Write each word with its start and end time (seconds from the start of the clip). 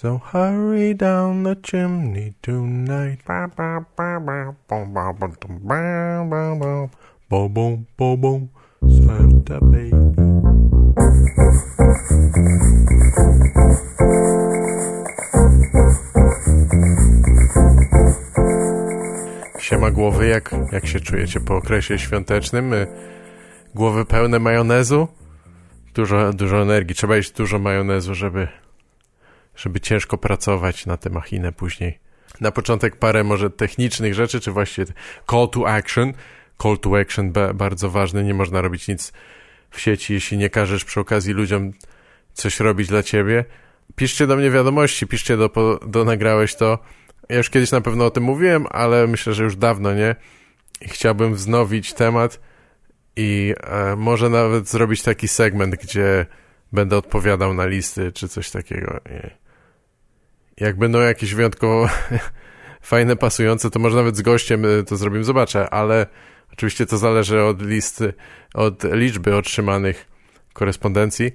So 0.00 0.16
hurry 0.16 0.94
down 0.94 1.42
the 1.42 1.56
chimney 1.56 2.32
tonight. 2.40 3.18
Boom, 7.28 7.52
boom, 7.52 7.86
boom, 7.98 8.20
boom. 8.20 8.48
Santa 8.80 9.60
baby. 9.60 9.90
Siema 19.58 19.90
głowy, 19.90 20.26
jak, 20.26 20.50
jak 20.72 20.86
się 20.86 21.00
czujecie 21.00 21.40
po 21.40 21.56
okresie 21.56 21.98
świątecznym? 21.98 22.72
Y, 22.72 22.86
Głowy 23.74 24.04
pełne 24.04 24.38
majonezu? 24.38 25.08
Dużo, 25.94 26.32
dużo 26.32 26.62
energii. 26.62 26.94
Trzeba 26.94 27.16
jeść 27.16 27.32
dużo 27.32 27.58
majonezu, 27.58 28.14
żeby, 28.14 28.48
żeby 29.60 29.80
ciężko 29.80 30.18
pracować 30.18 30.86
na 30.86 30.96
tę 30.96 31.10
machinę 31.10 31.52
później. 31.52 31.98
Na 32.40 32.50
początek 32.50 32.96
parę 32.96 33.24
może 33.24 33.50
technicznych 33.50 34.14
rzeczy, 34.14 34.40
czy 34.40 34.52
właściwie 34.52 34.92
call 35.30 35.48
to 35.48 35.68
action. 35.68 36.12
Call 36.62 36.78
to 36.78 36.98
action 36.98 37.32
ba 37.32 37.54
bardzo 37.54 37.90
ważny. 37.90 38.24
Nie 38.24 38.34
można 38.34 38.60
robić 38.60 38.88
nic 38.88 39.12
w 39.70 39.80
sieci, 39.80 40.12
jeśli 40.14 40.38
nie 40.38 40.50
każesz 40.50 40.84
przy 40.84 41.00
okazji 41.00 41.32
ludziom 41.32 41.72
coś 42.32 42.60
robić 42.60 42.88
dla 42.88 43.02
ciebie. 43.02 43.44
Piszcie 43.96 44.26
do 44.26 44.36
mnie 44.36 44.50
wiadomości, 44.50 45.06
piszcie 45.06 45.36
do, 45.36 45.80
do 45.86 46.04
nagrałeś 46.04 46.54
to. 46.54 46.78
Ja 47.28 47.36
już 47.36 47.50
kiedyś 47.50 47.70
na 47.70 47.80
pewno 47.80 48.06
o 48.06 48.10
tym 48.10 48.22
mówiłem, 48.22 48.66
ale 48.70 49.06
myślę, 49.06 49.34
że 49.34 49.44
już 49.44 49.56
dawno 49.56 49.94
nie. 49.94 50.16
Chciałbym 50.82 51.34
wznowić 51.34 51.92
temat 51.92 52.40
i 53.16 53.54
e, 53.60 53.96
może 53.96 54.30
nawet 54.30 54.68
zrobić 54.68 55.02
taki 55.02 55.28
segment, 55.28 55.74
gdzie 55.74 56.26
będę 56.72 56.96
odpowiadał 56.96 57.54
na 57.54 57.66
listy 57.66 58.12
czy 58.12 58.28
coś 58.28 58.50
takiego. 58.50 59.00
I 59.10 59.39
jak 60.60 60.76
będą 60.76 61.00
jakieś 61.00 61.34
wyjątkowo 61.34 61.88
fajne, 62.90 63.16
pasujące, 63.16 63.70
to 63.70 63.78
może 63.78 63.96
nawet 63.96 64.16
z 64.16 64.22
gościem 64.22 64.64
e, 64.64 64.82
to 64.82 64.96
zrobimy, 64.96 65.24
zobaczę, 65.24 65.70
ale 65.70 66.06
oczywiście 66.52 66.86
to 66.86 66.98
zależy 66.98 67.42
od 67.42 67.62
listy, 67.62 68.12
od 68.54 68.84
liczby 68.84 69.36
otrzymanych 69.36 70.06
korespondencji, 70.52 71.32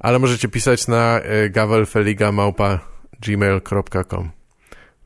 ale 0.00 0.18
możecie 0.18 0.48
pisać 0.48 0.88
na 0.88 1.20
e, 1.20 1.50
gavelfeliga.gmail.com 1.50 4.30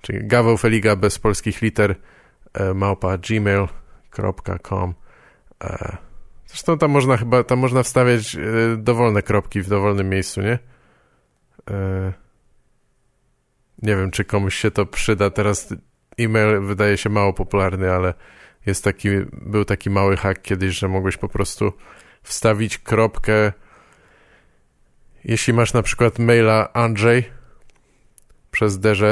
czyli 0.00 0.27
gavelfeliga 0.27 0.97
bez 0.97 1.19
polskich 1.19 1.62
liter 1.62 1.94
e, 2.55 2.75
małpa 2.75 3.19
gmail.com 3.19 4.94
Zresztą 6.47 6.78
tam 6.78 6.91
można 6.91 7.16
chyba, 7.16 7.44
tam 7.44 7.58
można 7.58 7.82
wstawiać 7.82 8.34
y, 8.34 8.77
dowolne 8.77 9.22
kropki 9.22 9.62
w 9.62 9.69
dowolnym 9.69 10.08
miejscu, 10.08 10.41
nie? 10.41 10.58
Nie 13.83 13.97
wiem, 13.97 14.11
czy 14.11 14.25
komuś 14.25 14.55
się 14.55 14.71
to 14.71 14.87
przyda. 14.87 15.31
Teraz 15.31 15.75
e-mail 16.19 16.61
wydaje 16.61 16.97
się 16.97 17.11
mało 17.11 17.33
popularny, 17.33 17.93
ale 17.93 18.15
jest 18.67 18.84
taki, 18.84 19.09
był 19.33 19.65
taki 19.65 19.91
mały 19.91 20.17
hack 20.17 20.43
kiedyś, 20.43 20.79
że 20.79 20.89
mogłeś 20.89 21.17
po 21.17 21.29
prostu 21.29 21.73
wstawić 22.23 22.79
kropkę 22.79 23.53
jeśli 25.25 25.53
masz 25.53 25.73
na 25.73 25.83
przykład 25.83 26.19
maila 26.19 26.73
Andrzej 26.73 27.25
przez 28.51 28.79
DZ, 28.79 29.03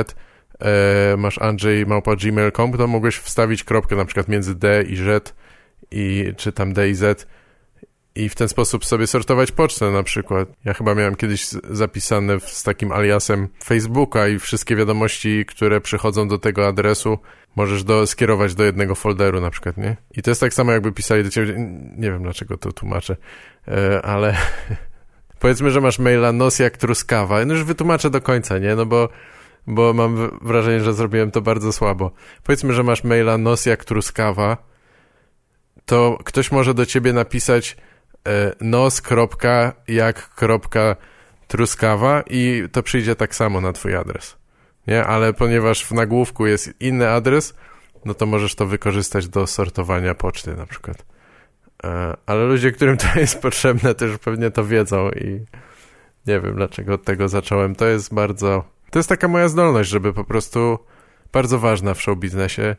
e, 0.60 1.16
masz 1.16 1.38
Andrzej 1.38 1.86
małpa 1.86 2.16
gmail.com, 2.16 2.72
to 2.72 2.86
mogłeś 2.86 3.16
wstawić 3.16 3.64
kropkę 3.64 3.96
na 3.96 4.04
przykład 4.04 4.28
między 4.28 4.54
D 4.54 4.82
i 4.82 4.96
Z 4.96 5.34
i 5.90 6.32
czy 6.36 6.52
tam 6.52 6.72
D 6.72 6.88
i 6.88 6.94
Z 6.94 7.26
i 8.16 8.28
w 8.28 8.34
ten 8.34 8.48
sposób 8.48 8.84
sobie 8.84 9.06
sortować 9.06 9.52
pocztę 9.52 9.90
na 9.90 10.02
przykład. 10.02 10.48
Ja 10.64 10.74
chyba 10.74 10.94
miałem 10.94 11.16
kiedyś 11.16 11.46
zapisane 11.70 12.40
z 12.40 12.62
takim 12.62 12.92
aliasem 12.92 13.48
Facebooka 13.64 14.28
i 14.28 14.38
wszystkie 14.38 14.76
wiadomości, 14.76 15.44
które 15.46 15.80
przychodzą 15.80 16.28
do 16.28 16.38
tego 16.38 16.66
adresu 16.66 17.18
możesz 17.56 17.84
do, 17.84 18.06
skierować 18.06 18.54
do 18.54 18.64
jednego 18.64 18.94
folderu 18.94 19.40
na 19.40 19.50
przykład, 19.50 19.76
nie? 19.76 19.96
I 20.16 20.22
to 20.22 20.30
jest 20.30 20.40
tak 20.40 20.54
samo 20.54 20.72
jakby 20.72 20.92
pisali 20.92 21.24
do 21.24 21.30
ciebie, 21.30 21.54
nie 21.96 22.10
wiem 22.10 22.22
dlaczego 22.22 22.56
to 22.56 22.72
tłumaczę, 22.72 23.16
e, 23.68 24.02
ale 24.02 24.36
powiedzmy, 25.40 25.70
że 25.70 25.80
masz 25.80 25.98
maila 25.98 26.32
nos 26.32 26.58
jak 26.58 26.76
truskawa, 26.76 27.44
no 27.44 27.54
już 27.54 27.64
wytłumaczę 27.64 28.10
do 28.10 28.20
końca, 28.20 28.58
nie? 28.58 28.74
No 28.74 28.86
bo 28.86 29.08
bo 29.66 29.92
mam 29.92 30.38
wrażenie, 30.42 30.80
że 30.80 30.94
zrobiłem 30.94 31.30
to 31.30 31.40
bardzo 31.40 31.72
słabo. 31.72 32.10
Powiedzmy, 32.42 32.72
że 32.74 32.82
masz 32.82 33.04
maila 33.04 33.38
nos 33.38 33.66
jak 33.66 33.84
truskawa, 33.84 34.56
to 35.84 36.18
ktoś 36.24 36.52
może 36.52 36.74
do 36.74 36.86
ciebie 36.86 37.12
napisać 37.12 37.76
nos, 38.60 39.00
kropka, 39.00 39.72
jak, 39.88 40.28
kropka, 40.28 40.96
truskawa 41.48 42.22
i 42.30 42.64
to 42.72 42.82
przyjdzie 42.82 43.16
tak 43.16 43.34
samo 43.34 43.60
na 43.60 43.72
twój 43.72 43.96
adres. 43.96 44.36
Nie? 44.86 45.04
Ale 45.04 45.32
ponieważ 45.32 45.84
w 45.84 45.92
nagłówku 45.92 46.46
jest 46.46 46.80
inny 46.80 47.10
adres, 47.10 47.54
no 48.04 48.14
to 48.14 48.26
możesz 48.26 48.54
to 48.54 48.66
wykorzystać 48.66 49.28
do 49.28 49.46
sortowania 49.46 50.14
poczty 50.14 50.56
na 50.56 50.66
przykład. 50.66 51.04
E, 51.84 52.16
ale 52.26 52.44
ludzie, 52.44 52.72
którym 52.72 52.96
to 52.96 53.06
jest 53.20 53.42
potrzebne, 53.42 53.94
też 53.94 54.18
pewnie 54.18 54.50
to 54.50 54.64
wiedzą 54.64 55.10
i 55.10 55.44
nie 56.26 56.40
wiem, 56.40 56.54
dlaczego 56.54 56.94
od 56.94 57.04
tego 57.04 57.28
zacząłem. 57.28 57.74
To 57.74 57.86
jest 57.86 58.14
bardzo... 58.14 58.64
To 58.90 58.98
jest 58.98 59.08
taka 59.08 59.28
moja 59.28 59.48
zdolność, 59.48 59.90
żeby 59.90 60.12
po 60.12 60.24
prostu... 60.24 60.78
Bardzo 61.32 61.58
ważna 61.58 61.94
w 61.94 62.02
show 62.02 62.18
biznesie, 62.18 62.76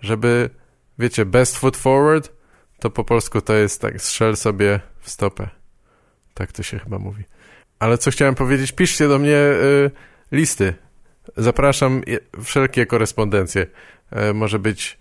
żeby, 0.00 0.50
wiecie, 0.98 1.24
best 1.24 1.58
foot 1.58 1.76
forward, 1.76 2.32
to 2.82 2.90
po 2.90 3.04
polsku 3.04 3.40
to 3.40 3.54
jest 3.54 3.80
tak, 3.80 4.02
strzel 4.02 4.36
sobie 4.36 4.80
w 5.00 5.10
stopę. 5.10 5.48
Tak 6.34 6.52
to 6.52 6.62
się 6.62 6.78
chyba 6.78 6.98
mówi. 6.98 7.24
Ale 7.78 7.98
co 7.98 8.10
chciałem 8.10 8.34
powiedzieć, 8.34 8.72
piszcie 8.72 9.08
do 9.08 9.18
mnie 9.18 9.36
y, 9.36 9.90
listy. 10.32 10.74
Zapraszam 11.36 12.02
wszelkie 12.44 12.86
korespondencje. 12.86 13.66
Y, 14.30 14.34
może 14.34 14.58
być, 14.58 14.98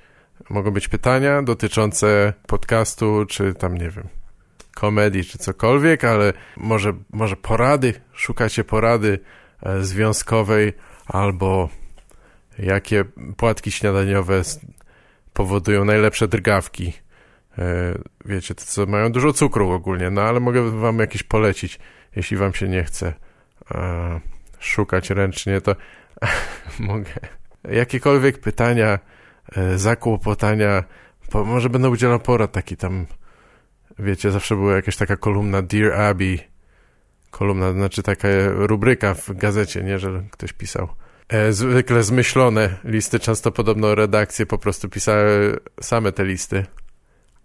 mogą 0.50 0.72
być 0.72 0.88
pytania 0.88 1.44
dotyczące 1.44 2.34
podcastu, 2.48 3.26
czy 3.26 3.54
tam, 3.54 3.78
nie 3.78 3.90
wiem, 3.90 4.08
komedii, 4.76 5.24
czy 5.24 5.38
cokolwiek, 5.38 6.04
ale 6.04 6.34
może, 6.58 6.94
może 7.10 7.36
porady, 7.36 7.94
szukacie 8.14 8.64
porady 8.64 9.20
y, 9.80 9.86
związkowej, 9.86 10.74
albo 11.06 11.70
jakie 12.60 13.06
płatki 13.38 13.72
śniadaniowe 13.72 14.42
powodują 15.34 15.86
najlepsze 15.86 16.28
drgawki 16.28 16.94
wiecie, 18.26 18.56
to 18.56 18.64
co 18.66 18.86
mają 18.86 19.12
dużo 19.12 19.34
cukru 19.34 19.72
ogólnie, 19.72 20.10
no 20.10 20.22
ale 20.22 20.40
mogę 20.40 20.80
wam 20.80 21.00
jakieś 21.00 21.24
polecić, 21.24 21.80
jeśli 22.16 22.38
wam 22.38 22.54
się 22.54 22.68
nie 22.68 22.84
chce 22.84 23.14
e, 23.72 24.20
szukać 24.60 25.10
ręcznie, 25.10 25.62
to 25.62 25.76
mogę 26.80 27.12
jakiekolwiek 27.64 28.38
pytania, 28.40 29.00
e, 29.56 29.78
zakłopotania, 29.78 30.84
po, 31.30 31.46
może 31.46 31.70
będę 31.70 31.90
udzielał 31.90 32.20
porad 32.20 32.52
taki 32.52 32.78
tam, 32.78 33.06
wiecie, 34.00 34.32
zawsze 34.32 34.56
była 34.56 34.76
jakaś 34.76 34.98
taka 34.98 35.18
kolumna 35.18 35.62
Dear 35.62 35.94
Abby, 36.02 36.40
kolumna, 37.32 37.72
znaczy 37.72 38.04
taka 38.04 38.28
rubryka 38.50 39.14
w 39.14 39.34
gazecie, 39.34 39.84
nie, 39.84 40.00
że 40.00 40.24
ktoś 40.32 40.54
pisał. 40.54 40.88
Zwykle 41.50 42.04
zmyślone 42.04 42.78
listy, 42.84 43.20
często 43.20 43.52
podobno 43.52 43.96
redakcje 43.96 44.46
po 44.46 44.58
prostu 44.58 44.90
pisały 44.90 45.60
same 45.82 46.12
te 46.12 46.26
listy 46.26 46.66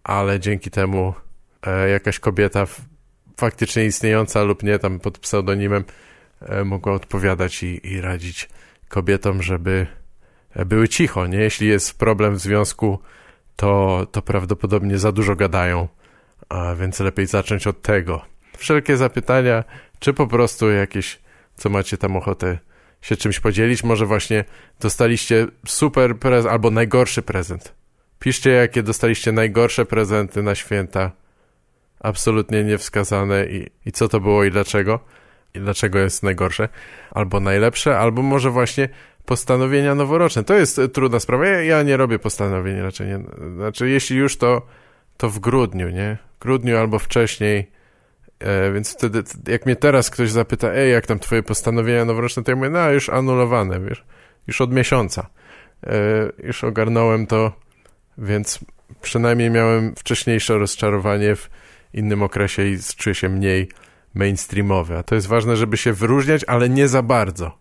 ale 0.06 0.40
dzięki 0.40 0.70
temu 0.70 1.14
e, 1.66 1.88
jakaś 1.88 2.18
kobieta 2.18 2.66
faktycznie 3.36 3.84
istniejąca 3.84 4.42
lub 4.42 4.62
nie, 4.62 4.78
tam 4.78 5.00
pod 5.00 5.18
pseudonimem, 5.18 5.84
e, 6.40 6.64
mogła 6.64 6.92
odpowiadać 6.92 7.62
i, 7.62 7.86
i 7.86 8.00
radzić 8.00 8.48
kobietom, 8.88 9.42
żeby 9.42 9.86
e, 10.54 10.64
były 10.64 10.88
cicho, 10.88 11.26
nie? 11.26 11.38
Jeśli 11.38 11.68
jest 11.68 11.98
problem 11.98 12.34
w 12.34 12.38
związku, 12.38 12.98
to, 13.56 14.06
to 14.12 14.22
prawdopodobnie 14.22 14.98
za 14.98 15.12
dużo 15.12 15.36
gadają, 15.36 15.88
a 16.48 16.74
więc 16.74 17.00
lepiej 17.00 17.26
zacząć 17.26 17.66
od 17.66 17.82
tego. 17.82 18.24
Wszelkie 18.56 18.96
zapytania, 18.96 19.64
czy 19.98 20.12
po 20.12 20.26
prostu 20.26 20.70
jakieś, 20.70 21.18
co 21.56 21.68
macie 21.68 21.96
tam 21.96 22.16
ochotę 22.16 22.58
się 23.02 23.16
czymś 23.16 23.40
podzielić, 23.40 23.84
może 23.84 24.06
właśnie 24.06 24.44
dostaliście 24.80 25.46
super 25.66 26.18
prezent 26.18 26.52
albo 26.52 26.70
najgorszy 26.70 27.22
prezent 27.22 27.75
Piszcie, 28.18 28.50
jakie 28.50 28.82
dostaliście 28.82 29.32
najgorsze 29.32 29.84
prezenty 29.84 30.42
na 30.42 30.54
święta. 30.54 31.12
Absolutnie 32.00 32.64
niewskazane 32.64 33.46
i, 33.46 33.70
i 33.86 33.92
co 33.92 34.08
to 34.08 34.20
było 34.20 34.44
i 34.44 34.50
dlaczego. 34.50 35.00
I 35.54 35.60
dlaczego 35.60 35.98
jest 35.98 36.22
najgorsze. 36.22 36.68
Albo 37.10 37.40
najlepsze, 37.40 37.98
albo 37.98 38.22
może 38.22 38.50
właśnie 38.50 38.88
postanowienia 39.24 39.94
noworoczne. 39.94 40.44
To 40.44 40.54
jest 40.54 40.80
trudna 40.92 41.20
sprawa. 41.20 41.46
Ja, 41.46 41.62
ja 41.62 41.82
nie 41.82 41.96
robię 41.96 42.18
postanowień 42.18 42.80
raczej. 42.80 43.08
Nie. 43.08 43.20
Znaczy, 43.56 43.88
jeśli 43.88 44.16
już, 44.16 44.36
to, 44.36 44.66
to 45.16 45.30
w 45.30 45.38
grudniu, 45.38 45.90
nie? 45.90 46.16
W 46.36 46.42
grudniu 46.42 46.78
albo 46.78 46.98
wcześniej. 46.98 47.70
E, 48.38 48.72
więc 48.72 48.92
wtedy, 48.92 49.22
jak 49.48 49.66
mnie 49.66 49.76
teraz 49.76 50.10
ktoś 50.10 50.30
zapyta, 50.30 50.72
ej, 50.72 50.92
jak 50.92 51.06
tam 51.06 51.18
twoje 51.18 51.42
postanowienia 51.42 52.04
noworoczne, 52.04 52.42
to 52.42 52.50
ja 52.52 52.56
mówię, 52.56 52.70
no 52.70 52.90
już 52.90 53.08
anulowane, 53.08 53.80
wiesz, 53.80 54.04
już 54.46 54.60
od 54.60 54.72
miesiąca. 54.72 55.26
E, 55.86 55.92
już 56.42 56.64
ogarnąłem 56.64 57.26
to 57.26 57.52
więc 58.18 58.58
przynajmniej 59.02 59.50
miałem 59.50 59.94
wcześniejsze 59.94 60.58
rozczarowanie 60.58 61.36
w 61.36 61.50
innym 61.94 62.22
okresie 62.22 62.66
i 62.66 62.78
czuję 62.96 63.14
się 63.14 63.28
mniej 63.28 63.68
mainstreamowy. 64.14 64.96
A 64.96 65.02
to 65.02 65.14
jest 65.14 65.26
ważne, 65.26 65.56
żeby 65.56 65.76
się 65.76 65.92
wyróżniać, 65.92 66.44
ale 66.46 66.68
nie 66.68 66.88
za 66.88 67.02
bardzo. 67.02 67.58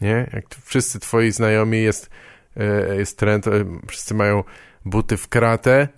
nie? 0.00 0.30
Jak 0.32 0.44
wszyscy 0.64 1.00
twoi 1.00 1.32
znajomi 1.32 1.82
jest, 1.82 2.10
e, 2.56 2.96
jest 2.96 3.18
trend, 3.18 3.46
e, 3.46 3.50
wszyscy 3.88 4.14
mają 4.14 4.44
buty 4.84 5.16
w 5.16 5.28
kratę, 5.28 5.88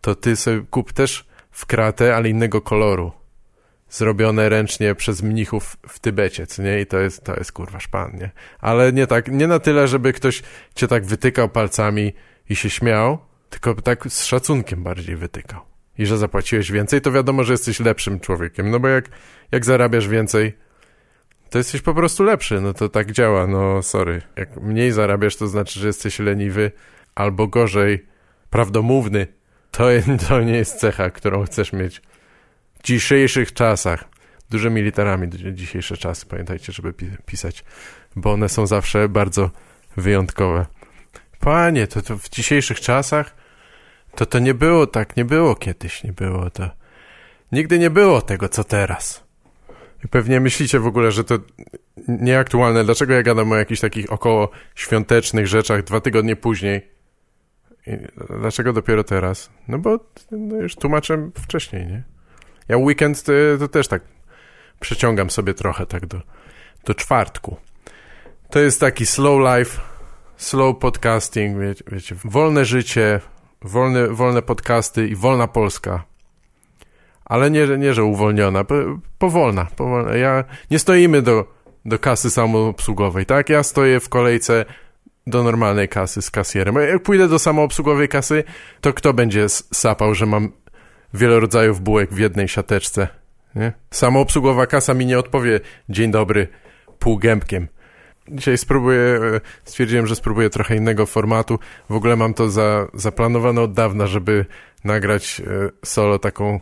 to 0.00 0.14
ty 0.14 0.36
sobie 0.36 0.60
kup 0.70 0.92
też 0.92 1.26
w 1.50 1.66
kratę, 1.66 2.16
ale 2.16 2.28
innego 2.28 2.60
koloru. 2.60 3.12
Zrobione 3.90 4.48
ręcznie 4.48 4.94
przez 4.94 5.22
mnichów 5.22 5.76
w 5.88 5.98
Tybecie, 5.98 6.46
co 6.46 6.62
nie? 6.62 6.80
I 6.80 6.86
to 6.86 6.98
jest, 6.98 7.24
to 7.24 7.36
jest 7.36 7.52
kurwa 7.52 7.80
szpan, 7.80 8.16
nie? 8.16 8.30
Ale 8.60 8.92
nie 8.92 9.06
tak, 9.06 9.28
nie 9.28 9.46
na 9.46 9.58
tyle, 9.58 9.88
żeby 9.88 10.12
ktoś 10.12 10.42
cię 10.74 10.88
tak 10.88 11.04
wytykał 11.04 11.48
palcami 11.48 12.12
i 12.48 12.56
się 12.56 12.70
śmiał, 12.70 13.18
tylko 13.50 13.74
tak 13.74 14.06
z 14.08 14.24
szacunkiem 14.24 14.82
bardziej 14.82 15.16
wytykał. 15.16 15.60
I 15.98 16.06
że 16.06 16.18
zapłaciłeś 16.18 16.72
więcej, 16.72 17.00
to 17.00 17.12
wiadomo, 17.12 17.44
że 17.44 17.52
jesteś 17.52 17.80
lepszym 17.80 18.20
człowiekiem. 18.20 18.70
No 18.70 18.80
bo 18.80 18.88
jak, 18.88 19.08
jak 19.52 19.64
zarabiasz 19.64 20.08
więcej, 20.08 20.56
to 21.50 21.58
jesteś 21.58 21.80
po 21.80 21.94
prostu 21.94 22.24
lepszy. 22.24 22.60
No 22.60 22.74
to 22.74 22.88
tak 22.88 23.12
działa, 23.12 23.46
no 23.46 23.82
sorry. 23.82 24.22
Jak 24.36 24.56
mniej 24.56 24.92
zarabiasz, 24.92 25.36
to 25.36 25.48
znaczy, 25.48 25.80
że 25.80 25.86
jesteś 25.86 26.18
leniwy, 26.18 26.72
albo 27.14 27.46
gorzej, 27.46 28.06
prawdomówny. 28.50 29.26
To, 29.70 29.84
to 30.28 30.42
nie 30.42 30.56
jest 30.56 30.80
cecha, 30.80 31.10
którą 31.10 31.44
chcesz 31.44 31.72
mieć 31.72 32.02
w 32.80 32.82
dzisiejszych 32.82 33.52
czasach. 33.52 34.04
Dużymi 34.50 34.82
literami 34.82 35.28
dzisiejsze 35.52 35.96
czasy. 35.96 36.26
Pamiętajcie, 36.26 36.72
żeby 36.72 36.94
pisać, 37.26 37.64
bo 38.16 38.32
one 38.32 38.48
są 38.48 38.66
zawsze 38.66 39.08
bardzo 39.08 39.50
wyjątkowe. 39.96 40.66
Panie, 41.46 41.86
to, 41.86 42.02
to 42.02 42.16
w 42.16 42.28
dzisiejszych 42.28 42.80
czasach 42.80 43.34
to 44.14 44.26
to 44.26 44.38
nie 44.38 44.54
było 44.54 44.86
tak, 44.86 45.16
nie 45.16 45.24
było 45.24 45.54
kiedyś, 45.54 46.04
nie 46.04 46.12
było 46.12 46.50
to. 46.50 46.70
Nigdy 47.52 47.78
nie 47.78 47.90
było 47.90 48.22
tego, 48.22 48.48
co 48.48 48.64
teraz. 48.64 49.24
I 50.04 50.08
pewnie 50.08 50.40
myślicie 50.40 50.80
w 50.80 50.86
ogóle, 50.86 51.12
że 51.12 51.24
to 51.24 51.38
nieaktualne. 52.08 52.84
Dlaczego 52.84 53.14
ja 53.14 53.22
gadam 53.22 53.52
o 53.52 53.56
jakichś 53.56 53.80
takich 53.80 54.12
około 54.12 54.50
świątecznych 54.74 55.46
rzeczach 55.46 55.82
dwa 55.82 56.00
tygodnie 56.00 56.36
później? 56.36 56.88
I 57.86 57.90
dlaczego 58.40 58.72
dopiero 58.72 59.04
teraz? 59.04 59.50
No 59.68 59.78
bo 59.78 59.98
no 60.30 60.56
już 60.56 60.76
tłumaczę 60.76 61.30
wcześniej, 61.34 61.86
nie? 61.86 62.02
Ja 62.68 62.76
weekend 62.76 63.22
to, 63.22 63.32
to 63.58 63.68
też 63.68 63.88
tak 63.88 64.02
przeciągam 64.80 65.30
sobie 65.30 65.54
trochę 65.54 65.86
tak 65.86 66.06
do, 66.06 66.20
do 66.84 66.94
czwartku. 66.94 67.56
To 68.50 68.58
jest 68.58 68.80
taki 68.80 69.06
slow 69.06 69.58
life, 69.58 69.80
slow 70.36 70.78
podcasting, 70.78 71.58
wiecie, 71.58 71.84
wiecie 71.92 72.16
wolne 72.24 72.64
życie, 72.64 73.20
wolne, 73.62 74.08
wolne 74.08 74.42
podcasty 74.42 75.08
i 75.08 75.16
wolna 75.16 75.48
Polska. 75.48 76.04
Ale 77.24 77.50
nie, 77.50 77.66
nie 77.78 77.94
że 77.94 78.04
uwolniona, 78.04 78.64
powolna, 79.18 79.66
powolna. 79.76 80.14
Ja, 80.14 80.44
nie 80.70 80.78
stoimy 80.78 81.22
do, 81.22 81.44
do 81.84 81.98
kasy 81.98 82.30
samoobsługowej, 82.30 83.26
tak? 83.26 83.48
Ja 83.48 83.62
stoję 83.62 84.00
w 84.00 84.08
kolejce 84.08 84.64
do 85.26 85.42
normalnej 85.42 85.88
kasy 85.88 86.22
z 86.22 86.30
kasjerem. 86.30 86.74
Jak 86.74 87.02
pójdę 87.02 87.28
do 87.28 87.38
samoobsługowej 87.38 88.08
kasy, 88.08 88.44
to 88.80 88.92
kto 88.92 89.12
będzie 89.12 89.48
sapał, 89.48 90.14
że 90.14 90.26
mam 90.26 90.52
wiele 91.14 91.40
rodzajów 91.40 91.80
bułek 91.80 92.14
w 92.14 92.18
jednej 92.18 92.48
siateczce? 92.48 93.08
Nie? 93.54 93.72
Samoobsługowa 93.90 94.66
kasa 94.66 94.94
mi 94.94 95.06
nie 95.06 95.18
odpowie 95.18 95.60
dzień 95.88 96.10
dobry 96.10 96.48
półgębkiem. 96.98 97.68
Dzisiaj 98.28 98.58
spróbuję, 98.58 99.00
e, 99.00 99.40
stwierdziłem, 99.64 100.06
że 100.06 100.16
spróbuję 100.16 100.50
trochę 100.50 100.76
innego 100.76 101.06
formatu. 101.06 101.58
W 101.90 101.94
ogóle 101.94 102.16
mam 102.16 102.34
to 102.34 102.50
za, 102.50 102.86
zaplanowane 102.94 103.60
od 103.60 103.72
dawna, 103.72 104.06
żeby 104.06 104.46
nagrać 104.84 105.40
e, 105.40 105.70
solo 105.84 106.18
taką 106.18 106.60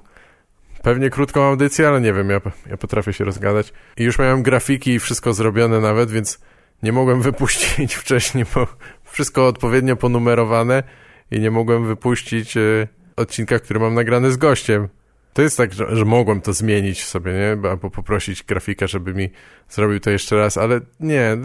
pewnie 0.83 1.11
krótką 1.11 1.43
audycję, 1.43 1.89
ale 1.89 2.01
nie 2.01 2.13
wiem, 2.13 2.31
ja, 2.31 2.41
ja 2.71 2.77
potrafię 2.77 3.13
się 3.13 3.25
rozgadać. 3.25 3.73
I 3.97 4.05
już 4.05 4.19
miałem 4.19 4.43
grafiki 4.43 4.91
i 4.91 4.99
wszystko 4.99 5.33
zrobione 5.33 5.81
nawet, 5.81 6.11
więc 6.11 6.41
nie 6.83 6.93
mogłem 6.93 7.23
wypuścić 7.31 7.95
wcześniej, 7.95 8.45
bo 8.55 8.67
wszystko 9.05 9.47
odpowiednio 9.47 9.97
ponumerowane 9.97 10.83
i 11.31 11.41
nie 11.41 11.51
mogłem 11.51 11.87
wypuścić 11.87 12.57
e, 12.57 12.89
odcinka, 13.17 13.59
który 13.59 13.81
mam 13.81 13.95
nagrany 13.95 14.33
z 14.33 14.37
gościem. 14.37 14.89
To 15.35 15.43
jest 15.43 15.57
tak, 15.57 15.73
że, 15.73 15.97
że 15.97 16.05
mogłem 16.05 16.41
to 16.41 16.53
zmienić 16.53 17.05
sobie, 17.05 17.33
nie? 17.33 17.71
Albo 17.71 17.91
poprosić 17.91 18.43
grafika, 18.43 18.87
żeby 18.87 19.15
mi 19.15 19.31
zrobił 19.69 20.01
to 20.01 20.11
jeszcze 20.11 20.37
raz, 20.37 20.57
ale 20.57 20.81
nie, 21.01 21.37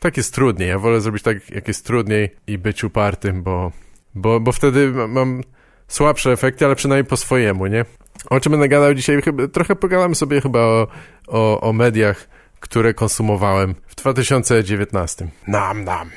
tak 0.00 0.16
jest 0.16 0.34
trudniej. 0.34 0.68
Ja 0.68 0.78
wolę 0.78 1.00
zrobić 1.00 1.22
tak, 1.22 1.50
jak 1.50 1.68
jest 1.68 1.86
trudniej 1.86 2.36
i 2.46 2.58
być 2.58 2.84
upartym, 2.84 3.42
bo, 3.42 3.72
bo, 4.14 4.40
bo 4.40 4.52
wtedy 4.52 4.92
mam 5.08 5.42
słabsze 5.88 6.32
efekty, 6.32 6.64
ale 6.64 6.76
przynajmniej 6.76 7.08
po 7.08 7.16
swojemu, 7.16 7.66
nie? 7.66 7.84
O 8.30 8.40
czym 8.40 8.52
będę 8.52 8.68
gadał 8.68 8.94
dzisiaj? 8.94 9.22
Chyba, 9.22 9.48
trochę 9.48 9.76
pogadamy 9.76 10.14
sobie 10.14 10.40
chyba 10.40 10.58
o, 10.58 10.86
o, 11.26 11.60
o 11.60 11.72
mediach, 11.72 12.28
które 12.60 12.94
konsumowałem 12.94 13.74
w 13.86 13.94
2019. 13.94 15.28
Nam, 15.46 15.84
nam. 15.84 16.10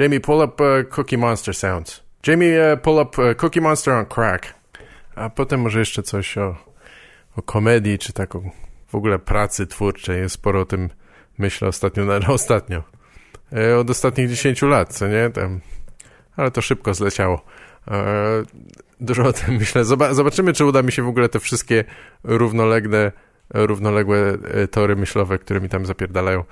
Jamie, 0.00 0.20
pull 0.20 0.44
up 0.44 0.64
uh, 0.64 0.88
Cookie 0.88 1.18
Monster 1.18 1.54
sounds. 1.54 2.02
Jamie, 2.26 2.72
uh, 2.72 2.82
pull 2.82 2.98
up 2.98 3.22
uh, 3.22 3.36
Cookie 3.36 3.60
Monster 3.60 3.94
on 3.94 4.06
crack. 4.06 4.57
A 5.18 5.30
potem 5.30 5.60
może 5.60 5.78
jeszcze 5.78 6.02
coś 6.02 6.38
o, 6.38 6.56
o 7.36 7.42
komedii, 7.42 7.98
czy 7.98 8.12
tak 8.12 8.34
o 8.34 8.42
w 8.88 8.94
ogóle 8.94 9.18
pracy 9.18 9.66
twórczej. 9.66 10.20
Jest 10.20 10.34
sporo 10.34 10.60
o 10.60 10.64
tym 10.64 10.88
myślę 11.38 11.68
ostatnio, 11.68 12.04
no, 12.04 12.18
ostatnio. 12.34 12.82
E, 13.52 13.78
od 13.78 13.90
ostatnich 13.90 14.28
10 14.28 14.62
lat, 14.62 14.94
co 14.94 15.08
nie? 15.08 15.30
Tam, 15.30 15.60
ale 16.36 16.50
to 16.50 16.62
szybko 16.62 16.94
zleciało. 16.94 17.44
E, 17.88 18.42
dużo 19.00 19.22
o 19.22 19.32
tym 19.32 19.54
myślę. 19.54 19.84
Zobaczymy, 19.84 20.52
czy 20.52 20.64
uda 20.64 20.82
mi 20.82 20.92
się 20.92 21.02
w 21.02 21.08
ogóle 21.08 21.28
te 21.28 21.40
wszystkie 21.40 21.84
równolegle, 22.24 23.12
równoległe 23.54 24.18
e, 24.18 24.68
tory 24.68 24.96
myślowe, 24.96 25.38
które 25.38 25.60
mi 25.60 25.68
tam 25.68 25.86
zapierdalają, 25.86 26.44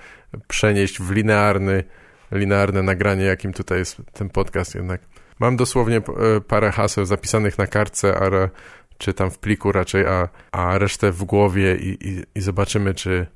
przenieść 0.49 1.01
w 1.01 1.11
linearny, 1.11 1.85
linearne 2.33 2.83
nagranie, 2.83 3.25
jakim 3.25 3.53
tutaj 3.53 3.79
jest 3.79 3.97
ten 4.13 4.31
podcast 4.31 4.75
jednak. 4.75 5.01
Mam 5.41 5.57
dosłownie 5.57 5.97
e, 5.97 6.03
parę 6.41 6.73
haseł 6.73 7.05
zapisanych 7.05 7.59
na 7.59 7.67
kartce, 7.67 8.19
ale 8.19 8.51
czy 8.99 9.15
tam 9.15 9.31
w 9.31 9.39
pliku 9.39 9.73
raczej, 9.73 10.07
a, 10.07 10.29
a 10.53 10.79
resztę 10.79 11.13
w 11.13 11.25
głowie 11.25 11.77
i, 11.77 12.09
i, 12.09 12.25
i 12.35 12.41
zobaczymy, 12.41 12.95
czy 12.95 13.27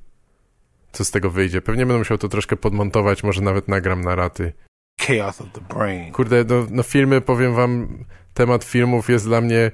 co 0.92 1.04
z 1.04 1.10
tego 1.10 1.30
wyjdzie. 1.30 1.62
Pewnie 1.62 1.86
będę 1.86 1.98
musiał 1.98 2.18
to 2.18 2.28
troszkę 2.28 2.56
podmontować, 2.56 3.22
może 3.22 3.40
nawet 3.40 3.68
nagram 3.68 4.00
na 4.00 4.14
raty. 4.14 4.52
Chaos 5.00 5.40
of 5.40 5.46
the 5.52 5.60
brain. 5.74 6.12
Kurde, 6.12 6.44
no, 6.48 6.66
no 6.70 6.82
filmy, 6.82 7.20
powiem 7.20 7.54
wam, 7.54 8.04
temat 8.34 8.64
filmów 8.64 9.08
jest 9.08 9.24
dla 9.24 9.40
mnie 9.40 9.70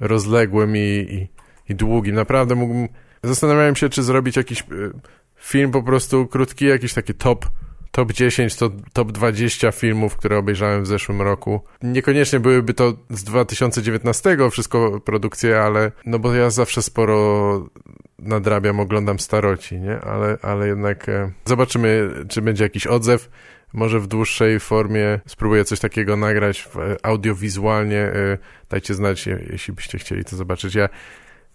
rozległym 0.00 0.76
i, 0.76 0.80
i, 1.10 1.28
i 1.72 1.74
długim. 1.74 2.14
Naprawdę 2.14 2.54
mógłbym... 2.54 2.88
Zastanawiałem 3.22 3.76
się, 3.76 3.88
czy 3.88 4.02
zrobić 4.02 4.36
jakiś 4.36 4.60
e, 4.60 4.64
film 5.36 5.70
po 5.70 5.82
prostu 5.82 6.26
krótki, 6.26 6.64
jakiś 6.64 6.94
taki 6.94 7.14
top 7.14 7.46
top 7.90 8.12
10, 8.12 8.56
to 8.56 8.70
top 8.92 9.12
20 9.12 9.72
filmów, 9.72 10.16
które 10.16 10.38
obejrzałem 10.38 10.82
w 10.82 10.86
zeszłym 10.86 11.22
roku. 11.22 11.60
Niekoniecznie 11.82 12.40
byłyby 12.40 12.74
to 12.74 12.92
z 13.10 13.24
2019 13.24 14.36
wszystko 14.50 15.00
produkcje, 15.00 15.60
ale 15.60 15.92
no 16.06 16.18
bo 16.18 16.34
ja 16.34 16.50
zawsze 16.50 16.82
sporo 16.82 17.68
nadrabiam, 18.18 18.80
oglądam 18.80 19.18
staroci, 19.18 19.80
nie? 19.80 20.00
Ale, 20.00 20.38
ale 20.42 20.68
jednak 20.68 21.08
e, 21.08 21.32
zobaczymy, 21.44 22.10
czy 22.28 22.42
będzie 22.42 22.64
jakiś 22.64 22.86
odzew. 22.86 23.28
Może 23.72 24.00
w 24.00 24.06
dłuższej 24.06 24.60
formie 24.60 25.20
spróbuję 25.26 25.64
coś 25.64 25.80
takiego 25.80 26.16
nagrać 26.16 26.62
w, 26.62 26.76
e, 26.76 26.96
audiowizualnie. 27.02 27.98
E, 27.98 28.38
dajcie 28.70 28.94
znać, 28.94 29.26
jeśli 29.50 29.74
byście 29.74 29.98
chcieli 29.98 30.24
to 30.24 30.36
zobaczyć. 30.36 30.74
Ja 30.74 30.88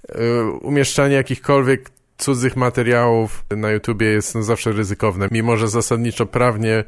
e, 0.10 0.44
umieszczanie 0.44 1.16
jakichkolwiek 1.16 1.90
cudzych 2.18 2.56
materiałów 2.56 3.46
na 3.58 3.72
YouTubie 3.72 4.08
jest 4.08 4.36
no, 4.36 4.44
zawsze 4.44 4.72
ryzykowne. 4.72 5.28
Mimo, 5.32 5.58
że 5.58 5.68
zasadniczo 5.68 6.26
prawnie 6.26 6.80
y, 6.80 6.84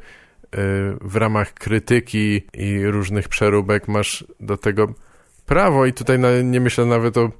w 1.00 1.16
ramach 1.16 1.54
krytyki 1.54 2.42
i 2.54 2.86
różnych 2.86 3.28
przeróbek 3.28 3.88
masz 3.88 4.24
do 4.40 4.56
tego 4.56 4.94
prawo 5.46 5.86
i 5.86 5.92
tutaj 5.92 6.18
nie 6.44 6.60
myślę 6.60 6.84
nawet 6.84 7.16
o 7.16 7.30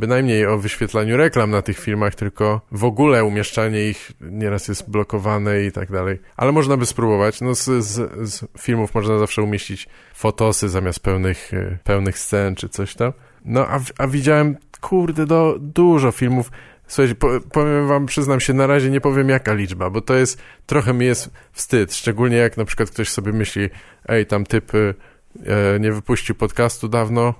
bynajmniej 0.00 0.46
o 0.46 0.58
wyświetlaniu 0.58 1.16
reklam 1.16 1.50
na 1.50 1.62
tych 1.62 1.78
filmach, 1.78 2.14
tylko 2.14 2.60
w 2.72 2.84
ogóle 2.84 3.24
umieszczanie 3.24 3.88
ich 3.88 4.12
nieraz 4.20 4.68
jest 4.68 4.90
blokowane 4.90 5.62
i 5.64 5.72
tak 5.72 5.90
dalej. 5.92 6.18
Ale 6.36 6.52
można 6.52 6.76
by 6.76 6.86
spróbować. 6.86 7.40
No 7.40 7.54
z, 7.54 7.64
z, 7.64 8.30
z 8.30 8.44
filmów 8.58 8.94
można 8.94 9.18
zawsze 9.18 9.42
umieścić 9.42 9.88
fotosy 10.14 10.68
zamiast 10.68 11.00
pełnych, 11.00 11.54
y, 11.54 11.78
pełnych 11.84 12.18
scen 12.18 12.54
czy 12.54 12.68
coś 12.68 12.94
tam. 12.94 13.12
No 13.44 13.66
a, 13.68 13.80
a 13.98 14.06
widziałem, 14.06 14.56
kurde, 14.80 15.26
do, 15.26 15.56
dużo 15.60 16.12
filmów 16.12 16.50
Słuchajcie, 16.90 17.14
powiem 17.52 17.88
wam, 17.88 18.06
przyznam 18.06 18.40
się, 18.40 18.54
na 18.54 18.66
razie 18.66 18.90
nie 18.90 19.00
powiem 19.00 19.28
jaka 19.28 19.54
liczba, 19.54 19.90
bo 19.90 20.00
to 20.00 20.14
jest, 20.14 20.42
trochę 20.66 20.94
mi 20.94 21.06
jest 21.06 21.30
wstyd, 21.52 21.94
szczególnie 21.94 22.36
jak 22.36 22.56
na 22.56 22.64
przykład 22.64 22.90
ktoś 22.90 23.08
sobie 23.08 23.32
myśli, 23.32 23.68
ej, 24.08 24.26
tam 24.26 24.46
typ 24.46 24.72
e, 24.74 25.80
nie 25.80 25.92
wypuścił 25.92 26.34
podcastu 26.34 26.88
dawno, 26.88 27.34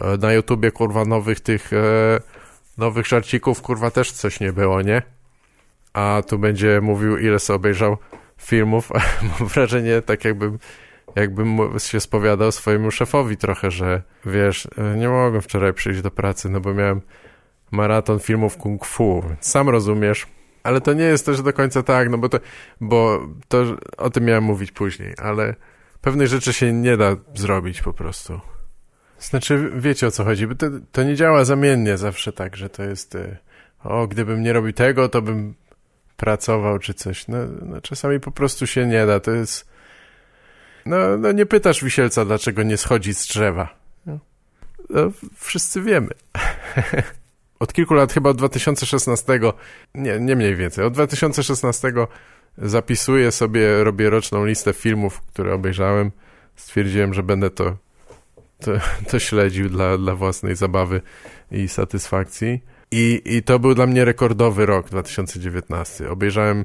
e, 0.00 0.16
na 0.16 0.32
YouTubie, 0.32 0.70
kurwa, 0.70 1.04
nowych 1.04 1.40
tych, 1.40 1.72
e, 1.72 2.20
nowych 2.78 3.06
żarcików, 3.06 3.62
kurwa, 3.62 3.90
też 3.90 4.12
coś 4.12 4.40
nie 4.40 4.52
było, 4.52 4.82
nie? 4.82 5.02
A 5.92 6.22
tu 6.28 6.38
będzie 6.38 6.80
mówił, 6.80 7.18
ile 7.18 7.38
sobie 7.38 7.56
obejrzał 7.56 7.96
filmów, 8.38 8.90
mam 9.40 9.48
wrażenie, 9.48 10.02
tak 10.02 10.24
jakbym 10.24 10.58
jakbym 11.16 11.58
się 11.78 12.00
spowiadał 12.00 12.52
swojemu 12.52 12.90
szefowi 12.90 13.36
trochę, 13.36 13.70
że 13.70 14.02
wiesz, 14.26 14.68
e, 14.78 14.96
nie 14.96 15.08
mogłem 15.08 15.42
wczoraj 15.42 15.72
przyjść 15.72 16.00
do 16.02 16.10
pracy, 16.10 16.48
no 16.50 16.60
bo 16.60 16.74
miałem 16.74 17.00
maraton 17.70 18.18
filmów 18.18 18.56
kung 18.56 18.86
fu. 18.86 19.24
Sam 19.40 19.68
rozumiesz. 19.68 20.26
ale 20.62 20.80
to 20.80 20.92
nie 20.92 21.04
jest 21.04 21.26
też 21.26 21.42
do 21.42 21.52
końca 21.52 21.82
tak, 21.82 22.10
no 22.10 22.18
bo 22.18 22.28
to, 22.28 22.38
bo 22.80 23.28
to 23.48 23.64
o 23.96 24.10
tym 24.10 24.24
miałem 24.24 24.44
mówić 24.44 24.72
później, 24.72 25.14
ale 25.22 25.54
pewnych 26.00 26.28
rzeczy 26.28 26.52
się 26.52 26.72
nie 26.72 26.96
da 26.96 27.16
zrobić 27.34 27.82
po 27.82 27.92
prostu. 27.92 28.40
Znaczy, 29.18 29.72
wiecie 29.76 30.06
o 30.06 30.10
co 30.10 30.24
chodzi, 30.24 30.46
bo 30.46 30.54
to, 30.54 30.66
to 30.92 31.02
nie 31.02 31.14
działa 31.14 31.44
zamiennie 31.44 31.96
zawsze 31.96 32.32
tak, 32.32 32.56
że 32.56 32.68
to 32.68 32.82
jest 32.82 33.14
y, 33.14 33.36
o, 33.84 34.06
gdybym 34.06 34.42
nie 34.42 34.52
robił 34.52 34.72
tego, 34.72 35.08
to 35.08 35.22
bym 35.22 35.54
pracował 36.16 36.78
czy 36.78 36.94
coś. 36.94 37.28
No, 37.28 37.38
no 37.62 37.80
czasami 37.80 38.20
po 38.20 38.30
prostu 38.30 38.66
się 38.66 38.86
nie 38.86 39.06
da, 39.06 39.20
to 39.20 39.30
jest 39.30 39.68
no, 40.86 41.16
no 41.16 41.32
nie 41.32 41.46
pytasz 41.46 41.84
wisielca, 41.84 42.24
dlaczego 42.24 42.62
nie 42.62 42.76
schodzi 42.76 43.14
z 43.14 43.26
drzewa. 43.26 43.74
No, 44.06 44.18
no 44.90 45.12
wszyscy 45.36 45.82
wiemy. 45.82 46.08
od 47.58 47.72
kilku 47.72 47.94
lat, 47.94 48.12
chyba 48.12 48.30
od 48.30 48.36
2016, 48.36 49.40
nie, 49.94 50.20
nie 50.20 50.36
mniej 50.36 50.56
więcej, 50.56 50.84
od 50.84 50.92
2016 50.92 51.92
zapisuję 52.58 53.32
sobie, 53.32 53.84
robię 53.84 54.10
roczną 54.10 54.44
listę 54.44 54.72
filmów, 54.72 55.20
które 55.20 55.54
obejrzałem. 55.54 56.12
Stwierdziłem, 56.56 57.14
że 57.14 57.22
będę 57.22 57.50
to, 57.50 57.76
to, 58.60 58.72
to 59.10 59.18
śledził 59.18 59.68
dla, 59.68 59.98
dla 59.98 60.14
własnej 60.14 60.56
zabawy 60.56 61.00
i 61.50 61.68
satysfakcji. 61.68 62.60
I, 62.90 63.22
I 63.24 63.42
to 63.42 63.58
był 63.58 63.74
dla 63.74 63.86
mnie 63.86 64.04
rekordowy 64.04 64.66
rok 64.66 64.88
2019. 64.88 66.10
Obejrzałem 66.10 66.64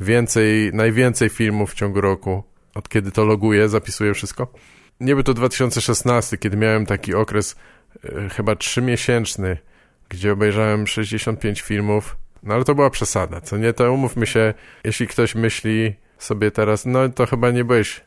więcej, 0.00 0.70
najwięcej 0.72 1.28
filmów 1.28 1.72
w 1.72 1.74
ciągu 1.74 2.00
roku. 2.00 2.44
Od 2.74 2.88
kiedy 2.88 3.12
to 3.12 3.24
loguję, 3.24 3.68
zapisuję 3.68 4.14
wszystko. 4.14 4.52
Nie 5.00 5.14
był 5.14 5.22
to 5.22 5.34
2016, 5.34 6.38
kiedy 6.38 6.56
miałem 6.56 6.86
taki 6.86 7.14
okres 7.14 7.56
e, 8.04 8.28
chyba 8.28 8.56
trzymiesięczny, 8.56 9.58
gdzie 10.14 10.32
obejrzałem 10.32 10.86
65 10.86 11.60
filmów, 11.60 12.16
no 12.42 12.54
ale 12.54 12.64
to 12.64 12.74
była 12.74 12.90
przesada, 12.90 13.40
co 13.40 13.56
nie, 13.56 13.72
to 13.72 13.92
umówmy 13.92 14.26
się, 14.26 14.54
jeśli 14.84 15.06
ktoś 15.06 15.34
myśli 15.34 15.94
sobie 16.18 16.50
teraz, 16.50 16.86
no 16.86 17.08
to 17.08 17.26
chyba 17.26 17.50
nie 17.50 17.64
byłeś 17.64 18.04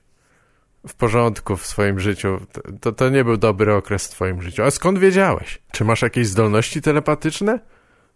w 0.88 0.96
porządku 0.96 1.58
w 1.58 1.68
swoim 1.68 2.00
życiu, 2.00 2.40
to, 2.82 2.92
to 2.92 3.10
nie 3.10 3.24
był 3.24 3.38
dobry 3.38 3.74
okres 3.74 4.08
w 4.08 4.12
twoim 4.12 4.42
życiu. 4.42 4.64
A 4.64 4.72
skąd 4.72 5.00
wiedziałeś? 5.00 5.62
Czy 5.72 5.86
masz 5.86 6.02
jakieś 6.02 6.28
zdolności 6.28 6.82
telepatyczne? 6.82 7.60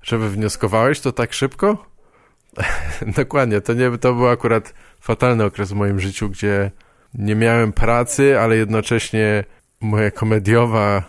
Że 0.01 0.17
wywnioskowałeś 0.17 0.99
to 0.99 1.11
tak 1.11 1.33
szybko? 1.33 1.85
Dokładnie, 3.17 3.61
to, 3.61 3.73
nie, 3.73 3.97
to 3.97 4.13
był 4.13 4.27
akurat 4.27 4.73
fatalny 5.01 5.43
okres 5.43 5.71
w 5.71 5.75
moim 5.75 5.99
życiu, 5.99 6.29
gdzie 6.29 6.71
nie 7.13 7.35
miałem 7.35 7.73
pracy, 7.73 8.39
ale 8.39 8.57
jednocześnie 8.57 9.43
moja 9.81 10.11
komediowa 10.11 11.03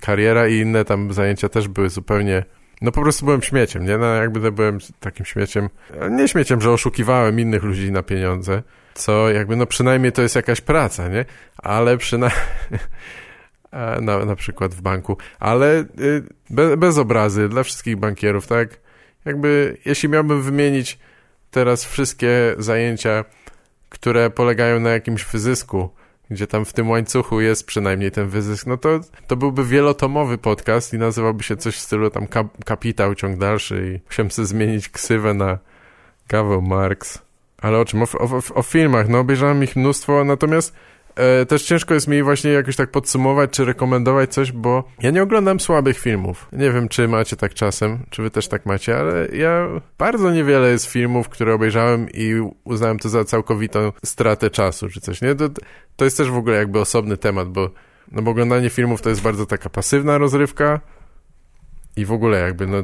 kariera 0.00 0.48
i 0.48 0.56
inne 0.56 0.84
tam 0.84 1.12
zajęcia 1.12 1.48
też 1.48 1.68
były 1.68 1.90
zupełnie 1.90 2.44
no 2.80 2.92
po 2.92 3.02
prostu 3.02 3.24
byłem 3.24 3.42
śmieciem, 3.42 3.86
nie? 3.86 3.98
No 3.98 4.06
jakby 4.06 4.52
byłem 4.52 4.78
takim 5.00 5.26
śmieciem, 5.26 5.68
nie 6.10 6.28
śmieciem, 6.28 6.60
że 6.60 6.70
oszukiwałem 6.70 7.40
innych 7.40 7.62
ludzi 7.62 7.92
na 7.92 8.02
pieniądze, 8.02 8.62
co 8.94 9.30
jakby 9.30 9.56
no 9.56 9.66
przynajmniej 9.66 10.12
to 10.12 10.22
jest 10.22 10.36
jakaś 10.36 10.60
praca, 10.60 11.08
nie? 11.08 11.24
Ale 11.58 11.96
przynajmniej... 11.96 12.40
Na, 14.00 14.24
na 14.24 14.36
przykład 14.36 14.74
w 14.74 14.80
banku, 14.80 15.16
ale 15.40 15.80
y, 15.80 16.22
bez, 16.50 16.76
bez 16.76 16.98
obrazy 16.98 17.48
dla 17.48 17.62
wszystkich 17.62 17.96
bankierów, 17.96 18.46
tak? 18.46 18.68
Jakby, 19.24 19.76
jeśli 19.84 20.08
miałbym 20.08 20.42
wymienić 20.42 20.98
teraz 21.50 21.84
wszystkie 21.84 22.54
zajęcia, 22.58 23.24
które 23.88 24.30
polegają 24.30 24.80
na 24.80 24.90
jakimś 24.90 25.24
wyzysku, 25.24 25.90
gdzie 26.30 26.46
tam 26.46 26.64
w 26.64 26.72
tym 26.72 26.90
łańcuchu 26.90 27.40
jest 27.40 27.66
przynajmniej 27.66 28.10
ten 28.10 28.28
wyzysk, 28.28 28.66
no 28.66 28.76
to, 28.76 29.00
to 29.26 29.36
byłby 29.36 29.64
wielotomowy 29.64 30.38
podcast 30.38 30.94
i 30.94 30.98
nazywałby 30.98 31.42
się 31.42 31.56
coś 31.56 31.76
w 31.76 31.80
stylu 31.80 32.10
tam 32.10 32.26
kap, 32.26 32.64
Kapitał, 32.64 33.14
ciąg 33.14 33.38
dalszy 33.38 33.94
i 33.94 34.06
musiałem 34.06 34.30
sobie 34.30 34.46
zmienić 34.46 34.88
ksywę 34.88 35.34
na 35.34 35.58
Gaweł 36.28 36.62
Marx. 36.62 37.18
Ale 37.58 37.78
o 37.78 37.84
czym? 37.84 38.02
O, 38.02 38.06
o, 38.18 38.40
o 38.54 38.62
filmach, 38.62 39.08
no 39.08 39.18
obejrzałem 39.18 39.64
ich 39.64 39.76
mnóstwo, 39.76 40.24
natomiast 40.24 40.74
e, 41.20 41.46
też 41.46 41.62
ciężko 41.62 41.94
jest 41.94 42.08
mi 42.08 42.22
właśnie 42.22 42.50
jakoś 42.50 42.76
tak 42.76 42.90
podsumować, 42.90 43.50
czy 43.50 43.64
rekomendować 43.64 44.32
coś, 44.32 44.52
bo 44.52 44.84
ja 45.02 45.10
nie 45.10 45.22
oglądam 45.22 45.60
słabych 45.60 45.98
filmów. 45.98 46.48
Nie 46.52 46.72
wiem, 46.72 46.88
czy 46.88 47.08
macie 47.08 47.36
tak 47.36 47.54
czasem, 47.54 47.98
czy 48.10 48.22
wy 48.22 48.30
też 48.30 48.48
tak 48.48 48.66
macie, 48.66 48.98
ale 48.98 49.28
ja 49.32 49.66
bardzo 49.98 50.30
niewiele 50.30 50.70
jest 50.70 50.86
filmów, 50.86 51.28
które 51.28 51.54
obejrzałem 51.54 52.06
i 52.14 52.50
uznałem 52.64 52.98
to 52.98 53.08
za 53.08 53.24
całkowitą 53.24 53.92
stratę 54.04 54.50
czasu, 54.50 54.88
czy 54.88 55.00
coś, 55.00 55.22
nie? 55.22 55.34
To, 55.34 55.48
to 55.96 56.04
jest 56.04 56.16
też 56.16 56.30
w 56.30 56.36
ogóle 56.36 56.56
jakby 56.56 56.80
osobny 56.80 57.16
temat, 57.16 57.48
bo, 57.48 57.70
no 58.12 58.22
bo 58.22 58.30
oglądanie 58.30 58.70
filmów 58.70 59.02
to 59.02 59.08
jest 59.08 59.22
bardzo 59.22 59.46
taka 59.46 59.70
pasywna 59.70 60.18
rozrywka 60.18 60.80
i 61.96 62.04
w 62.04 62.12
ogóle 62.12 62.38
jakby, 62.38 62.66
no, 62.66 62.82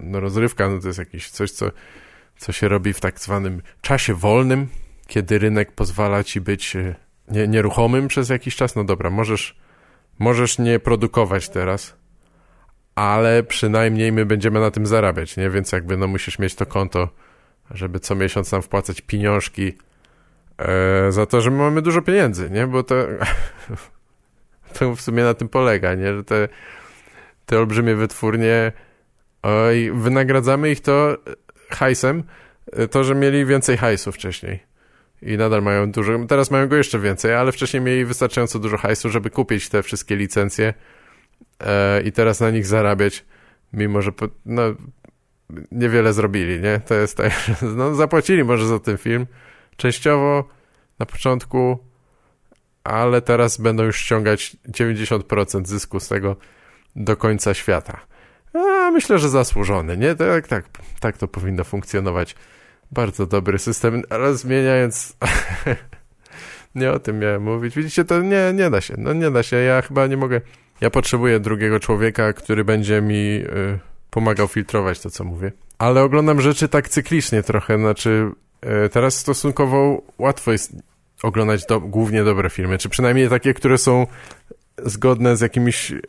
no 0.00 0.20
rozrywka, 0.20 0.68
no 0.68 0.80
to 0.80 0.86
jest 0.86 0.98
jakieś 0.98 1.30
coś, 1.30 1.50
co, 1.50 1.70
co 2.38 2.52
się 2.52 2.68
robi 2.68 2.92
w 2.92 3.00
tak 3.00 3.20
zwanym 3.20 3.62
czasie 3.80 4.14
wolnym, 4.14 4.66
kiedy 5.06 5.38
rynek 5.38 5.72
pozwala 5.72 6.24
ci 6.24 6.40
być 6.40 6.76
e, 6.76 6.94
nie, 7.28 7.48
nieruchomym 7.48 8.08
przez 8.08 8.28
jakiś 8.28 8.56
czas, 8.56 8.76
no 8.76 8.84
dobra, 8.84 9.10
możesz, 9.10 9.56
możesz 10.18 10.58
nie 10.58 10.78
produkować 10.78 11.48
teraz, 11.48 11.96
ale 12.94 13.42
przynajmniej 13.42 14.12
my 14.12 14.26
będziemy 14.26 14.60
na 14.60 14.70
tym 14.70 14.86
zarabiać, 14.86 15.36
nie? 15.36 15.50
Więc 15.50 15.72
jakby 15.72 15.96
no 15.96 16.06
musisz 16.06 16.38
mieć 16.38 16.54
to 16.54 16.66
konto, 16.66 17.08
żeby 17.70 18.00
co 18.00 18.14
miesiąc 18.14 18.52
nam 18.52 18.62
wpłacać 18.62 19.00
pieniążki 19.00 19.72
e, 20.58 21.12
za 21.12 21.26
to, 21.26 21.40
że 21.40 21.50
my 21.50 21.56
mamy 21.56 21.82
dużo 21.82 22.02
pieniędzy, 22.02 22.50
nie? 22.50 22.66
Bo 22.66 22.82
to, 22.82 22.94
to 24.78 24.94
w 24.94 25.00
sumie 25.00 25.24
na 25.24 25.34
tym 25.34 25.48
polega, 25.48 25.94
nie? 25.94 26.14
Że 26.14 26.24
te, 26.24 26.48
te 27.46 27.58
olbrzymie 27.58 27.94
wytwórnie 27.94 28.72
oj, 29.42 29.90
wynagradzamy 29.94 30.70
ich 30.70 30.80
to 30.80 31.16
hajsem, 31.70 32.22
to, 32.90 33.04
że 33.04 33.14
mieli 33.14 33.46
więcej 33.46 33.76
hajsu 33.76 34.12
wcześniej 34.12 34.73
i 35.24 35.36
nadal 35.36 35.62
mają 35.62 35.90
dużo, 35.90 36.18
teraz 36.28 36.50
mają 36.50 36.68
go 36.68 36.76
jeszcze 36.76 36.98
więcej, 36.98 37.34
ale 37.34 37.52
wcześniej 37.52 37.82
mieli 37.82 38.04
wystarczająco 38.04 38.58
dużo 38.58 38.76
hajsu, 38.76 39.10
żeby 39.10 39.30
kupić 39.30 39.68
te 39.68 39.82
wszystkie 39.82 40.16
licencje 40.16 40.74
e, 41.60 42.02
i 42.02 42.12
teraz 42.12 42.40
na 42.40 42.50
nich 42.50 42.66
zarabiać, 42.66 43.24
mimo 43.72 44.02
że 44.02 44.12
po, 44.12 44.28
no, 44.46 44.62
niewiele 45.72 46.12
zrobili, 46.12 46.60
nie? 46.60 46.80
To 46.86 46.94
jest 46.94 47.16
tak, 47.16 47.32
no 47.76 47.94
zapłacili 47.94 48.44
może 48.44 48.66
za 48.66 48.78
ten 48.78 48.98
film, 48.98 49.26
częściowo 49.76 50.48
na 50.98 51.06
początku, 51.06 51.78
ale 52.84 53.22
teraz 53.22 53.56
będą 53.56 53.82
już 53.82 53.96
ściągać 53.96 54.56
90% 54.68 55.66
zysku 55.66 56.00
z 56.00 56.08
tego 56.08 56.36
do 56.96 57.16
końca 57.16 57.54
świata. 57.54 58.00
A 58.54 58.90
myślę, 58.90 59.18
że 59.18 59.28
zasłużony, 59.28 59.96
nie? 59.96 60.14
Tak, 60.14 60.48
tak, 60.48 60.64
tak 61.00 61.18
to 61.18 61.28
powinno 61.28 61.64
funkcjonować. 61.64 62.36
Bardzo 62.92 63.26
dobry 63.26 63.58
system, 63.58 64.02
ale 64.10 64.34
zmieniając... 64.34 65.16
nie 66.74 66.92
o 66.92 66.98
tym 66.98 67.18
miałem 67.18 67.42
mówić. 67.42 67.76
Widzicie, 67.76 68.04
to 68.04 68.22
nie, 68.22 68.52
nie 68.54 68.70
da 68.70 68.80
się. 68.80 68.94
No 68.98 69.12
nie 69.12 69.30
da 69.30 69.42
się. 69.42 69.56
Ja 69.56 69.82
chyba 69.82 70.06
nie 70.06 70.16
mogę... 70.16 70.40
Ja 70.80 70.90
potrzebuję 70.90 71.40
drugiego 71.40 71.80
człowieka, 71.80 72.32
który 72.32 72.64
będzie 72.64 73.02
mi 73.02 73.16
y, 73.16 73.78
pomagał 74.10 74.48
filtrować 74.48 75.00
to, 75.00 75.10
co 75.10 75.24
mówię. 75.24 75.52
Ale 75.78 76.02
oglądam 76.02 76.40
rzeczy 76.40 76.68
tak 76.68 76.88
cyklicznie 76.88 77.42
trochę. 77.42 77.78
Znaczy, 77.78 78.30
y, 78.86 78.88
teraz 78.88 79.16
stosunkowo 79.16 80.02
łatwo 80.18 80.52
jest 80.52 80.72
oglądać 81.22 81.66
do, 81.66 81.80
głównie 81.80 82.24
dobre 82.24 82.50
filmy, 82.50 82.78
czy 82.78 82.88
przynajmniej 82.88 83.28
takie, 83.28 83.54
które 83.54 83.78
są 83.78 84.06
zgodne 84.82 85.36
z 85.36 85.40
jakimś 85.40 85.90
y, 85.90 86.00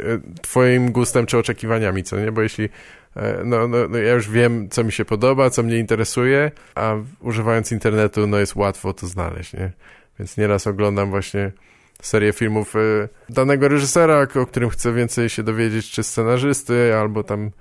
twoim 0.42 0.92
gustem 0.92 1.26
czy 1.26 1.38
oczekiwaniami, 1.38 2.04
co 2.04 2.20
nie? 2.20 2.32
Bo 2.32 2.42
jeśli 2.42 2.70
E, 3.16 3.44
no, 3.46 3.68
no, 3.68 3.78
no, 3.90 3.98
ja 3.98 4.14
już 4.14 4.30
wiem, 4.30 4.70
co 4.70 4.84
mi 4.84 4.92
się 4.92 5.06
podoba, 5.06 5.50
co 5.50 5.64
mnie 5.64 5.80
interesuje, 5.80 6.52
a 6.76 6.96
używając 7.20 7.72
internetu, 7.72 8.28
no 8.28 8.38
jest 8.38 8.56
łatwo 8.56 8.94
to 8.94 9.08
znaleźć, 9.08 9.54
nie? 9.54 9.72
Więc 10.20 10.38
nieraz 10.38 10.68
oglądam 10.68 11.10
właśnie 11.10 11.52
serię 12.02 12.34
filmów 12.34 12.76
e, 12.76 12.80
danego 13.30 13.68
reżysera, 13.68 14.28
o 14.36 14.46
którym 14.46 14.70
chcę 14.70 14.94
więcej 14.94 15.30
się 15.30 15.44
dowiedzieć, 15.44 15.92
czy 15.92 16.04
scenarzysty, 16.04 16.96
albo 16.96 17.24
tam 17.24 17.52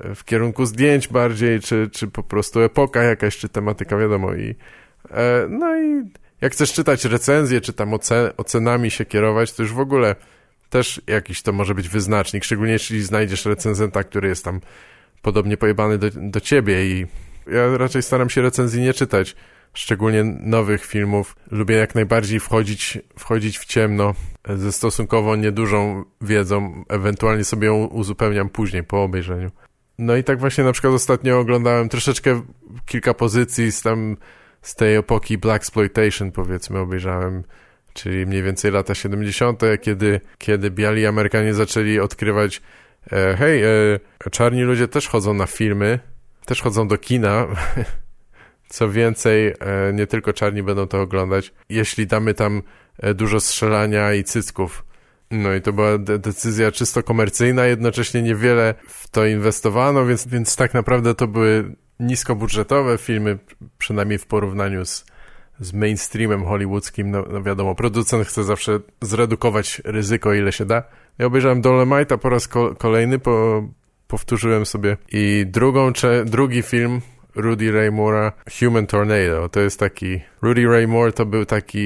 e, 0.00 0.14
w 0.14 0.24
kierunku 0.24 0.66
zdjęć 0.66 1.08
bardziej, 1.08 1.60
czy, 1.60 1.90
czy 1.92 2.08
po 2.08 2.22
prostu 2.22 2.60
epoka 2.60 3.02
jakaś, 3.02 3.36
czy 3.36 3.48
tematyka, 3.48 3.96
wiadomo. 3.96 4.34
I, 4.34 4.54
no 5.48 5.76
i 5.76 6.02
jak 6.40 6.52
chcesz 6.52 6.72
czytać 6.72 7.04
recenzje, 7.04 7.60
czy 7.60 7.72
tam 7.72 7.94
ocen 7.94 8.30
ocenami 8.36 8.90
się 8.90 9.04
kierować, 9.04 9.52
to 9.52 9.62
już 9.62 9.72
w 9.72 9.80
ogóle 9.80 10.16
też 10.70 11.00
jakiś 11.06 11.42
to 11.42 11.52
może 11.52 11.74
być 11.74 11.88
wyznacznik, 11.88 12.44
szczególnie 12.44 12.72
jeśli 12.72 13.02
znajdziesz 13.02 13.44
recenzenta, 13.44 14.04
który 14.04 14.28
jest 14.28 14.44
tam 14.44 14.60
podobnie 15.22 15.56
pojebany 15.56 15.98
do, 15.98 16.06
do 16.14 16.40
ciebie 16.40 16.86
i 16.86 17.06
ja 17.52 17.76
raczej 17.76 18.02
staram 18.02 18.30
się 18.30 18.42
recenzji 18.42 18.82
nie 18.82 18.94
czytać, 18.94 19.36
szczególnie 19.74 20.24
nowych 20.24 20.84
filmów. 20.84 21.36
Lubię 21.50 21.76
jak 21.76 21.94
najbardziej 21.94 22.40
wchodzić, 22.40 22.98
wchodzić 23.18 23.58
w 23.58 23.64
ciemno 23.64 24.14
ze 24.48 24.72
stosunkowo 24.72 25.36
niedużą 25.36 26.04
wiedzą, 26.20 26.84
ewentualnie 26.88 27.44
sobie 27.44 27.66
ją 27.66 27.84
uzupełniam 27.84 28.48
później, 28.48 28.84
po 28.84 29.02
obejrzeniu. 29.02 29.50
No 29.98 30.16
i 30.16 30.24
tak 30.24 30.40
właśnie 30.40 30.64
na 30.64 30.72
przykład 30.72 30.92
ostatnio 30.92 31.38
oglądałem 31.38 31.88
troszeczkę 31.88 32.42
kilka 32.86 33.14
pozycji 33.14 33.72
z 33.72 33.82
tam 33.82 34.16
z 34.62 34.74
tej 34.74 34.96
epoki 34.96 35.38
Black 35.38 35.62
Exploitation 35.62 36.32
powiedzmy 36.32 36.78
obejrzałem 36.78 37.42
czyli 37.96 38.26
mniej 38.26 38.42
więcej 38.42 38.70
lata 38.70 38.94
70., 38.94 39.62
kiedy, 39.80 40.20
kiedy 40.38 40.70
biali 40.70 41.06
Amerykanie 41.06 41.54
zaczęli 41.54 41.98
odkrywać 41.98 42.62
e, 43.12 43.36
hej, 43.38 43.62
e, 43.62 44.30
czarni 44.30 44.62
ludzie 44.62 44.88
też 44.88 45.08
chodzą 45.08 45.34
na 45.34 45.46
filmy, 45.46 45.98
też 46.46 46.62
chodzą 46.62 46.88
do 46.88 46.98
kina. 46.98 47.46
Co 48.68 48.90
więcej, 48.90 49.46
e, 49.48 49.54
nie 49.92 50.06
tylko 50.06 50.32
czarni 50.32 50.62
będą 50.62 50.86
to 50.86 51.00
oglądać, 51.00 51.52
jeśli 51.68 52.06
damy 52.06 52.34
tam 52.34 52.62
e, 52.98 53.14
dużo 53.14 53.40
strzelania 53.40 54.14
i 54.14 54.24
cycków. 54.24 54.84
No 55.30 55.54
i 55.54 55.60
to 55.60 55.72
była 55.72 55.98
de 55.98 56.18
decyzja 56.18 56.72
czysto 56.72 57.02
komercyjna, 57.02 57.66
jednocześnie 57.66 58.22
niewiele 58.22 58.74
w 58.88 59.08
to 59.08 59.26
inwestowano, 59.26 60.06
więc, 60.06 60.26
więc 60.26 60.56
tak 60.56 60.74
naprawdę 60.74 61.14
to 61.14 61.26
były 61.26 61.74
niskobudżetowe 62.00 62.98
filmy, 62.98 63.38
przynajmniej 63.78 64.18
w 64.18 64.26
porównaniu 64.26 64.84
z, 64.84 65.04
z 65.60 65.72
mainstreamem 65.72 66.44
hollywoodzkim. 66.44 67.10
No, 67.10 67.24
no 67.30 67.42
wiadomo, 67.42 67.74
producent 67.74 68.26
chce 68.26 68.44
zawsze 68.44 68.80
zredukować 69.00 69.82
ryzyko, 69.84 70.34
ile 70.34 70.52
się 70.52 70.64
da. 70.64 70.82
Ja 71.18 71.26
obejrzałem 71.26 71.62
Dolemite'a 71.62 72.18
po 72.18 72.28
raz 72.28 72.48
ko 72.48 72.74
kolejny, 72.74 73.18
po, 73.18 73.62
powtórzyłem 74.08 74.66
sobie 74.66 74.96
i 75.12 75.44
drugą, 75.46 75.92
drugi 76.24 76.62
film 76.62 77.00
Rudy 77.36 77.72
Ray 77.72 77.90
Moore'a 77.90 78.32
Human 78.58 78.86
Tornado. 78.86 79.48
To 79.48 79.60
jest 79.60 79.80
taki... 79.80 80.20
Rudy 80.42 80.66
Ray 80.66 80.86
Moore 80.86 81.12
to 81.12 81.26
był 81.26 81.44
taki... 81.44 81.78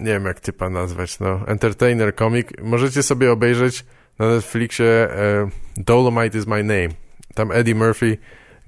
Nie 0.00 0.12
wiem 0.12 0.24
jak 0.24 0.40
typa 0.40 0.70
nazwać, 0.70 1.20
no. 1.20 1.40
Entertainer, 1.46 2.14
komik. 2.14 2.62
Możecie 2.62 3.02
sobie 3.02 3.32
obejrzeć 3.32 3.84
na 4.18 4.28
Netflixie 4.28 4.86
e, 4.86 5.48
Dolomite 5.76 6.38
is 6.38 6.46
my 6.46 6.64
name. 6.64 6.88
Tam 7.34 7.52
Eddie 7.52 7.74
Murphy 7.74 8.18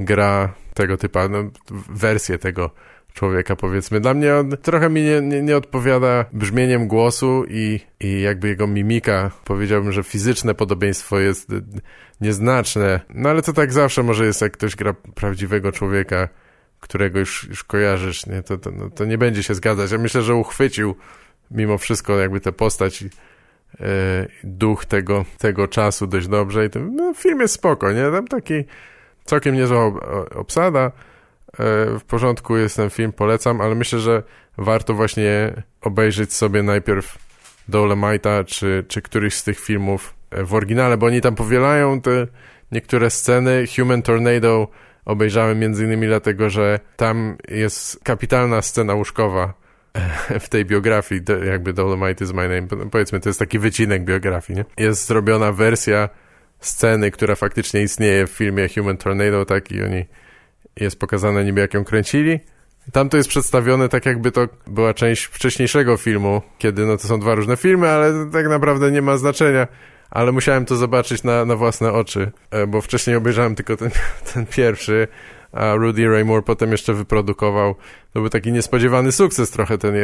gra 0.01 0.55
tego 0.75 0.97
typa, 0.97 1.29
no, 1.29 1.51
wersję 1.89 2.39
tego 2.39 2.71
człowieka, 3.15 3.57
powiedzmy. 3.57 4.01
Dla 4.01 4.15
mnie 4.15 4.35
on 4.35 4.51
trochę 4.63 4.91
mi 4.91 5.03
nie, 5.03 5.21
nie, 5.21 5.43
nie, 5.43 5.57
odpowiada 5.57 6.25
brzmieniem 6.33 6.89
głosu 6.89 7.45
i, 7.49 7.81
i 8.01 8.21
jakby 8.21 8.49
jego 8.49 8.67
mimika. 8.67 9.31
Powiedziałbym, 9.45 9.93
że 9.93 10.03
fizyczne 10.03 10.55
podobieństwo 10.55 11.19
jest 11.19 11.49
nieznaczne. 12.21 13.01
No 13.15 13.29
ale 13.29 13.43
to 13.43 13.53
tak 13.53 13.73
zawsze 13.73 14.03
może 14.03 14.27
jest, 14.27 14.43
jak 14.43 14.53
ktoś 14.53 14.77
gra 14.77 14.95
prawdziwego 15.15 15.73
człowieka, 15.73 16.29
którego 16.81 17.19
już, 17.19 17.47
już 17.49 17.65
kojarzysz, 17.65 18.27
nie? 18.27 18.43
To, 18.43 18.59
to, 18.59 18.71
no, 18.71 18.91
to 18.91 19.05
nie 19.05 19.19
będzie 19.19 19.43
się 19.43 19.55
zgadzać. 19.55 19.91
Ja 19.91 19.99
myślę, 19.99 20.23
że 20.23 20.35
uchwycił 20.35 20.95
mimo 21.51 21.79
wszystko 21.79 22.19
jakby 22.19 22.41
tę 22.41 22.53
postać 22.53 23.03
i 23.03 23.07
e, 23.81 24.27
duch 24.45 24.85
tego, 24.85 25.25
tego 25.39 25.69
czasu 25.69 26.07
dość 26.07 26.29
dobrze 26.29 26.67
i 26.67 26.71
ten 26.71 26.97
no, 26.97 27.15
film 27.15 27.41
jest 27.41 27.55
spoko, 27.55 27.93
nie? 27.93 28.11
Tam 28.11 28.29
taki 28.29 28.65
całkiem 29.25 29.55
niezła 29.55 29.93
obsada, 30.35 30.93
w 31.99 32.01
porządku 32.07 32.57
jest 32.57 32.77
ten 32.77 32.91
film, 32.91 33.13
polecam, 33.13 33.61
ale 33.61 33.75
myślę, 33.75 33.99
że 33.99 34.23
warto 34.59 34.95
właśnie 34.95 35.53
obejrzeć 35.81 36.33
sobie 36.33 36.63
najpierw 36.63 37.19
Dolemite'a, 37.69 38.45
czy, 38.45 38.85
czy 38.89 39.03
któryś 39.03 39.35
z 39.35 39.45
tych 39.45 39.61
filmów 39.61 40.15
w 40.33 40.55
oryginale, 40.55 40.97
bo 40.97 41.07
oni 41.07 41.21
tam 41.21 41.35
powielają 41.35 42.01
te 42.01 42.27
niektóre 42.73 43.11
sceny. 43.11 43.65
Human 43.77 44.03
Tornado 44.03 44.69
obejrzałem 45.05 45.59
między 45.59 45.85
innymi 45.85 46.07
dlatego, 46.07 46.51
że 46.51 46.81
tam 46.97 47.37
jest 47.49 48.01
kapitalna 48.05 48.63
scena 48.63 48.95
łóżkowa 48.95 49.55
w 50.41 50.49
tej 50.49 50.65
biografii, 50.65 51.21
jakby 51.47 51.73
Dolomite 51.73 52.25
is 52.25 52.33
my 52.33 52.49
name, 52.49 52.89
powiedzmy, 52.91 53.21
to 53.21 53.29
jest 53.29 53.39
taki 53.39 53.59
wycinek 53.59 54.05
biografii, 54.05 54.57
nie? 54.57 54.85
Jest 54.85 55.07
zrobiona 55.07 55.53
wersja 55.53 56.09
sceny, 56.61 57.11
która 57.11 57.35
faktycznie 57.35 57.83
istnieje 57.83 58.27
w 58.27 58.31
filmie 58.31 58.69
Human 58.69 58.97
Tornado, 58.97 59.45
tak, 59.45 59.73
i 59.73 59.83
oni, 59.83 60.05
jest 60.81 60.99
pokazane 60.99 61.45
niby 61.45 61.61
jak 61.61 61.75
ją 61.75 61.85
kręcili. 61.85 62.41
Tam 62.93 63.09
to 63.09 63.17
jest 63.17 63.29
przedstawione 63.29 63.89
tak 63.89 64.07
jakby 64.07 64.33
to 64.33 64.49
była 64.67 64.95
część 64.95 65.25
wcześniejszego 65.25 65.97
filmu, 65.97 66.43
kiedy 66.59 66.87
no 66.87 66.97
to 66.97 67.09
są 67.09 67.21
dwa 67.21 67.35
różne 67.35 67.57
filmy, 67.57 67.89
ale 67.89 68.31
tak 68.33 68.49
naprawdę 68.49 68.91
nie 68.91 69.03
ma 69.03 69.17
znaczenia 69.17 69.67
ale 70.15 70.33
musiałem 70.33 70.65
to 70.65 70.77
zobaczyć 70.77 71.23
na, 71.23 71.45
na 71.45 71.57
własne 71.57 71.93
oczy, 71.93 72.33
e, 72.51 72.67
bo 72.67 72.81
wcześniej 72.81 73.17
obejrzałem 73.17 73.55
tylko 73.55 73.77
ten, 73.77 73.91
ten 74.35 74.47
pierwszy, 74.47 75.09
a 75.53 75.75
Rudy 75.75 76.09
Ray 76.09 76.25
Moore 76.25 76.43
potem 76.43 76.73
jeszcze 76.73 76.95
wyprodukował. 76.95 77.75
To 78.13 78.21
był 78.21 78.29
taki 78.29 78.53
niespodziewany 78.53 79.13
sukces 79.13 79.51
trochę 79.51 79.79
ten, 79.79 79.95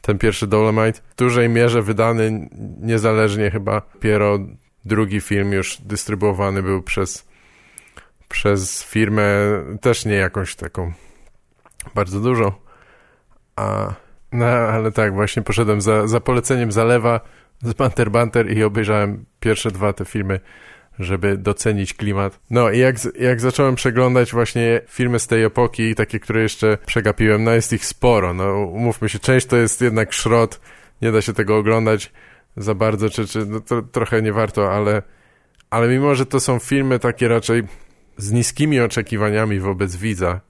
ten 0.00 0.18
pierwszy 0.18 0.46
Dolomite. 0.46 1.00
W 1.10 1.16
dużej 1.16 1.48
mierze 1.48 1.82
wydany 1.82 2.48
niezależnie 2.80 3.50
chyba. 3.50 3.82
Dopiero 3.94 4.38
drugi 4.84 5.20
film 5.20 5.52
już 5.52 5.78
dystrybuowany 5.80 6.62
był 6.62 6.82
przez, 6.82 7.26
przez 8.28 8.84
firmę 8.84 9.24
też 9.80 10.04
nie 10.04 10.14
jakąś 10.14 10.54
taką 10.54 10.92
bardzo 11.94 12.20
dużą. 12.20 12.52
A, 13.56 13.94
no 14.32 14.46
ale 14.46 14.92
tak, 14.92 15.14
właśnie 15.14 15.42
poszedłem 15.42 15.80
za, 15.80 16.06
za 16.06 16.20
poleceniem 16.20 16.72
Zalewa 16.72 17.20
z 17.62 17.72
Banter 17.72 18.10
Banter 18.10 18.52
i 18.52 18.62
obejrzałem 18.62 19.24
pierwsze 19.40 19.70
dwa 19.70 19.92
te 19.92 20.04
filmy, 20.04 20.40
żeby 20.98 21.36
docenić 21.36 21.94
klimat. 21.94 22.40
No 22.50 22.70
i 22.70 22.78
jak, 22.78 22.96
jak 23.18 23.40
zacząłem 23.40 23.74
przeglądać 23.74 24.32
właśnie 24.32 24.80
filmy 24.88 25.18
z 25.18 25.26
tej 25.26 25.44
epoki, 25.44 25.94
takie, 25.94 26.20
które 26.20 26.42
jeszcze 26.42 26.78
przegapiłem, 26.86 27.44
no 27.44 27.50
jest 27.50 27.72
ich 27.72 27.86
sporo, 27.86 28.34
no 28.34 28.58
umówmy 28.58 29.08
się, 29.08 29.18
część 29.18 29.46
to 29.46 29.56
jest 29.56 29.80
jednak 29.80 30.12
szrot, 30.12 30.60
nie 31.02 31.12
da 31.12 31.22
się 31.22 31.32
tego 31.32 31.56
oglądać 31.56 32.12
za 32.56 32.74
bardzo, 32.74 33.10
czy, 33.10 33.26
czy 33.26 33.46
no, 33.46 33.60
to 33.60 33.82
trochę 33.82 34.22
nie 34.22 34.32
warto, 34.32 34.72
ale, 34.72 35.02
ale 35.70 35.88
mimo, 35.88 36.14
że 36.14 36.26
to 36.26 36.40
są 36.40 36.58
filmy 36.58 36.98
takie 36.98 37.28
raczej 37.28 37.62
z 38.16 38.32
niskimi 38.32 38.80
oczekiwaniami 38.80 39.60
wobec 39.60 39.96
widza 39.96 40.40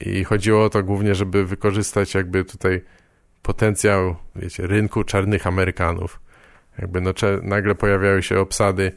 i 0.00 0.24
chodziło 0.24 0.64
o 0.64 0.70
to 0.70 0.82
głównie, 0.82 1.14
żeby 1.14 1.46
wykorzystać 1.46 2.14
jakby 2.14 2.44
tutaj 2.44 2.80
potencjał, 3.42 4.16
wiecie, 4.36 4.66
rynku 4.66 5.04
czarnych 5.04 5.46
Amerykanów 5.46 6.20
jakby 6.78 7.00
no, 7.00 7.12
nagle 7.42 7.74
pojawiały 7.74 8.22
się 8.22 8.40
obsady, 8.40 8.92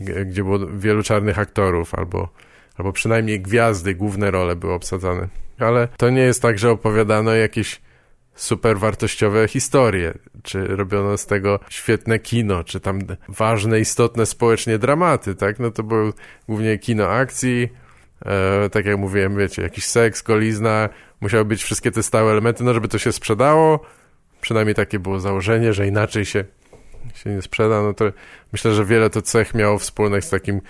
gdzie 0.00 0.44
było 0.44 0.58
wielu 0.66 1.02
czarnych 1.02 1.38
aktorów, 1.38 1.94
albo, 1.94 2.28
albo 2.76 2.92
przynajmniej 2.92 3.40
gwiazdy, 3.40 3.94
główne 3.94 4.30
role 4.30 4.56
były 4.56 4.72
obsadzane. 4.72 5.28
Ale 5.58 5.88
to 5.96 6.10
nie 6.10 6.22
jest 6.22 6.42
tak, 6.42 6.58
że 6.58 6.70
opowiadano 6.70 7.34
jakieś 7.34 7.80
super 8.40 8.78
wartościowe 8.78 9.48
historie, 9.48 10.14
czy 10.42 10.66
robiono 10.66 11.18
z 11.18 11.26
tego 11.26 11.60
świetne 11.68 12.18
kino, 12.18 12.64
czy 12.64 12.80
tam 12.80 12.98
ważne, 13.28 13.80
istotne 13.80 14.26
społecznie 14.26 14.78
dramaty, 14.78 15.34
tak? 15.34 15.58
No 15.58 15.70
to 15.70 15.82
było 15.82 16.12
głównie 16.48 16.78
kino 16.78 17.08
akcji, 17.08 17.68
e, 18.26 18.70
tak 18.70 18.86
jak 18.86 18.98
mówiłem, 18.98 19.36
wiecie, 19.36 19.62
jakiś 19.62 19.84
seks, 19.84 20.22
golizna, 20.22 20.88
musiały 21.20 21.44
być 21.44 21.62
wszystkie 21.62 21.90
te 21.90 22.02
stałe 22.02 22.32
elementy, 22.32 22.64
no 22.64 22.74
żeby 22.74 22.88
to 22.88 22.98
się 22.98 23.12
sprzedało, 23.12 23.80
przynajmniej 24.40 24.74
takie 24.74 24.98
było 24.98 25.20
założenie, 25.20 25.72
że 25.72 25.86
inaczej 25.86 26.24
się 26.24 26.44
się 27.14 27.30
nie 27.30 27.42
sprzeda, 27.42 27.82
no 27.82 27.94
to 27.94 28.04
myślę, 28.52 28.74
że 28.74 28.84
wiele 28.84 29.10
to 29.10 29.22
cech 29.22 29.54
miało 29.54 29.78
wspólnych 29.78 30.24
z 30.24 30.30
takim 30.30 30.60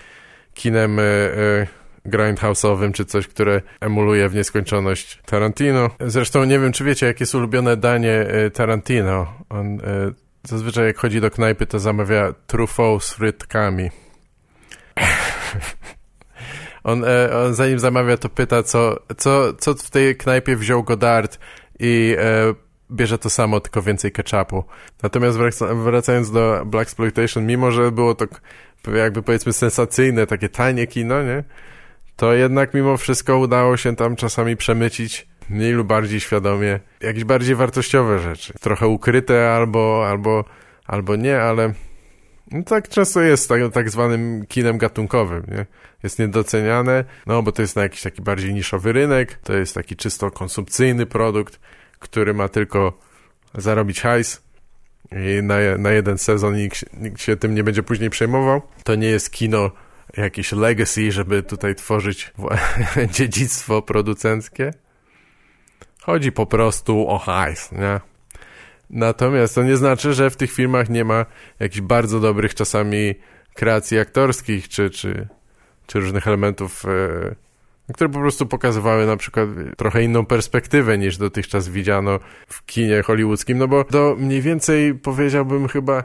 kinem 0.55 0.99
e, 0.99 1.03
e, 1.03 1.67
grindhouse'owym, 2.07 2.93
czy 2.93 3.05
coś, 3.05 3.27
które 3.27 3.63
emuluje 3.81 4.29
w 4.29 4.35
nieskończoność 4.35 5.19
Tarantino. 5.27 5.91
Zresztą 6.01 6.45
nie 6.45 6.59
wiem, 6.59 6.73
czy 6.73 6.85
wiecie, 6.85 7.07
jakie 7.07 7.23
jest 7.23 7.35
ulubione 7.35 7.77
danie 7.77 8.13
e, 8.13 8.51
Tarantino. 8.51 9.35
On 9.49 9.67
e, 9.67 9.81
zazwyczaj 10.43 10.87
jak 10.87 10.97
chodzi 10.97 11.21
do 11.21 11.31
knajpy, 11.31 11.67
to 11.67 11.79
zamawia 11.79 12.35
truffaut 12.47 13.05
z 13.05 13.13
frytkami. 13.13 13.91
on, 16.85 17.05
e, 17.05 17.37
on 17.37 17.55
zanim 17.55 17.79
zamawia, 17.79 18.17
to 18.17 18.29
pyta, 18.29 18.63
co, 18.63 18.97
co, 19.17 19.55
co 19.55 19.75
w 19.75 19.91
tej 19.91 20.17
knajpie 20.17 20.57
wziął 20.57 20.83
Godard 20.83 21.39
i 21.79 22.17
e, 22.19 22.55
bierze 22.91 23.19
to 23.19 23.31
samo, 23.31 23.61
tylko 23.61 23.83
więcej 23.83 24.13
ketchupu. 24.13 24.65
Natomiast 25.03 25.39
wracając 25.85 26.31
do 26.31 26.63
Black 26.67 26.89
Exploitation, 26.89 27.47
mimo 27.47 27.71
że 27.71 27.93
było 27.93 28.15
to 28.15 28.27
jakby 28.95 29.23
powiedzmy 29.23 29.53
sensacyjne, 29.53 30.27
takie 30.27 30.49
tanie 30.49 30.87
kino, 30.87 31.23
nie? 31.23 31.45
To 32.21 32.35
jednak 32.35 32.75
mimo 32.75 32.97
wszystko 32.97 33.39
udało 33.39 33.77
się 33.77 33.97
tam 33.97 34.17
czasami 34.17 34.57
przemycić 34.57 35.27
mniej 35.49 35.73
lub 35.73 35.87
bardziej 35.87 36.21
świadomie 36.21 36.81
jakieś 37.01 37.25
bardziej 37.25 37.57
wartościowe 37.57 38.19
rzeczy. 38.19 38.53
Trochę 38.61 38.87
ukryte 38.87 39.53
albo, 39.53 40.09
albo, 40.09 40.45
albo 40.87 41.17
nie, 41.17 41.41
ale 41.41 41.75
no 42.51 42.63
tak 42.63 42.89
często 42.89 43.21
jest 43.21 43.49
tak, 43.49 43.61
tak 43.73 43.91
zwanym 43.91 44.47
kinem 44.47 44.79
gatunkowym, 44.79 45.43
nie? 45.49 45.67
Jest 46.03 46.19
niedoceniane, 46.19 47.05
no 47.27 47.43
bo 47.43 47.53
to 47.53 47.63
jest 47.63 47.77
na 47.77 47.83
jakiś 47.83 48.03
taki 48.03 48.23
bardziej 48.23 48.55
niszowy 48.55 48.93
rynek, 48.93 49.35
to 49.35 49.53
jest 49.53 49.75
taki 49.75 49.97
czysto 49.97 50.31
konsumpcyjny 50.31 51.07
produkt, 51.07 51.61
który 51.99 52.35
ma 52.35 52.49
tylko 52.49 52.99
zarobić 53.55 54.01
hajs 54.01 54.43
i 55.13 55.43
na, 55.43 55.55
na 55.79 55.91
jeden 55.91 56.19
sezon 56.19 56.57
nikt, 56.57 56.85
nikt 57.01 57.21
się 57.21 57.37
tym 57.37 57.55
nie 57.55 57.65
będzie 57.65 57.83
później 57.83 58.11
przejmował. 58.11 58.63
To 58.85 58.95
nie 58.95 59.09
jest 59.09 59.31
kino 59.31 59.71
jakieś 60.17 60.53
legacy, 60.53 61.13
żeby 61.13 61.43
tutaj 61.43 61.75
tworzyć 61.75 62.33
dziedzictwo 63.15 63.83
producenckie. 63.83 64.71
Chodzi 66.03 66.33
po 66.33 66.47
prostu 66.47 67.09
o 67.09 67.19
hajs, 67.19 67.73
nie? 67.73 68.01
Natomiast 68.91 69.55
to 69.55 69.63
nie 69.63 69.77
znaczy, 69.77 70.15
że 70.15 70.31
w 70.31 70.37
tych 70.37 70.53
filmach 70.53 70.89
nie 70.89 71.05
ma 71.05 71.27
jakichś 71.61 71.81
bardzo 71.81 72.21
dobrych 72.21 72.55
czasami 72.55 73.15
kreacji 73.55 73.99
aktorskich, 73.99 74.69
czy, 74.69 74.91
czy, 74.91 75.29
czy 75.87 76.01
różnych 76.01 76.27
elementów 76.27 76.85
e, 76.85 77.35
które 77.93 78.11
po 78.11 78.19
prostu 78.19 78.47
pokazywały 78.47 79.07
na 79.07 79.17
przykład 79.17 79.49
trochę 79.77 80.03
inną 80.03 80.27
perspektywę 80.27 80.99
niż 80.99 81.17
dotychczas 81.17 81.69
widziano 81.69 82.21
w 82.47 82.67
kinie 82.67 83.03
hollywoodzkim, 83.03 83.59
no 83.59 83.69
bo 83.69 83.85
do 83.85 84.17
mniej 84.19 84.43
więcej 84.43 84.95
powiedziałbym 84.95 85.69
chyba 85.69 86.05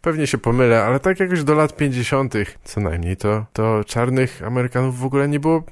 Pewnie 0.00 0.26
się 0.26 0.38
pomylę, 0.38 0.82
ale 0.84 1.00
tak 1.00 1.20
jakoś 1.20 1.44
do 1.44 1.54
lat 1.54 1.76
50. 1.76 2.34
co 2.64 2.80
najmniej, 2.80 3.16
to, 3.16 3.46
to 3.52 3.84
czarnych 3.84 4.42
Amerykanów 4.42 4.98
w 4.98 5.04
ogóle 5.04 5.28
nie 5.28 5.40
było 5.40 5.64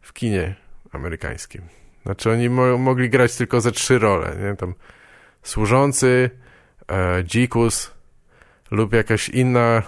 w 0.00 0.12
kinie 0.12 0.54
amerykańskim. 0.92 1.62
Znaczy 2.02 2.30
oni 2.30 2.50
mo 2.50 2.78
mogli 2.78 3.10
grać 3.10 3.36
tylko 3.36 3.60
ze 3.60 3.72
trzy 3.72 3.98
role, 3.98 4.36
nie? 4.42 4.56
Tam 4.56 4.74
służący, 5.42 6.30
e, 6.92 7.24
dzikus 7.24 7.90
lub 8.70 8.92
jakaś 8.92 9.28
inna 9.28 9.82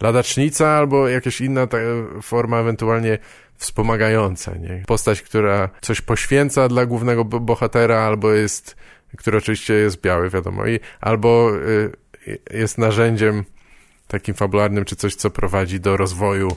ladacznica 0.00 0.68
albo 0.68 1.08
jakaś 1.08 1.40
inna 1.40 1.66
forma 2.22 2.58
ewentualnie 2.58 3.18
wspomagająca, 3.56 4.54
nie? 4.54 4.82
Postać, 4.86 5.22
która 5.22 5.68
coś 5.80 6.00
poświęca 6.00 6.68
dla 6.68 6.86
głównego 6.86 7.24
bohatera 7.24 7.98
albo 7.98 8.32
jest, 8.32 8.76
który 9.16 9.38
oczywiście 9.38 9.74
jest 9.74 10.00
biały, 10.00 10.30
wiadomo, 10.30 10.66
i 10.66 10.80
albo 11.00 11.56
y, 11.56 11.92
jest 12.50 12.78
narzędziem 12.78 13.44
takim 14.08 14.34
fabularnym, 14.34 14.84
czy 14.84 14.96
coś, 14.96 15.14
co 15.14 15.30
prowadzi 15.30 15.80
do 15.80 15.96
rozwoju, 15.96 16.56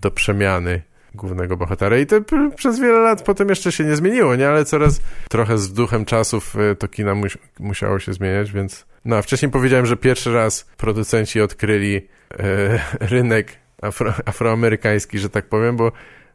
do 0.00 0.10
przemiany 0.10 0.82
głównego 1.14 1.56
bohatera. 1.56 1.98
I 1.98 2.06
to 2.06 2.16
przez 2.56 2.80
wiele 2.80 2.98
lat 2.98 3.22
potem 3.22 3.48
jeszcze 3.48 3.72
się 3.72 3.84
nie 3.84 3.96
zmieniło, 3.96 4.36
nie? 4.36 4.48
Ale 4.48 4.64
coraz 4.64 5.00
trochę 5.28 5.58
z 5.58 5.72
duchem 5.72 6.04
czasów 6.04 6.56
y, 6.56 6.76
to 6.76 6.88
kina 6.88 7.14
musiało 7.60 7.98
się 7.98 8.12
zmieniać, 8.12 8.52
więc... 8.52 8.86
No, 9.04 9.16
a 9.16 9.22
wcześniej 9.22 9.50
powiedziałem, 9.50 9.86
że 9.86 9.96
pierwszy 9.96 10.34
raz 10.34 10.64
producenci 10.76 11.40
odkryli 11.40 11.96
e, 11.96 12.80
rynek 13.00 13.56
afro, 13.82 14.14
afroamerykański, 14.24 15.18
że 15.18 15.30
tak 15.30 15.46
powiem, 15.46 15.76
bo 15.76 15.92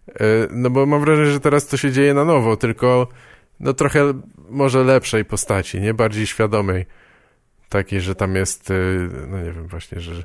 e, 0.08 0.16
no 0.52 0.70
bo 0.70 0.86
mam 0.86 1.02
wrażenie, 1.02 1.32
że 1.32 1.40
teraz 1.40 1.68
to 1.68 1.78
się 1.78 1.92
dzieje 1.92 2.14
na 2.14 2.26
nowo, 2.26 2.58
tylko 2.58 3.08
no 3.60 3.74
trochę 3.74 4.14
może 4.50 4.84
lepszej 4.84 5.26
postaci, 5.26 5.82
nie? 5.82 5.94
Bardziej 5.94 6.28
świadomej. 6.28 6.86
Takiej, 7.70 8.02
że 8.02 8.16
tam 8.16 8.36
jest, 8.36 8.72
e, 8.72 8.74
no 9.28 9.38
nie 9.38 9.52
wiem 9.52 9.68
właśnie, 9.68 10.00
że 10.00 10.24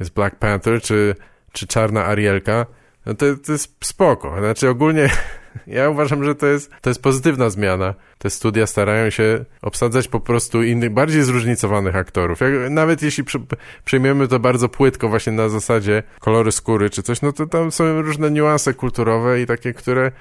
jest 0.00 0.14
Black 0.14 0.36
Panther, 0.36 0.82
czy, 0.82 1.14
czy 1.52 1.66
Czarna 1.66 2.04
Arielka, 2.04 2.66
no 3.06 3.14
to, 3.14 3.26
to 3.46 3.52
jest 3.52 3.76
spoko. 3.84 4.38
Znaczy 4.38 4.68
ogólnie 4.68 5.10
ja 5.66 5.88
uważam, 5.88 6.24
że 6.24 6.34
to 6.34 6.46
jest, 6.46 6.70
to 6.80 6.90
jest 6.90 7.02
pozytywna 7.02 7.50
zmiana. 7.50 7.94
Te 8.18 8.30
studia 8.30 8.66
starają 8.66 9.10
się 9.10 9.44
obsadzać 9.62 10.08
po 10.08 10.20
prostu 10.20 10.62
innych, 10.62 10.90
bardziej 10.90 11.22
zróżnicowanych 11.22 11.96
aktorów. 11.96 12.40
Jak, 12.40 12.70
nawet 12.70 13.02
jeśli 13.02 13.24
przy, 13.24 13.38
przyjmiemy 13.84 14.28
to 14.28 14.38
bardzo 14.38 14.68
płytko 14.68 15.08
właśnie 15.08 15.32
na 15.32 15.48
zasadzie 15.48 16.02
kolory 16.20 16.52
skóry 16.52 16.90
czy 16.90 17.02
coś, 17.02 17.22
no 17.22 17.32
to 17.32 17.46
tam 17.46 17.72
są 17.72 18.02
różne 18.02 18.30
niuanse 18.30 18.74
kulturowe 18.74 19.40
i 19.40 19.46
takie, 19.46 19.74
które 19.74 20.12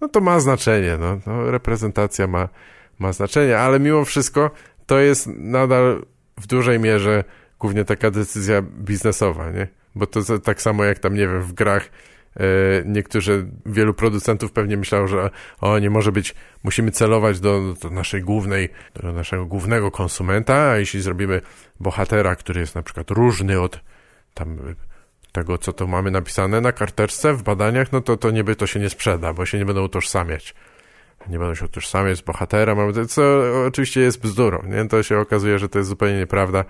no 0.00 0.08
to 0.08 0.20
ma 0.20 0.40
znaczenie. 0.40 0.96
No, 1.00 1.18
no 1.26 1.50
reprezentacja 1.50 2.26
ma, 2.26 2.48
ma 2.98 3.12
znaczenie, 3.12 3.58
ale 3.58 3.80
mimo 3.80 4.04
wszystko 4.04 4.50
to 4.86 4.98
jest 4.98 5.26
nadal 5.26 6.02
w 6.40 6.46
dużej 6.46 6.80
mierze 6.80 7.24
głównie 7.58 7.84
taka 7.84 8.10
decyzja 8.10 8.62
biznesowa, 8.62 9.50
nie? 9.50 9.68
Bo 9.94 10.06
to 10.06 10.38
tak 10.38 10.62
samo 10.62 10.84
jak 10.84 10.98
tam, 10.98 11.14
nie 11.14 11.28
wiem, 11.28 11.42
w 11.42 11.52
grach 11.52 11.90
e, 12.36 12.44
niektórzy, 12.84 13.46
wielu 13.66 13.94
producentów 13.94 14.52
pewnie 14.52 14.76
myślało, 14.76 15.08
że 15.08 15.30
o, 15.60 15.78
nie 15.78 15.90
może 15.90 16.12
być, 16.12 16.34
musimy 16.62 16.90
celować 16.90 17.40
do, 17.40 17.74
do 17.82 17.90
naszej 17.90 18.22
głównej, 18.22 18.68
do 19.02 19.12
naszego 19.12 19.46
głównego 19.46 19.90
konsumenta, 19.90 20.70
a 20.70 20.76
jeśli 20.76 21.00
zrobimy 21.00 21.40
bohatera, 21.80 22.36
który 22.36 22.60
jest 22.60 22.74
na 22.74 22.82
przykład 22.82 23.10
różny 23.10 23.60
od 23.60 23.80
tam 24.34 24.58
tego, 25.32 25.58
co 25.58 25.72
to 25.72 25.86
mamy 25.86 26.10
napisane 26.10 26.60
na 26.60 26.72
karteczce 26.72 27.34
w 27.34 27.42
badaniach, 27.42 27.92
no 27.92 28.00
to, 28.00 28.16
to 28.16 28.30
niby 28.30 28.56
to 28.56 28.66
się 28.66 28.80
nie 28.80 28.90
sprzeda, 28.90 29.32
bo 29.32 29.46
się 29.46 29.58
nie 29.58 29.64
będą 29.64 29.84
utożsamiać. 29.84 30.54
Nie 31.28 31.38
będą 31.38 31.54
się 31.54 31.64
utożsamiać 31.64 32.18
z 32.18 32.20
bohaterem, 32.20 32.78
co 33.08 33.22
oczywiście 33.66 34.00
jest 34.00 34.20
bzdurą, 34.20 34.62
nie? 34.66 34.88
To 34.88 35.02
się 35.02 35.18
okazuje, 35.18 35.58
że 35.58 35.68
to 35.68 35.78
jest 35.78 35.88
zupełnie 35.88 36.18
nieprawda 36.18 36.64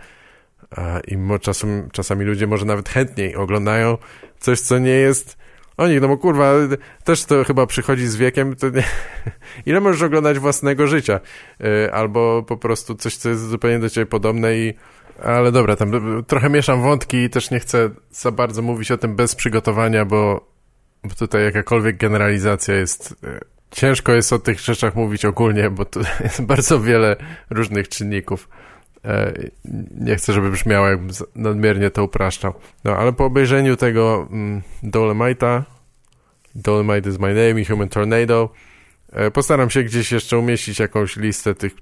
i 1.09 1.19
czasem, 1.41 1.89
czasami 1.93 2.25
ludzie 2.25 2.47
może 2.47 2.67
nawet 2.67 2.89
chętniej 2.89 3.37
oglądają 3.37 3.99
coś, 4.39 4.61
co 4.61 4.79
nie 4.79 4.91
jest 4.91 5.37
o 5.77 5.89
nich, 5.89 6.01
no 6.01 6.09
bo 6.09 6.19
kurwa, 6.19 6.53
też 7.05 7.25
to 7.25 7.45
chyba 7.45 7.67
przychodzi 7.67 8.07
z 8.07 8.17
wiekiem, 8.17 8.55
nie... 8.75 8.85
ile 9.73 9.81
możesz 9.81 10.03
oglądać 10.03 10.39
własnego 10.39 10.87
życia? 10.87 11.21
Y, 11.61 11.93
albo 11.93 12.43
po 12.43 12.57
prostu 12.57 12.95
coś, 12.95 13.17
co 13.17 13.29
jest 13.29 13.49
zupełnie 13.49 13.79
do 13.79 13.91
ciebie 13.91 14.07
podobne 14.07 14.57
i 14.57 14.75
ale 15.23 15.53
dobra, 15.53 15.77
tam 15.77 15.93
trochę 16.27 16.51
mieszam 16.51 16.83
wątki 16.83 17.17
i 17.17 17.31
też 17.31 17.51
nie 17.51 17.61
chcę 17.61 17.91
za 18.11 18.31
bardzo 18.31 18.63
mówić 18.63 18.91
o 18.91 18.99
tym 18.99 19.17
bez 19.17 19.35
przygotowania, 19.35 20.05
bo, 20.05 20.47
bo 21.05 21.15
tutaj 21.15 21.45
jakakolwiek 21.45 21.97
generalizacja 21.97 22.75
jest... 22.75 23.15
Ciężko 23.73 24.13
jest 24.13 24.33
o 24.33 24.39
tych 24.39 24.61
rzeczach 24.61 24.95
mówić 24.95 25.25
ogólnie, 25.25 25.71
bo 25.71 25.85
tu 25.85 26.01
jest 26.25 26.43
bardzo 26.43 26.81
wiele 26.81 27.17
różnych 27.51 27.89
czynników. 27.89 28.49
E, 29.05 29.33
nie 30.01 30.17
chcę, 30.17 30.33
żeby 30.33 30.51
brzmiało, 30.51 30.89
jakbym 30.89 31.11
nadmiernie 31.35 31.91
to 31.91 32.05
upraszczał. 32.05 32.55
No, 32.85 32.97
ale 32.97 33.13
po 33.13 33.25
obejrzeniu 33.25 33.77
tego 33.77 34.29
mm, 34.31 34.63
Dolemite'a, 34.83 35.63
Dolemite 36.55 37.11
is 37.11 37.19
my 37.19 37.35
name 37.35 37.65
Human 37.65 37.89
Tornado, 37.89 38.49
e, 39.13 39.31
postaram 39.31 39.71
się 39.71 39.83
gdzieś 39.83 40.13
jeszcze 40.13 40.39
umieścić 40.39 40.79
jakąś 40.79 41.17
listę 41.17 41.55
tych 41.55 41.73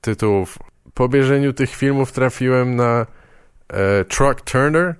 tytułów. 0.00 0.58
Po 0.94 1.04
obejrzeniu 1.04 1.52
tych 1.52 1.70
filmów 1.70 2.12
trafiłem 2.12 2.76
na 2.76 3.06
e, 3.68 4.04
Truck 4.04 4.40
Turner, 4.40 4.94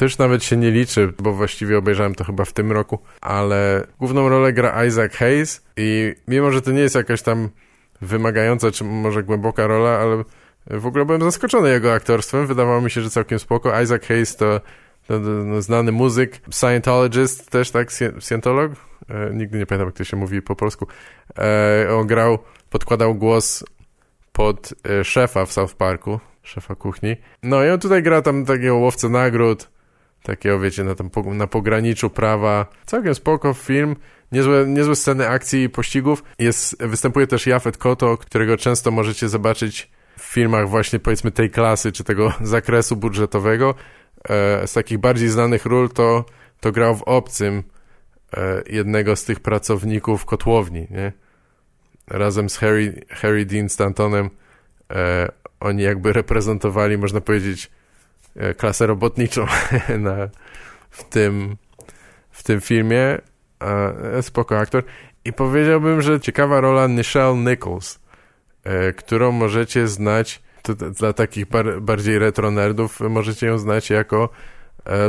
też 0.00 0.18
nawet 0.18 0.44
się 0.44 0.56
nie 0.56 0.70
liczy, 0.70 1.12
bo 1.18 1.32
właściwie 1.32 1.78
obejrzałem 1.78 2.14
to 2.14 2.24
chyba 2.24 2.44
w 2.44 2.52
tym 2.52 2.72
roku, 2.72 2.98
ale 3.20 3.86
główną 3.98 4.28
rolę 4.28 4.52
gra 4.52 4.84
Isaac 4.84 5.12
Hayes 5.12 5.66
i 5.76 6.14
mimo, 6.28 6.52
że 6.52 6.62
to 6.62 6.70
nie 6.70 6.80
jest 6.80 6.94
jakaś 6.94 7.22
tam 7.22 7.48
wymagająca, 8.00 8.70
czy 8.70 8.84
może 8.84 9.22
głęboka 9.22 9.66
rola, 9.66 9.98
ale 9.98 10.24
w 10.66 10.86
ogóle 10.86 11.04
byłem 11.04 11.22
zaskoczony 11.22 11.70
jego 11.70 11.92
aktorstwem. 11.92 12.46
Wydawało 12.46 12.80
mi 12.80 12.90
się, 12.90 13.00
że 13.00 13.10
całkiem 13.10 13.38
spoko. 13.38 13.80
Isaac 13.80 14.02
Hayes 14.06 14.36
to, 14.36 14.60
to, 15.06 15.20
to 15.20 15.30
no, 15.30 15.62
znany 15.62 15.92
muzyk, 15.92 16.40
Scientologist, 16.50 17.50
też 17.50 17.70
tak, 17.70 17.88
Scientolog? 18.20 18.72
E, 19.08 19.30
nigdy 19.34 19.58
nie 19.58 19.66
pamiętam, 19.66 19.88
jak 19.88 19.96
to 19.96 20.04
się 20.04 20.16
mówi 20.16 20.42
po 20.42 20.56
polsku. 20.56 20.86
E, 21.38 21.94
on 21.94 22.06
grał, 22.06 22.38
podkładał 22.70 23.14
głos 23.14 23.64
pod 24.32 24.74
e, 24.88 25.04
szefa 25.04 25.46
w 25.46 25.52
South 25.52 25.74
Parku, 25.74 26.20
szefa 26.42 26.74
kuchni. 26.74 27.16
No 27.42 27.64
i 27.64 27.70
on 27.70 27.78
tutaj 27.78 28.02
gra 28.02 28.22
tam 28.22 28.44
takiego 28.44 28.76
łowcę 28.76 29.08
nagród, 29.08 29.68
takiego, 30.22 30.60
wiecie, 30.60 30.84
na, 30.84 30.94
tam, 30.94 31.10
na 31.26 31.46
pograniczu 31.46 32.10
prawa. 32.10 32.66
Całkiem 32.86 33.14
spoko 33.14 33.54
film. 33.54 33.96
Niezłe, 34.32 34.64
niezłe 34.66 34.96
sceny 34.96 35.28
akcji 35.28 35.62
i 35.62 35.68
pościgów. 35.68 36.24
Jest, 36.38 36.84
występuje 36.84 37.26
też 37.26 37.46
Jafet 37.46 37.78
Koto, 37.78 38.16
którego 38.16 38.56
często 38.56 38.90
możecie 38.90 39.28
zobaczyć 39.28 39.90
w 40.18 40.22
filmach 40.22 40.68
właśnie 40.68 40.98
powiedzmy 40.98 41.30
tej 41.30 41.50
klasy, 41.50 41.92
czy 41.92 42.04
tego 42.04 42.32
zakresu 42.40 42.96
budżetowego. 42.96 43.74
E, 44.28 44.66
z 44.66 44.72
takich 44.72 44.98
bardziej 44.98 45.28
znanych 45.28 45.66
ról 45.66 45.88
to, 45.88 46.24
to 46.60 46.72
grał 46.72 46.96
w 46.96 47.02
Obcym 47.02 47.62
e, 48.36 48.62
jednego 48.66 49.16
z 49.16 49.24
tych 49.24 49.40
pracowników 49.40 50.24
kotłowni, 50.24 50.86
nie? 50.90 51.12
Razem 52.06 52.50
z 52.50 52.56
Harry, 52.56 53.04
Harry 53.08 53.46
Dean 53.46 53.68
Stantonem 53.68 54.30
e, 54.90 55.28
oni 55.60 55.82
jakby 55.82 56.12
reprezentowali, 56.12 56.98
można 56.98 57.20
powiedzieć, 57.20 57.70
klasę 58.56 58.86
robotniczą 58.86 59.46
na, 59.98 60.28
w, 60.90 61.04
tym, 61.04 61.56
w 62.30 62.42
tym 62.42 62.60
filmie. 62.60 63.18
Spoko 64.20 64.58
aktor. 64.58 64.82
I 65.24 65.32
powiedziałbym, 65.32 66.02
że 66.02 66.20
ciekawa 66.20 66.60
rola 66.60 66.86
Nichelle 66.86 67.36
Nichols, 67.36 68.00
E, 68.64 68.92
którą 68.92 69.32
możecie 69.32 69.88
znać, 69.88 70.42
dla 70.98 71.12
takich 71.12 71.46
bar, 71.46 71.82
bardziej 71.82 72.18
retro 72.18 72.50
nerdów, 72.50 73.00
możecie 73.00 73.46
ją 73.46 73.58
znać 73.58 73.90
jako 73.90 74.28
e, 74.84 75.08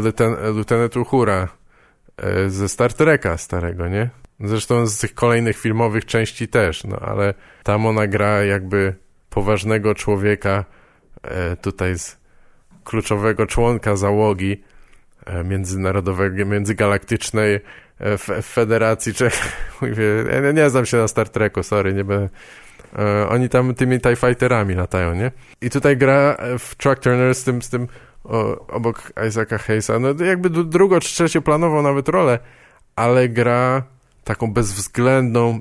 Lieutenant 0.54 0.98
Uhura 0.98 1.48
e, 2.18 2.50
ze 2.50 2.70
Star 2.70 2.94
Treka 2.94 3.38
starego, 3.38 3.88
nie? 3.88 4.10
Zresztą 4.40 4.88
z 4.88 4.98
tych 4.98 5.14
kolejnych 5.14 5.58
filmowych 5.58 6.06
części 6.06 6.48
też, 6.48 6.84
no 6.84 7.00
ale 7.00 7.34
tam 7.64 7.86
ona 7.86 8.08
gra 8.08 8.44
jakby 8.44 8.96
poważnego 9.30 9.96
człowieka, 9.96 10.66
tutaj 11.62 11.98
z 11.98 12.18
kluczowego 12.84 13.46
członka 13.46 13.96
załogi 13.96 14.64
międzynarodowej, 15.44 16.32
międzygalaktycznej 16.32 17.60
Federacji 18.44 19.14
Czech. 19.14 19.34
Mówię, 19.82 20.04
ja 20.44 20.52
nie 20.52 20.70
znam 20.70 20.86
się 20.86 20.98
na 20.98 21.08
Star 21.08 21.30
Treku, 21.30 21.64
sorry, 21.64 21.94
nie 21.94 22.04
będę 22.04 22.30
E, 23.00 23.30
oni 23.30 23.50
tam 23.50 23.76
tymi 23.76 24.00
TIE 24.00 24.16
Fighterami 24.16 24.76
latają, 24.76 25.16
nie? 25.16 25.32
I 25.62 25.70
tutaj 25.70 25.98
gra 25.98 26.38
w 26.60 26.76
Truck 26.76 27.00
Turner 27.00 27.36
z 27.36 27.44
tym, 27.44 27.62
z 27.62 27.70
tym 27.70 27.88
o, 28.24 28.68
obok 28.68 29.12
Isaaca 29.28 29.58
Hayesa, 29.58 30.00
no 30.00 30.26
jakby 30.26 30.50
drugo 30.50 31.00
czy 31.00 31.10
trzecioplanową 31.14 31.82
nawet 31.82 32.10
rolę, 32.10 32.40
ale 32.96 33.30
gra 33.30 33.84
taką 34.24 34.54
bezwzględną, 34.54 35.60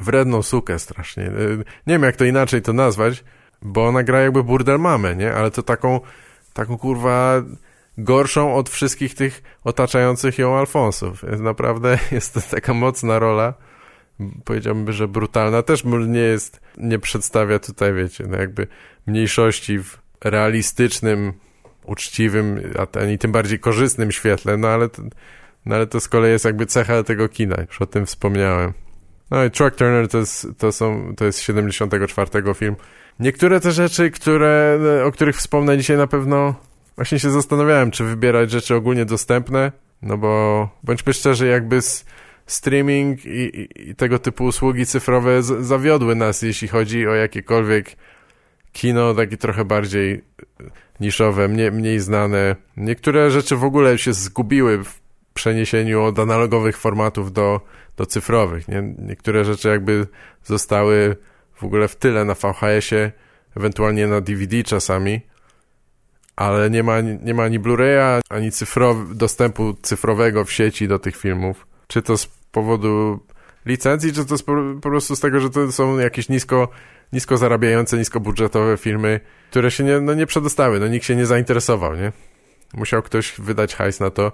wredną 0.00 0.42
sukę 0.42 0.78
strasznie. 0.78 1.24
E, 1.24 1.30
nie 1.86 1.94
wiem, 1.94 2.02
jak 2.02 2.16
to 2.16 2.24
inaczej 2.24 2.62
to 2.62 2.72
nazwać, 2.72 3.24
bo 3.62 3.86
ona 3.86 4.02
gra 4.02 4.20
jakby 4.20 4.44
burdel 4.44 4.78
mamę, 4.78 5.16
nie? 5.16 5.34
Ale 5.34 5.50
to 5.50 5.62
taką, 5.62 6.00
taką 6.56 6.78
kurwa 6.78 7.42
gorszą 7.98 8.54
od 8.54 8.70
wszystkich 8.70 9.14
tych 9.14 9.42
otaczających 9.64 10.38
ją 10.38 10.58
Alfonsów. 10.58 11.22
Naprawdę 11.22 11.98
jest 12.12 12.34
to 12.34 12.40
taka 12.40 12.74
mocna 12.74 13.18
rola 13.18 13.54
powiedziałbym, 14.44 14.92
że 14.92 15.08
brutalna, 15.08 15.62
też 15.62 15.84
nie 15.84 16.20
jest, 16.20 16.60
nie 16.76 16.98
przedstawia 16.98 17.58
tutaj, 17.58 17.94
wiecie, 17.94 18.24
no 18.28 18.36
jakby 18.36 18.66
mniejszości 19.06 19.78
w 19.78 19.98
realistycznym, 20.24 21.32
uczciwym, 21.84 22.60
ani 23.02 23.18
tym 23.18 23.32
bardziej 23.32 23.58
korzystnym 23.58 24.12
świetle, 24.12 24.56
no 24.56 24.68
ale 24.68 24.88
to, 24.88 25.02
No 25.66 25.76
ale 25.76 25.86
to 25.86 26.00
z 26.00 26.08
kolei 26.08 26.30
jest 26.30 26.44
jakby 26.44 26.66
cecha 26.66 27.02
tego 27.02 27.28
kina, 27.28 27.56
już 27.68 27.82
o 27.82 27.86
tym 27.86 28.06
wspomniałem. 28.06 28.72
No 29.30 29.44
i 29.44 29.50
Truck 29.50 29.76
Turner 29.76 30.08
to 30.08 30.18
jest, 30.18 30.46
to 30.58 30.72
są, 30.72 31.14
to 31.16 31.24
jest 31.24 31.40
74 31.40 32.54
film. 32.54 32.76
Niektóre 33.20 33.60
te 33.60 33.72
rzeczy, 33.72 34.10
które, 34.10 34.78
o 35.04 35.12
których 35.12 35.36
wspomnę 35.36 35.78
dzisiaj 35.78 35.96
na 35.96 36.06
pewno 36.06 36.54
właśnie 36.96 37.18
się 37.18 37.30
zastanawiałem, 37.30 37.90
czy 37.90 38.04
wybierać 38.04 38.50
rzeczy 38.50 38.74
ogólnie 38.74 39.04
dostępne, 39.04 39.72
no 40.02 40.18
bo 40.18 40.68
bądźmy 40.82 41.12
szczerzy, 41.12 41.46
jakby 41.46 41.78
streaming 42.46 43.26
i, 43.26 43.28
i, 43.28 43.90
i 43.90 43.94
tego 43.94 44.18
typu 44.18 44.44
usługi 44.44 44.86
cyfrowe 44.86 45.42
z, 45.42 45.66
zawiodły 45.66 46.14
nas, 46.14 46.42
jeśli 46.42 46.68
chodzi 46.68 47.06
o 47.06 47.14
jakiekolwiek 47.14 47.96
kino, 48.72 49.14
takie 49.14 49.36
trochę 49.36 49.64
bardziej 49.64 50.24
niszowe, 51.00 51.48
mniej, 51.48 51.72
mniej 51.72 52.00
znane. 52.00 52.56
Niektóre 52.76 53.30
rzeczy 53.30 53.56
w 53.56 53.64
ogóle 53.64 53.98
się 53.98 54.12
zgubiły 54.12 54.84
w 54.84 55.00
przeniesieniu 55.34 56.02
od 56.02 56.18
analogowych 56.18 56.78
formatów 56.78 57.32
do, 57.32 57.60
do 57.96 58.06
cyfrowych. 58.06 58.68
Nie? 58.68 58.94
Niektóre 58.98 59.44
rzeczy 59.44 59.68
jakby 59.68 60.06
zostały 60.44 61.16
w 61.56 61.64
ogóle 61.64 61.88
w 61.88 61.96
tyle 61.96 62.24
na 62.24 62.34
VHS-ie, 62.34 63.12
ewentualnie 63.56 64.06
na 64.06 64.20
DVD 64.20 64.62
czasami, 64.62 65.20
ale 66.36 66.70
nie 66.70 66.82
ma, 66.82 67.00
nie 67.00 67.34
ma 67.34 67.42
ani 67.42 67.60
Blu-raya, 67.60 68.20
ani 68.28 68.50
dostępu 69.14 69.74
cyfrowego 69.82 70.44
w 70.44 70.52
sieci 70.52 70.88
do 70.88 70.98
tych 70.98 71.16
filmów. 71.16 71.66
Czy 71.86 72.02
to 72.02 72.18
z 72.18 72.26
powodu 72.26 73.20
licencji, 73.66 74.12
czy 74.12 74.24
to 74.24 74.38
z, 74.38 74.42
po 74.42 74.88
prostu 74.88 75.16
z 75.16 75.20
tego, 75.20 75.40
że 75.40 75.50
to 75.50 75.72
są 75.72 75.98
jakieś 75.98 76.28
nisko, 76.28 76.68
nisko 77.12 77.36
zarabiające, 77.36 77.98
niskobudżetowe 77.98 78.76
filmy, 78.76 79.20
które 79.50 79.70
się 79.70 79.84
nie, 79.84 80.00
no 80.00 80.14
nie 80.14 80.26
przedostały, 80.26 80.80
no 80.80 80.88
nikt 80.88 81.06
się 81.06 81.16
nie 81.16 81.26
zainteresował, 81.26 81.96
nie? 81.96 82.12
Musiał 82.74 83.02
ktoś 83.02 83.34
wydać 83.38 83.74
hajs 83.74 84.00
na 84.00 84.10
to, 84.10 84.32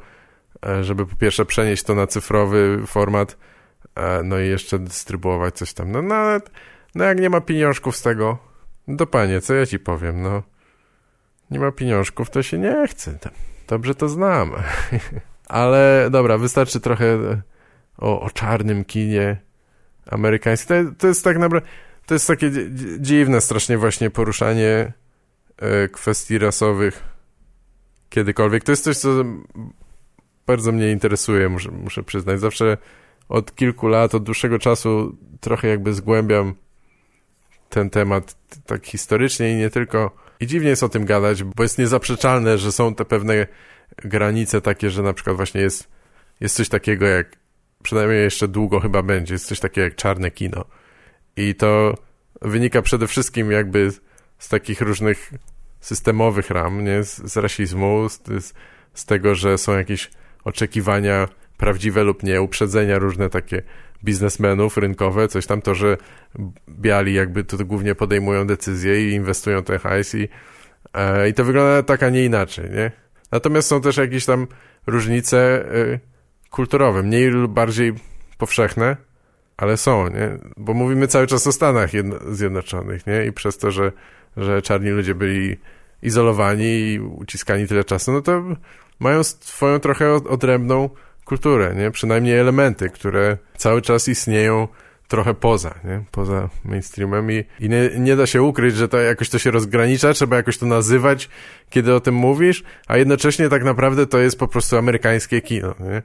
e, 0.66 0.84
żeby 0.84 1.06
po 1.06 1.16
pierwsze 1.16 1.44
przenieść 1.44 1.82
to 1.82 1.94
na 1.94 2.06
cyfrowy 2.06 2.82
format, 2.86 3.36
e, 3.94 4.22
no 4.22 4.40
i 4.40 4.48
jeszcze 4.48 4.78
dystrybuować 4.78 5.54
coś 5.54 5.72
tam. 5.72 5.92
No, 5.92 6.02
no, 6.02 6.40
no 6.94 7.04
jak 7.04 7.20
nie 7.20 7.30
ma 7.30 7.40
pieniążków 7.40 7.96
z 7.96 8.02
tego, 8.02 8.38
to 8.98 9.06
panie, 9.06 9.40
co 9.40 9.54
ja 9.54 9.66
ci 9.66 9.78
powiem, 9.78 10.22
no 10.22 10.42
nie 11.50 11.60
ma 11.60 11.72
pieniążków, 11.72 12.30
to 12.30 12.42
się 12.42 12.58
nie 12.58 12.86
chce. 12.88 13.18
Dobrze 13.68 13.94
to 13.94 14.08
znam. 14.08 14.52
Ale 15.48 16.08
dobra, 16.10 16.38
wystarczy 16.38 16.80
trochę 16.80 17.18
o, 17.98 18.20
o 18.20 18.30
czarnym 18.30 18.84
kinie 18.84 19.36
amerykańskim. 20.06 20.86
To, 20.86 20.94
to 20.98 21.06
jest 21.06 21.24
tak 21.24 21.38
naprawdę, 21.38 21.68
to 22.06 22.14
jest 22.14 22.26
takie 22.26 22.50
dziwne 22.98 23.40
strasznie 23.40 23.78
właśnie 23.78 24.10
poruszanie 24.10 24.92
e, 25.56 25.88
kwestii 25.88 26.38
rasowych 26.38 27.02
kiedykolwiek. 28.08 28.64
To 28.64 28.72
jest 28.72 28.84
coś, 28.84 28.96
co 28.96 29.08
bardzo 30.46 30.72
mnie 30.72 30.92
interesuje, 30.92 31.48
muszę, 31.48 31.70
muszę 31.70 32.02
przyznać. 32.02 32.40
Zawsze 32.40 32.76
od 33.28 33.54
kilku 33.54 33.88
lat, 33.88 34.14
od 34.14 34.22
dłuższego 34.22 34.58
czasu 34.58 35.16
trochę 35.40 35.68
jakby 35.68 35.94
zgłębiam 35.94 36.54
ten 37.72 37.90
temat 37.90 38.36
tak 38.66 38.86
historycznie 38.86 39.52
i 39.52 39.54
nie 39.54 39.70
tylko. 39.70 40.16
I 40.40 40.46
dziwnie 40.46 40.68
jest 40.68 40.82
o 40.82 40.88
tym 40.88 41.04
gadać, 41.04 41.42
bo 41.42 41.62
jest 41.62 41.78
niezaprzeczalne, 41.78 42.58
że 42.58 42.72
są 42.72 42.94
te 42.94 43.04
pewne 43.04 43.46
granice 43.96 44.60
takie, 44.60 44.90
że 44.90 45.02
na 45.02 45.12
przykład 45.12 45.36
właśnie 45.36 45.60
jest, 45.60 45.88
jest 46.40 46.56
coś 46.56 46.68
takiego 46.68 47.06
jak, 47.06 47.36
przynajmniej 47.82 48.22
jeszcze 48.22 48.48
długo 48.48 48.80
chyba 48.80 49.02
będzie, 49.02 49.34
jest 49.34 49.46
coś 49.46 49.60
takiego 49.60 49.84
jak 49.84 49.96
czarne 49.96 50.30
kino. 50.30 50.64
I 51.36 51.54
to 51.54 51.94
wynika 52.42 52.82
przede 52.82 53.06
wszystkim 53.06 53.50
jakby 53.50 53.90
z 54.38 54.48
takich 54.48 54.80
różnych 54.80 55.32
systemowych 55.80 56.50
ram, 56.50 56.84
nie? 56.84 57.04
Z, 57.04 57.16
z 57.16 57.36
rasizmu, 57.36 58.08
z, 58.08 58.20
z 58.94 59.04
tego, 59.04 59.34
że 59.34 59.58
są 59.58 59.76
jakieś 59.76 60.10
oczekiwania 60.44 61.28
prawdziwe 61.56 62.04
lub 62.04 62.22
nie, 62.22 62.42
uprzedzenia 62.42 62.98
różne 62.98 63.30
takie 63.30 63.62
biznesmenów 64.04 64.76
rynkowe, 64.76 65.28
coś 65.28 65.46
tam 65.46 65.62
to, 65.62 65.74
że 65.74 65.96
biali 66.68 67.14
jakby 67.14 67.44
to 67.44 67.64
głównie 67.64 67.94
podejmują 67.94 68.46
decyzje 68.46 69.08
i 69.08 69.12
inwestują 69.12 69.62
ten 69.62 69.78
hajs 69.78 70.14
i, 70.14 70.28
e, 70.94 71.28
i 71.28 71.34
to 71.34 71.44
wygląda 71.44 71.82
tak, 71.82 72.02
a 72.02 72.10
nie 72.10 72.24
inaczej, 72.24 72.70
nie? 72.70 72.92
Natomiast 73.32 73.68
są 73.68 73.80
też 73.80 73.96
jakieś 73.96 74.24
tam 74.26 74.46
różnice 74.86 75.64
y, 75.74 76.00
kulturowe, 76.50 77.02
mniej 77.02 77.28
lub 77.28 77.52
bardziej 77.52 77.92
powszechne, 78.38 78.96
ale 79.56 79.76
są, 79.76 80.08
nie? 80.08 80.38
Bo 80.56 80.74
mówimy 80.74 81.08
cały 81.08 81.26
czas 81.26 81.46
o 81.46 81.52
Stanach 81.52 81.90
Zjednoczonych, 82.30 83.06
nie? 83.06 83.26
I 83.26 83.32
przez 83.32 83.58
to, 83.58 83.70
że, 83.70 83.92
że 84.36 84.62
czarni 84.62 84.90
ludzie 84.90 85.14
byli 85.14 85.56
izolowani 86.02 86.64
i 86.64 87.00
uciskani 87.00 87.66
tyle 87.66 87.84
czasu, 87.84 88.12
no 88.12 88.22
to 88.22 88.42
mają 89.00 89.24
swoją 89.24 89.78
trochę 89.78 90.14
odrębną 90.14 90.90
kulturę, 91.24 91.74
nie? 91.74 91.90
Przynajmniej 91.90 92.38
elementy, 92.38 92.90
które 92.90 93.38
cały 93.56 93.82
czas 93.82 94.08
istnieją 94.08 94.68
trochę 95.08 95.34
poza, 95.34 95.74
nie? 95.84 96.04
Poza 96.10 96.48
mainstreamem 96.64 97.32
i, 97.32 97.44
i 97.60 97.68
nie, 97.68 97.90
nie, 97.98 98.16
da 98.16 98.26
się 98.26 98.42
ukryć, 98.42 98.76
że 98.76 98.88
to 98.88 98.98
jakoś 98.98 99.28
to 99.28 99.38
się 99.38 99.50
rozgranicza, 99.50 100.12
trzeba 100.12 100.36
jakoś 100.36 100.58
to 100.58 100.66
nazywać, 100.66 101.28
kiedy 101.70 101.94
o 101.94 102.00
tym 102.00 102.14
mówisz, 102.14 102.64
a 102.86 102.96
jednocześnie 102.96 103.48
tak 103.48 103.64
naprawdę 103.64 104.06
to 104.06 104.18
jest 104.18 104.38
po 104.38 104.48
prostu 104.48 104.76
amerykańskie 104.76 105.40
kino, 105.40 105.74
nie? 105.80 106.02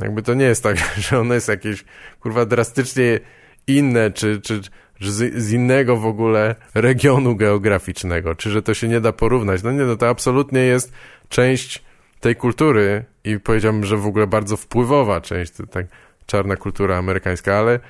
Jakby 0.00 0.22
to 0.22 0.34
nie 0.34 0.44
jest 0.44 0.62
tak, 0.62 0.76
że 1.08 1.20
ono 1.20 1.34
jest 1.34 1.48
jakieś, 1.48 1.84
kurwa, 2.20 2.46
drastycznie 2.46 3.20
inne, 3.66 4.10
czy, 4.10 4.40
czy, 4.40 4.60
czy 5.00 5.12
z, 5.12 5.34
z, 5.34 5.52
innego 5.52 5.96
w 5.96 6.06
ogóle 6.06 6.54
regionu 6.74 7.36
geograficznego, 7.36 8.34
czy 8.34 8.50
że 8.50 8.62
to 8.62 8.74
się 8.74 8.88
nie 8.88 9.00
da 9.00 9.12
porównać. 9.12 9.62
No 9.62 9.72
nie, 9.72 9.84
no 9.84 9.96
to 9.96 10.08
absolutnie 10.08 10.60
jest 10.60 10.92
część 11.28 11.82
tej 12.22 12.36
kultury 12.36 13.04
i 13.24 13.40
powiedziałbym, 13.40 13.84
że 13.84 13.96
w 13.96 14.06
ogóle 14.06 14.26
bardzo 14.26 14.56
wpływowa 14.56 15.20
część, 15.20 15.52
tak 15.70 15.86
czarna 16.26 16.56
kultura 16.56 16.96
amerykańska, 16.96 17.58
ale 17.58 17.80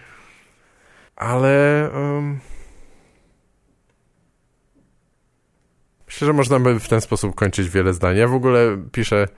ale 1.17 1.91
um, 1.95 2.41
myślę, 6.07 6.27
że 6.27 6.33
można 6.33 6.61
by 6.61 6.81
w 6.81 6.89
ten 6.89 7.01
sposób 7.01 7.35
kończyć 7.35 7.69
wiele 7.69 7.93
zdań. 7.93 8.17
Ja 8.17 8.29
w 8.29 8.35
ogóle 8.35 8.79
piszę 8.93 9.29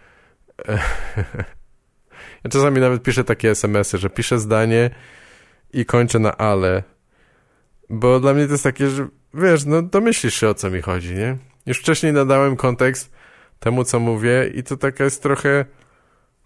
ja 2.45 2.51
czasami 2.51 2.81
nawet 2.81 3.03
piszę 3.03 3.25
takie 3.25 3.51
smsy, 3.51 3.99
że 3.99 4.11
piszę 4.11 4.39
zdanie 4.39 4.91
i 5.73 5.87
kończę 5.87 6.19
na 6.19 6.37
ale, 6.37 6.83
bo 7.91 8.21
dla 8.21 8.35
mnie 8.35 8.47
to 8.47 8.53
jest 8.53 8.65
takie, 8.65 8.89
że 8.89 9.09
wiesz, 9.35 9.65
no 9.65 9.83
domyślisz 9.83 10.35
się 10.35 10.49
o 10.49 10.55
co 10.55 10.71
mi 10.71 10.83
chodzi, 10.83 11.15
nie? 11.15 11.37
Już 11.67 11.79
wcześniej 11.79 12.13
nadałem 12.13 12.57
kontekst 12.57 13.14
temu, 13.61 13.85
co 13.85 14.01
mówię 14.01 14.51
i 14.55 14.63
to 14.63 14.77
taka 14.77 15.05
jest 15.05 15.23
trochę 15.23 15.65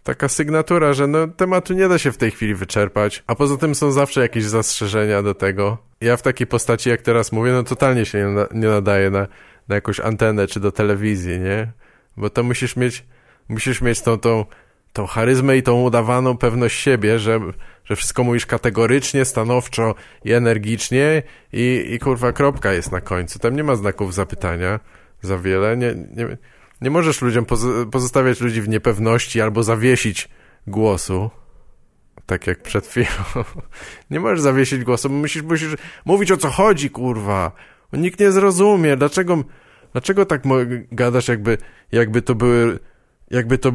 taka 0.08 0.28
sygnatura, 0.28 0.92
że 0.92 1.06
no 1.06 1.26
tematu 1.26 1.74
nie 1.74 1.88
da 1.88 1.98
się 1.98 2.12
w 2.12 2.16
tej 2.16 2.30
chwili 2.30 2.54
wyczerpać, 2.54 3.22
a 3.26 3.34
poza 3.34 3.56
tym 3.56 3.74
są 3.74 3.92
zawsze 3.92 4.20
jakieś 4.20 4.44
zastrzeżenia 4.44 5.22
do 5.22 5.34
tego. 5.34 5.78
Ja 6.00 6.16
w 6.16 6.22
takiej 6.22 6.46
postaci, 6.46 6.90
jak 6.90 7.02
teraz 7.02 7.32
mówię, 7.32 7.52
no 7.52 7.62
totalnie 7.62 8.06
się 8.06 8.18
nie, 8.18 8.60
nie 8.60 8.68
nadaje 8.68 9.10
na, 9.10 9.26
na 9.68 9.74
jakąś 9.74 10.00
antenę 10.00 10.46
czy 10.46 10.60
do 10.60 10.72
telewizji, 10.72 11.40
nie? 11.40 11.72
Bo 12.16 12.30
to 12.30 12.42
musisz 12.42 12.76
mieć, 12.76 13.04
musisz 13.48 13.80
mieć 13.80 14.00
tą, 14.00 14.18
tą, 14.18 14.44
tą 14.92 15.06
charyzmę 15.06 15.56
i 15.56 15.62
tą 15.62 15.82
udawaną 15.82 16.36
pewność 16.36 16.80
siebie, 16.80 17.18
że, 17.18 17.40
że 17.84 17.96
wszystko 17.96 18.24
mówisz 18.24 18.46
kategorycznie, 18.46 19.24
stanowczo 19.24 19.94
i 20.24 20.32
energicznie 20.32 21.22
i, 21.52 21.88
i 21.90 21.98
kurwa 21.98 22.32
kropka 22.32 22.72
jest 22.72 22.92
na 22.92 23.00
końcu. 23.00 23.38
Tam 23.38 23.56
nie 23.56 23.64
ma 23.64 23.76
znaków 23.76 24.14
zapytania 24.14 24.80
za 25.22 25.38
wiele, 25.38 25.76
nie, 25.76 25.94
nie 26.16 26.36
nie 26.80 26.90
możesz 26.90 27.22
ludziom 27.22 27.44
pozostawiać 27.90 28.40
ludzi 28.40 28.62
w 28.62 28.68
niepewności 28.68 29.40
albo 29.40 29.62
zawiesić 29.62 30.28
głosu. 30.66 31.30
Tak 32.26 32.46
jak 32.46 32.62
przed 32.62 32.86
chwilą. 32.86 33.44
nie 34.10 34.20
możesz 34.20 34.40
zawiesić 34.40 34.84
głosu, 34.84 35.08
bo 35.08 35.14
musisz, 35.14 35.42
musisz 35.42 35.74
mówić 36.04 36.32
o 36.32 36.36
co 36.36 36.50
chodzi, 36.50 36.90
kurwa. 36.90 37.52
Nikt 37.92 38.20
nie 38.20 38.32
zrozumie. 38.32 38.96
Dlaczego, 38.96 39.44
dlaczego 39.92 40.26
tak 40.26 40.42
gadasz, 40.92 41.28
jakby, 41.28 41.58
jakby 41.92 42.22
to 42.22 42.34
były, 42.34 42.78
jakby 43.30 43.58
to 43.58 43.72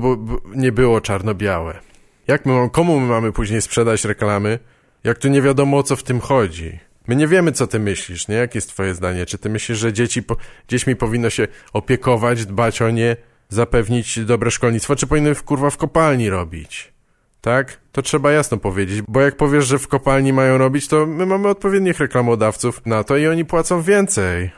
nie 0.55 0.71
było 0.71 1.01
czarno-białe? 1.01 1.79
Jak 2.27 2.45
my, 2.45 2.69
komu 2.71 2.99
my 2.99 3.07
mamy 3.07 3.31
później 3.31 3.61
sprzedać 3.61 4.05
reklamy, 4.05 4.59
jak 5.03 5.17
tu 5.17 5.27
nie 5.27 5.41
wiadomo 5.41 5.77
o 5.77 5.83
co 5.83 5.95
w 5.95 6.03
tym 6.03 6.19
chodzi? 6.19 6.79
My 7.07 7.15
nie 7.15 7.27
wiemy, 7.27 7.51
co 7.51 7.67
ty 7.67 7.79
myślisz, 7.79 8.27
nie? 8.27 8.35
Jakie 8.35 8.57
jest 8.57 8.69
twoje 8.69 8.93
zdanie? 8.93 9.25
Czy 9.25 9.37
ty 9.37 9.49
myślisz, 9.49 9.77
że 9.77 9.93
dzieci, 9.93 10.23
po, 10.23 10.35
dziećmi 10.67 10.95
powinno 10.95 11.29
się 11.29 11.47
opiekować, 11.73 12.45
dbać 12.45 12.81
o 12.81 12.89
nie, 12.89 13.17
zapewnić 13.49 14.19
dobre 14.19 14.51
szkolnictwo, 14.51 14.95
czy 14.95 15.07
powinny 15.07 15.35
w, 15.35 15.43
kurwa 15.43 15.69
w 15.69 15.77
kopalni 15.77 16.29
robić? 16.29 16.93
Tak? 17.41 17.77
To 17.91 18.01
trzeba 18.01 18.31
jasno 18.31 18.57
powiedzieć, 18.57 19.01
bo 19.07 19.21
jak 19.21 19.37
powiesz, 19.37 19.67
że 19.67 19.79
w 19.79 19.87
kopalni 19.87 20.33
mają 20.33 20.57
robić, 20.57 20.87
to 20.87 21.05
my 21.05 21.25
mamy 21.25 21.47
odpowiednich 21.47 21.99
reklamodawców 21.99 22.85
na 22.85 23.03
to 23.03 23.17
i 23.17 23.27
oni 23.27 23.45
płacą 23.45 23.81
więcej. 23.81 24.51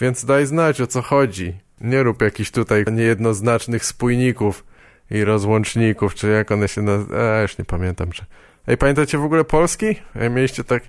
Więc 0.00 0.24
daj 0.24 0.46
znać, 0.46 0.80
o 0.80 0.86
co 0.86 1.02
chodzi. 1.02 1.54
Nie 1.80 2.02
rób 2.02 2.22
jakichś 2.22 2.50
tutaj 2.50 2.84
niejednoznacznych 2.92 3.84
spójników 3.84 4.64
i 5.10 5.24
rozłączników, 5.24 6.14
czy 6.14 6.28
jak 6.28 6.52
one 6.52 6.68
się 6.68 6.82
nazywają. 6.82 7.42
już 7.42 7.58
nie 7.58 7.64
pamiętam, 7.64 8.10
czy... 8.10 8.24
Ej, 8.66 8.76
pamiętacie 8.76 9.18
w 9.18 9.24
ogóle 9.24 9.44
Polski? 9.44 9.86
Ej, 10.16 10.30
mieliście 10.30 10.64
tak 10.64 10.82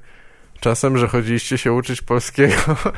czasem, 0.64 0.98
że 0.98 1.08
chodziliście 1.08 1.58
się 1.58 1.74
uczyć 1.74 2.02
polskiego 2.02 2.56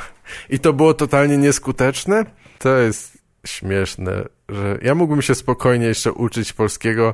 i 0.50 0.60
to 0.60 0.74
było 0.74 0.94
totalnie 0.94 1.38
nieskuteczne? 1.38 2.26
To 2.60 2.78
jest 2.78 3.18
śmieszne, 3.46 4.26
że 4.50 4.78
ja 4.82 4.96
mógłbym 4.96 5.22
się 5.22 5.36
spokojnie 5.36 5.86
jeszcze 5.86 6.12
uczyć 6.12 6.54
polskiego 6.54 7.14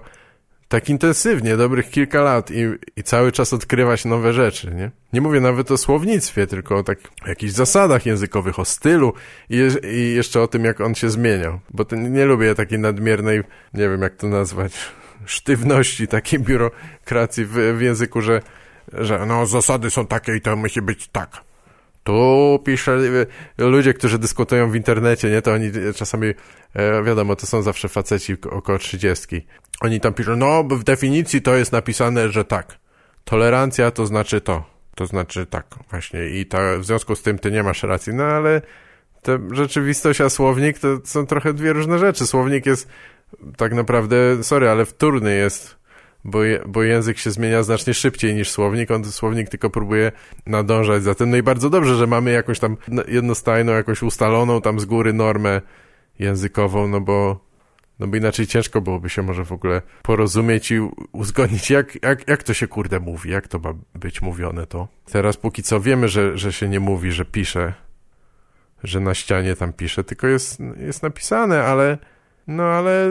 tak 0.67 0.89
intensywnie, 0.89 1.57
dobrych 1.57 1.89
kilka 1.89 2.21
lat 2.21 2.51
i, 2.51 2.55
i 2.95 3.03
cały 3.03 3.31
czas 3.31 3.53
odkrywać 3.53 4.05
nowe 4.05 4.33
rzeczy, 4.33 4.71
nie? 4.75 4.91
Nie 5.13 5.21
mówię 5.21 5.41
nawet 5.41 5.71
o 5.71 5.77
słownictwie, 5.77 6.47
tylko 6.47 6.77
o 6.77 6.83
tak 6.83 6.99
jakichś 7.27 7.53
zasadach 7.53 8.05
językowych, 8.05 8.59
o 8.59 8.65
stylu 8.65 9.13
i, 9.49 9.67
i 9.91 10.15
jeszcze 10.15 10.41
o 10.41 10.47
tym, 10.47 10.65
jak 10.65 10.81
on 10.81 10.95
się 10.95 11.09
zmieniał. 11.09 11.59
Bo 11.69 11.85
ten, 11.85 12.13
nie 12.13 12.25
lubię 12.25 12.55
takiej 12.55 12.79
nadmiernej, 12.79 13.43
nie 13.73 13.89
wiem 13.89 14.01
jak 14.01 14.15
to 14.15 14.27
nazwać, 14.27 14.73
sztywności, 15.25 16.07
takiej 16.07 16.39
biurokracji 16.39 17.45
w, 17.45 17.53
w 17.77 17.81
języku, 17.81 18.21
że, 18.21 18.41
że 18.93 19.25
no 19.25 19.45
zasady 19.45 19.89
są 19.89 20.07
takie 20.07 20.35
i 20.35 20.41
to 20.41 20.55
musi 20.55 20.81
być 20.81 21.07
tak 21.07 21.41
tu 22.03 22.59
pisze, 22.65 22.97
ludzie, 23.57 23.93
którzy 23.93 24.19
dyskutują 24.19 24.71
w 24.71 24.75
internecie, 24.75 25.29
nie, 25.29 25.41
to 25.41 25.53
oni 25.53 25.71
czasami, 25.95 26.27
e, 26.73 27.03
wiadomo, 27.03 27.35
to 27.35 27.47
są 27.47 27.61
zawsze 27.61 27.89
faceci 27.89 28.37
około 28.51 28.77
trzydziestki. 28.77 29.41
Oni 29.81 29.99
tam 29.99 30.13
piszą, 30.13 30.35
no 30.35 30.63
w 30.63 30.83
definicji 30.83 31.41
to 31.41 31.55
jest 31.55 31.71
napisane, 31.71 32.29
że 32.29 32.45
tak. 32.45 32.77
Tolerancja 33.25 33.91
to 33.91 34.05
znaczy 34.05 34.41
to. 34.41 34.71
To 34.95 35.05
znaczy 35.05 35.45
tak, 35.45 35.65
właśnie. 35.89 36.27
I 36.29 36.45
w 36.79 36.85
związku 36.85 37.15
z 37.15 37.21
tym 37.21 37.39
ty 37.39 37.51
nie 37.51 37.63
masz 37.63 37.83
racji. 37.83 38.13
No 38.13 38.23
ale 38.23 38.61
te 39.21 39.39
rzeczywistość, 39.51 40.21
a 40.21 40.29
słownik 40.29 40.79
to 40.79 40.87
są 41.03 41.25
trochę 41.25 41.53
dwie 41.53 41.73
różne 41.73 41.99
rzeczy. 41.99 42.27
Słownik 42.27 42.65
jest 42.65 42.87
tak 43.57 43.73
naprawdę, 43.73 44.43
sorry, 44.43 44.69
ale 44.69 44.85
wtórny 44.85 45.35
jest 45.35 45.77
bo, 46.23 46.43
je, 46.43 46.61
bo 46.67 46.83
język 46.83 47.17
się 47.17 47.31
zmienia 47.31 47.63
znacznie 47.63 47.93
szybciej 47.93 48.35
niż 48.35 48.49
słownik, 48.49 48.91
on 48.91 49.05
słownik 49.05 49.49
tylko 49.49 49.69
próbuje 49.69 50.11
nadążać 50.45 51.03
za 51.03 51.15
tym. 51.15 51.29
No 51.29 51.37
i 51.37 51.43
bardzo 51.43 51.69
dobrze, 51.69 51.95
że 51.95 52.07
mamy 52.07 52.31
jakąś 52.31 52.59
tam 52.59 52.77
jednostajną, 53.07 53.73
jakąś 53.73 54.03
ustaloną 54.03 54.61
tam 54.61 54.79
z 54.79 54.85
góry 54.85 55.13
normę 55.13 55.61
językową, 56.19 56.87
no 56.87 57.01
bo, 57.01 57.45
no 57.99 58.07
bo 58.07 58.17
inaczej 58.17 58.47
ciężko 58.47 58.81
byłoby 58.81 59.09
się 59.09 59.21
może 59.21 59.45
w 59.45 59.51
ogóle 59.51 59.81
porozumieć 60.03 60.71
i 60.71 60.79
uzgodnić, 61.11 61.69
jak, 61.69 62.03
jak, 62.03 62.27
jak 62.27 62.43
to 62.43 62.53
się 62.53 62.67
kurde 62.67 62.99
mówi, 62.99 63.29
jak 63.29 63.47
to 63.47 63.59
ma 63.59 63.73
być 63.95 64.21
mówione 64.21 64.67
to. 64.67 64.87
Teraz 65.11 65.37
póki 65.37 65.63
co 65.63 65.81
wiemy, 65.81 66.07
że, 66.07 66.37
że 66.37 66.53
się 66.53 66.69
nie 66.69 66.79
mówi, 66.79 67.11
że 67.11 67.25
pisze, 67.25 67.73
że 68.83 68.99
na 68.99 69.13
ścianie 69.13 69.55
tam 69.55 69.73
pisze, 69.73 70.03
tylko 70.03 70.27
jest, 70.27 70.59
jest 70.77 71.03
napisane, 71.03 71.63
ale 71.63 71.97
no 72.47 72.63
ale 72.63 73.09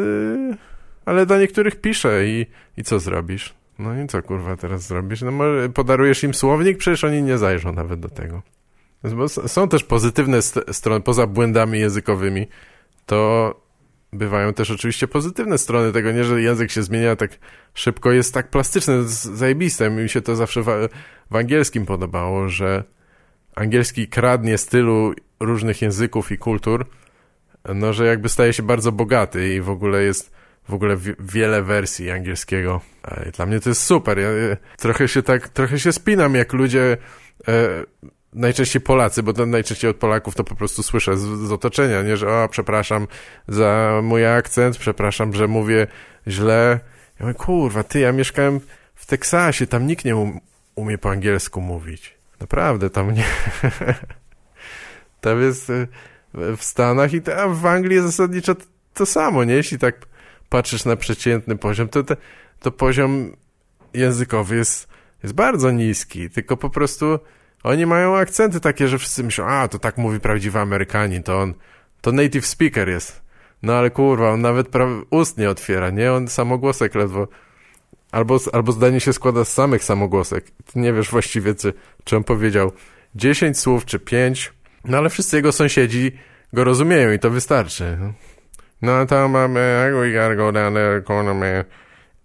ale 1.04 1.26
do 1.26 1.38
niektórych 1.38 1.80
piszę 1.80 2.26
i, 2.26 2.46
i 2.76 2.84
co 2.84 2.98
zrobisz? 2.98 3.54
No 3.78 4.02
i 4.02 4.06
co 4.06 4.22
kurwa 4.22 4.56
teraz 4.56 4.86
zrobisz? 4.86 5.22
No 5.22 5.30
może 5.30 5.68
podarujesz 5.68 6.22
im 6.24 6.34
słownik? 6.34 6.78
Przecież 6.78 7.04
oni 7.04 7.22
nie 7.22 7.38
zajrzą 7.38 7.72
nawet 7.72 8.00
do 8.00 8.08
tego. 8.08 8.42
Bo 9.04 9.28
są 9.28 9.68
też 9.68 9.84
pozytywne 9.84 10.42
st 10.42 10.60
strony, 10.72 11.00
poza 11.00 11.26
błędami 11.26 11.78
językowymi, 11.78 12.46
to 13.06 13.54
bywają 14.12 14.52
też 14.52 14.70
oczywiście 14.70 15.08
pozytywne 15.08 15.58
strony 15.58 15.92
tego, 15.92 16.12
nie, 16.12 16.24
że 16.24 16.42
język 16.42 16.70
się 16.70 16.82
zmienia 16.82 17.16
tak 17.16 17.38
szybko, 17.74 18.12
jest 18.12 18.34
tak 18.34 18.50
plastyczny, 18.50 19.02
zajebiste. 19.08 19.90
Mi 19.90 20.08
się 20.08 20.20
to 20.20 20.36
zawsze 20.36 20.62
w, 20.62 20.66
w 21.30 21.36
angielskim 21.36 21.86
podobało, 21.86 22.48
że 22.48 22.84
angielski 23.54 24.08
kradnie 24.08 24.58
stylu 24.58 25.14
różnych 25.40 25.82
języków 25.82 26.32
i 26.32 26.38
kultur, 26.38 26.86
no, 27.74 27.92
że 27.92 28.06
jakby 28.06 28.28
staje 28.28 28.52
się 28.52 28.62
bardzo 28.62 28.92
bogaty 28.92 29.54
i 29.54 29.60
w 29.60 29.70
ogóle 29.70 30.02
jest 30.02 30.39
w 30.68 30.74
ogóle 30.74 30.96
wiele 31.18 31.62
wersji 31.62 32.10
angielskiego. 32.10 32.80
Dla 33.36 33.46
mnie 33.46 33.60
to 33.60 33.68
jest 33.68 33.82
super. 33.82 34.18
Ja 34.18 34.28
trochę 34.76 35.08
się 35.08 35.22
tak, 35.22 35.48
trochę 35.48 35.78
się 35.78 35.92
spinam, 35.92 36.34
jak 36.34 36.52
ludzie, 36.52 36.96
e, 37.48 37.84
najczęściej 38.32 38.82
Polacy, 38.82 39.22
bo 39.22 39.32
to 39.32 39.46
najczęściej 39.46 39.90
od 39.90 39.96
Polaków 39.96 40.34
to 40.34 40.44
po 40.44 40.54
prostu 40.54 40.82
słyszę 40.82 41.16
z, 41.16 41.20
z 41.20 41.52
otoczenia, 41.52 42.02
nie, 42.02 42.16
że 42.16 42.28
o, 42.28 42.48
przepraszam 42.48 43.06
za 43.48 44.00
mój 44.02 44.26
akcent, 44.26 44.76
przepraszam, 44.76 45.34
że 45.34 45.48
mówię 45.48 45.86
źle. 46.28 46.80
Ja 47.20 47.26
mówię, 47.26 47.34
kurwa, 47.34 47.82
ty, 47.82 48.00
ja 48.00 48.12
mieszkałem 48.12 48.60
w 48.94 49.06
Teksasie, 49.06 49.66
tam 49.66 49.86
nikt 49.86 50.04
nie 50.04 50.16
um, 50.16 50.40
umie 50.74 50.98
po 50.98 51.10
angielsku 51.10 51.60
mówić. 51.60 52.14
Naprawdę, 52.40 52.90
tam 52.90 53.14
nie... 53.14 53.24
tam 55.20 55.42
jest 55.42 55.70
e, 55.70 55.86
w 56.56 56.64
Stanach 56.64 57.12
i 57.12 57.22
tam 57.22 57.54
w 57.54 57.66
Anglii 57.66 58.00
zasadniczo 58.00 58.56
to 58.94 59.06
samo, 59.06 59.44
nie? 59.44 59.54
Jeśli 59.54 59.78
tak 59.78 60.06
patrzysz 60.50 60.84
na 60.84 60.96
przeciętny 60.96 61.56
poziom, 61.56 61.88
to, 61.88 62.02
to, 62.02 62.16
to 62.60 62.70
poziom 62.70 63.36
językowy 63.94 64.56
jest, 64.56 64.88
jest 65.22 65.34
bardzo 65.34 65.70
niski, 65.70 66.30
tylko 66.30 66.56
po 66.56 66.70
prostu 66.70 67.18
oni 67.62 67.86
mają 67.86 68.16
akcenty 68.16 68.60
takie, 68.60 68.88
że 68.88 68.98
wszyscy 68.98 69.24
myślą, 69.24 69.46
a 69.46 69.68
to 69.68 69.78
tak 69.78 69.98
mówi 69.98 70.20
prawdziwy 70.20 70.58
Amerykanin, 70.58 71.22
to 71.22 71.40
on, 71.40 71.54
to 72.00 72.12
native 72.12 72.46
speaker 72.46 72.88
jest. 72.88 73.22
No 73.62 73.72
ale 73.72 73.90
kurwa, 73.90 74.30
on 74.30 74.40
nawet 74.40 74.68
ust 75.10 75.38
nie 75.38 75.50
otwiera, 75.50 75.90
nie? 75.90 76.12
On 76.12 76.28
samogłosek 76.28 76.94
ledwo, 76.94 77.28
albo, 78.12 78.38
albo 78.52 78.72
zdanie 78.72 79.00
się 79.00 79.12
składa 79.12 79.44
z 79.44 79.52
samych 79.52 79.84
samogłosek. 79.84 80.50
Ty 80.50 80.78
nie 80.78 80.92
wiesz 80.92 81.10
właściwie, 81.10 81.54
czy, 81.54 81.72
czy 82.04 82.16
on 82.16 82.24
powiedział 82.24 82.72
10 83.14 83.58
słów, 83.58 83.84
czy 83.84 83.98
5, 83.98 84.52
no 84.84 84.98
ale 84.98 85.10
wszyscy 85.10 85.36
jego 85.36 85.52
sąsiedzi 85.52 86.12
go 86.52 86.64
rozumieją 86.64 87.12
i 87.12 87.18
to 87.18 87.30
wystarczy. 87.30 87.96
No, 88.00 88.12
I'm 88.82 89.06
talking 89.06 89.30
about, 89.30 89.50
man, 89.50 89.92
I, 89.92 90.00
we 90.00 90.12
gotta 90.12 90.36
go 90.36 90.50
down 90.50 90.74
there 90.74 90.94
to 90.94 91.00
the 91.00 91.06
corner, 91.06 91.34
man, 91.34 91.66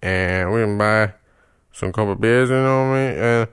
and 0.01 0.53
we 0.53 0.61
can 0.61 0.77
buy 0.77 1.13
some 1.71 1.91
couple 1.91 2.15
beers, 2.15 2.49
you 2.49 2.55
know 2.55 2.89
what 2.89 2.95
I 2.95 3.09
mean? 3.09 3.17
And, 3.17 3.49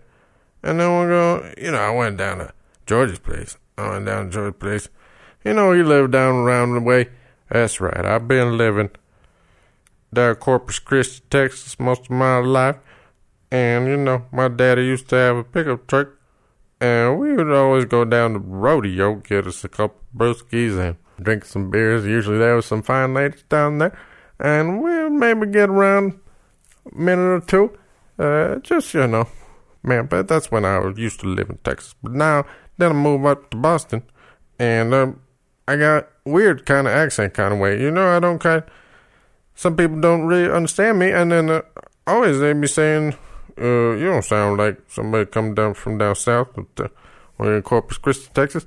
and 0.62 0.80
then 0.80 0.90
we'll 0.90 1.08
go, 1.08 1.52
you 1.58 1.72
know, 1.72 1.78
I 1.78 1.90
went 1.90 2.16
down 2.16 2.38
to 2.38 2.52
George's 2.86 3.18
place. 3.18 3.56
I 3.76 3.90
went 3.90 4.06
down 4.06 4.26
to 4.26 4.30
George's 4.30 4.58
place. 4.58 4.88
You 5.44 5.54
know, 5.54 5.72
he 5.72 5.82
lived 5.82 6.12
down 6.12 6.36
around 6.36 6.74
the 6.74 6.80
way. 6.80 7.08
That's 7.50 7.80
right. 7.80 8.04
I've 8.04 8.28
been 8.28 8.56
living 8.56 8.90
down 10.14 10.36
Corpus 10.36 10.78
Christi, 10.78 11.22
Texas 11.30 11.80
most 11.80 12.02
of 12.02 12.10
my 12.10 12.38
life. 12.38 12.76
And, 13.50 13.88
you 13.88 13.96
know, 13.96 14.26
my 14.30 14.48
daddy 14.48 14.84
used 14.84 15.08
to 15.08 15.16
have 15.16 15.36
a 15.36 15.44
pickup 15.44 15.86
truck. 15.88 16.10
And 16.80 17.18
we 17.18 17.32
would 17.32 17.50
always 17.50 17.84
go 17.84 18.04
down 18.04 18.34
to 18.34 18.38
rodeo, 18.38 19.16
get 19.16 19.46
us 19.46 19.64
a 19.64 19.68
couple 19.68 20.00
brewskis 20.16 20.78
and 20.78 20.96
drink 21.22 21.44
some 21.44 21.70
beers. 21.70 22.04
Usually 22.04 22.38
there 22.38 22.56
was 22.56 22.66
some 22.66 22.82
fine 22.82 23.14
ladies 23.14 23.42
down 23.48 23.78
there, 23.78 23.96
and 24.38 24.82
we'll 24.82 25.10
maybe 25.10 25.46
get 25.46 25.68
around 25.68 26.18
a 26.90 26.98
minute 26.98 27.22
or 27.22 27.40
two. 27.40 27.78
Uh, 28.18 28.56
just 28.56 28.92
you 28.94 29.06
know, 29.06 29.28
man. 29.82 30.06
But 30.06 30.28
that's 30.28 30.50
when 30.50 30.64
I 30.64 30.86
used 30.96 31.20
to 31.20 31.26
live 31.26 31.50
in 31.50 31.58
Texas. 31.58 31.94
But 32.02 32.12
now, 32.12 32.44
then 32.78 32.90
I 32.90 32.94
moved 32.94 33.26
up 33.26 33.50
to 33.50 33.56
Boston, 33.56 34.02
and 34.58 34.94
um, 34.94 35.20
I 35.66 35.76
got 35.76 36.08
weird 36.24 36.66
kind 36.66 36.86
of 36.86 36.94
accent 36.94 37.34
kind 37.34 37.54
of 37.54 37.60
way. 37.60 37.80
You 37.80 37.90
know, 37.90 38.08
I 38.08 38.20
don't 38.20 38.38
kind. 38.38 38.62
Some 39.54 39.76
people 39.76 40.00
don't 40.00 40.26
really 40.26 40.50
understand 40.50 40.98
me, 40.98 41.10
and 41.10 41.30
then 41.30 41.50
uh, 41.50 41.62
always 42.06 42.40
they 42.40 42.52
be 42.52 42.66
saying, 42.66 43.14
uh, 43.58 43.92
"You 43.96 44.06
don't 44.06 44.24
sound 44.24 44.58
like 44.58 44.80
somebody 44.88 45.26
come 45.26 45.54
down 45.54 45.74
from 45.74 45.98
down 45.98 46.14
south." 46.14 46.48
But, 46.54 46.86
uh, 46.86 46.88
we're 47.38 47.56
in 47.56 47.62
Corpus 47.62 47.98
Christi, 47.98 48.30
Texas. 48.32 48.66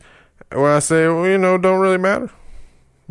Well, 0.52 0.76
I 0.76 0.80
say, 0.80 1.08
well, 1.08 1.26
you 1.26 1.38
know, 1.38 1.58
don't 1.58 1.80
really 1.80 1.98
matter. 1.98 2.30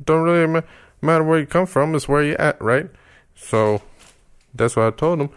Don't 0.03 0.23
really 0.23 0.47
ma- 0.47 0.63
matter 1.03 1.25
where 1.25 1.41
you 1.41 1.47
come 1.47 1.67
from, 1.67 1.95
it's 1.95 2.09
where 2.09 2.23
you 2.23 2.37
at, 2.39 2.61
right? 2.61 2.89
So 3.35 3.81
that's 4.55 4.77
what 4.77 4.87
I 4.87 4.97
told 4.97 5.21
them. 5.21 5.31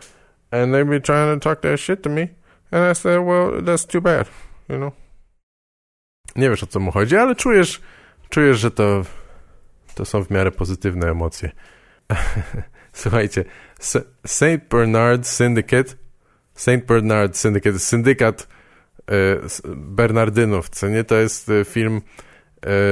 And 0.51 0.73
they 0.73 0.83
be 0.83 0.99
trying 0.99 1.39
to 1.39 1.55
talk 1.55 1.79
shit 1.79 2.03
to 2.03 2.09
me. 2.09 2.29
And 2.71 2.83
I 2.83 2.93
said, 2.93 3.19
well, 3.19 3.61
that's 3.61 3.85
too 3.85 4.01
bad, 4.01 4.27
you 4.69 4.77
know. 4.77 4.93
Nie 6.35 6.49
wiesz 6.49 6.63
o 6.63 6.67
co 6.67 6.79
mu 6.79 6.91
chodzi, 6.91 7.17
ale 7.17 7.35
czujesz, 7.35 7.81
czujesz, 8.29 8.59
że 8.59 8.71
to, 8.71 9.05
to 9.95 10.05
są 10.05 10.23
w 10.23 10.29
miarę 10.29 10.51
pozytywne 10.51 11.11
emocje. 11.11 11.51
Słuchajcie, 12.93 13.45
St. 14.25 14.67
Bernard 14.69 15.27
Syndicate, 15.27 15.93
St. 16.55 16.85
Bernard 16.87 17.37
Syndicate, 17.37 17.79
syndykat 17.79 18.47
e, 19.11 19.13
Bernardynów, 19.75 20.69
co 20.69 20.87
nie? 20.87 21.03
To 21.03 21.15
jest 21.15 21.49
e, 21.49 21.65
film 21.65 22.01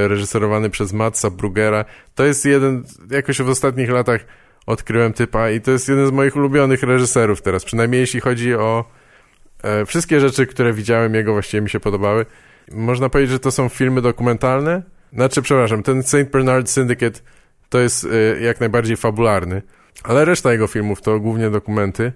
reżyserowany 0.07 0.69
przez 0.69 0.93
Matsa 0.93 1.29
Brugera. 1.29 1.85
To 2.15 2.25
jest 2.25 2.45
jeden, 2.45 2.83
jakoś 3.11 3.41
w 3.41 3.49
ostatnich 3.49 3.89
latach 3.89 4.25
odkryłem 4.65 5.13
typa 5.13 5.49
i 5.49 5.61
to 5.61 5.71
jest 5.71 5.89
jeden 5.89 6.07
z 6.07 6.11
moich 6.11 6.35
ulubionych 6.35 6.83
reżyserów 6.83 7.41
teraz, 7.41 7.65
przynajmniej 7.65 8.01
jeśli 8.01 8.19
chodzi 8.19 8.55
o 8.55 8.85
e, 9.63 9.85
wszystkie 9.85 10.19
rzeczy, 10.19 10.47
które 10.47 10.73
widziałem 10.73 11.15
jego 11.15 11.33
właściwie 11.33 11.61
mi 11.61 11.69
się 11.69 11.79
podobały. 11.79 12.25
Można 12.71 13.09
powiedzieć, 13.09 13.31
że 13.31 13.39
to 13.39 13.51
są 13.51 13.69
filmy 13.69 14.01
dokumentalne. 14.01 14.81
Znaczy, 15.13 15.41
przepraszam, 15.41 15.83
ten 15.83 16.03
St. 16.03 16.23
Bernard 16.31 16.69
Syndicate 16.69 17.19
to 17.69 17.79
jest 17.79 18.05
e, 18.05 18.41
jak 18.41 18.59
najbardziej 18.59 18.97
fabularny, 18.97 19.61
ale 20.03 20.25
reszta 20.25 20.51
jego 20.51 20.67
filmów 20.67 21.01
to 21.01 21.19
głównie 21.19 21.49
dokumenty. 21.49 22.11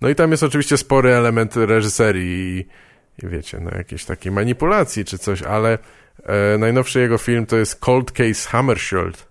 No 0.00 0.08
i 0.08 0.14
tam 0.14 0.30
jest 0.30 0.42
oczywiście 0.42 0.76
spory 0.76 1.14
element 1.14 1.56
reżyserii 1.56 2.58
i, 2.58 2.66
i 3.26 3.28
wiecie, 3.28 3.60
no 3.60 3.70
jakieś 3.76 4.04
takiej 4.04 4.32
manipulacji 4.32 5.04
czy 5.04 5.18
coś, 5.18 5.42
ale 5.42 5.78
E, 6.24 6.58
najnowszy 6.58 7.00
jego 7.00 7.18
film 7.18 7.46
to 7.46 7.56
jest 7.56 7.80
Cold 7.80 8.12
Case 8.12 8.48
Hammershield. 8.48 9.26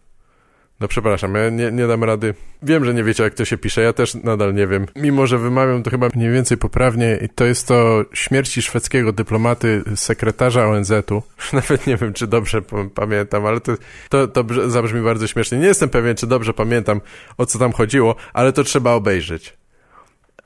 No 0.79 0.87
przepraszam, 0.87 1.35
ja 1.35 1.49
nie, 1.49 1.71
nie 1.71 1.87
dam 1.87 2.03
rady. 2.03 2.33
Wiem, 2.63 2.85
że 2.85 2.93
nie 2.93 3.03
wiecie, 3.03 3.23
jak 3.23 3.33
to 3.33 3.45
się 3.45 3.57
pisze, 3.57 3.81
ja 3.81 3.93
też 3.93 4.15
nadal 4.15 4.53
nie 4.53 4.67
wiem. 4.67 4.85
Mimo, 4.95 5.27
że 5.27 5.37
wymawiam 5.37 5.83
to 5.83 5.89
chyba 5.89 6.09
mniej 6.15 6.31
więcej 6.31 6.57
poprawnie 6.57 7.19
i 7.21 7.29
to 7.29 7.45
jest 7.45 7.67
to 7.67 8.05
śmierci 8.13 8.61
szwedzkiego 8.61 9.11
dyplomaty, 9.11 9.83
sekretarza 9.95 10.67
ONZ-u. 10.67 11.23
Nawet 11.53 11.87
nie 11.87 11.97
wiem, 11.97 12.13
czy 12.13 12.27
dobrze 12.27 12.61
pamiętam, 12.95 13.45
ale 13.45 13.61
to, 13.61 13.73
to, 14.09 14.27
to 14.27 14.69
zabrzmi 14.69 15.01
bardzo 15.01 15.27
śmiesznie. 15.27 15.57
Nie 15.57 15.67
jestem 15.67 15.89
pewien, 15.89 16.15
czy 16.15 16.27
dobrze 16.27 16.53
pamiętam, 16.53 17.01
o 17.37 17.45
co 17.45 17.59
tam 17.59 17.71
chodziło, 17.71 18.15
ale 18.33 18.53
to 18.53 18.63
trzeba 18.63 18.91
obejrzeć. 18.91 19.57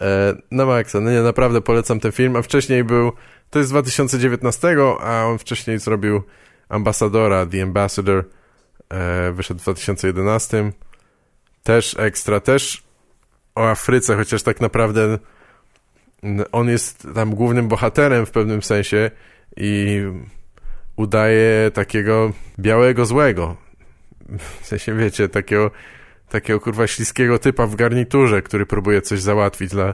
E, 0.02 0.36
na 0.52 0.66
maksa, 0.66 1.00
no 1.00 1.12
nie, 1.12 1.22
naprawdę 1.22 1.62
polecam 1.62 2.00
ten 2.00 2.12
film, 2.12 2.36
a 2.36 2.42
wcześniej 2.42 2.84
był, 2.84 3.12
to 3.50 3.60
jest 3.60 3.70
z 3.70 3.72
2019, 3.72 4.76
a 5.02 5.26
on 5.26 5.38
wcześniej 5.38 5.80
zrobił 5.80 6.24
Ambasadora, 6.70 7.46
The 7.46 7.64
Ambassador, 7.64 8.26
e, 8.90 9.32
wyszedł 9.32 9.60
w 9.60 9.64
2011, 9.64 10.72
też 11.64 11.96
ekstra, 12.00 12.40
też 12.40 12.84
o 13.56 13.70
Afryce, 13.70 14.16
chociaż 14.16 14.44
tak 14.44 14.62
naprawdę 14.62 15.18
on 16.52 16.70
jest 16.70 17.08
tam 17.16 17.36
głównym 17.36 17.68
bohaterem 17.68 18.26
w 18.26 18.32
pewnym 18.32 18.62
sensie 18.62 19.12
i 19.58 20.02
udaje 20.96 21.72
takiego 21.74 22.32
białego 22.60 23.06
złego. 23.06 23.56
W 24.62 24.68
sensie, 24.68 24.96
wiecie, 24.96 25.30
takiego, 25.30 25.72
takiego 26.30 26.60
kurwa 26.60 26.88
śliskiego 26.88 27.40
typa 27.40 27.68
w 27.68 27.76
garniturze, 27.76 28.42
który 28.42 28.66
próbuje 28.66 29.02
coś 29.02 29.22
załatwić 29.22 29.72
dla, 29.72 29.94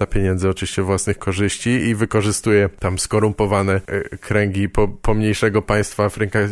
dla 0.00 0.06
pieniędzy, 0.06 0.48
oczywiście 0.48 0.82
własnych 0.82 1.18
korzyści 1.18 1.70
i 1.70 1.94
wykorzystuje 1.94 2.68
tam 2.68 2.98
skorumpowane 2.98 3.80
e, 3.86 4.18
kręgi 4.18 4.68
po, 4.68 4.88
pomniejszego 4.88 5.62
państwa 5.62 6.04
afryka, 6.04 6.38
e, 6.38 6.50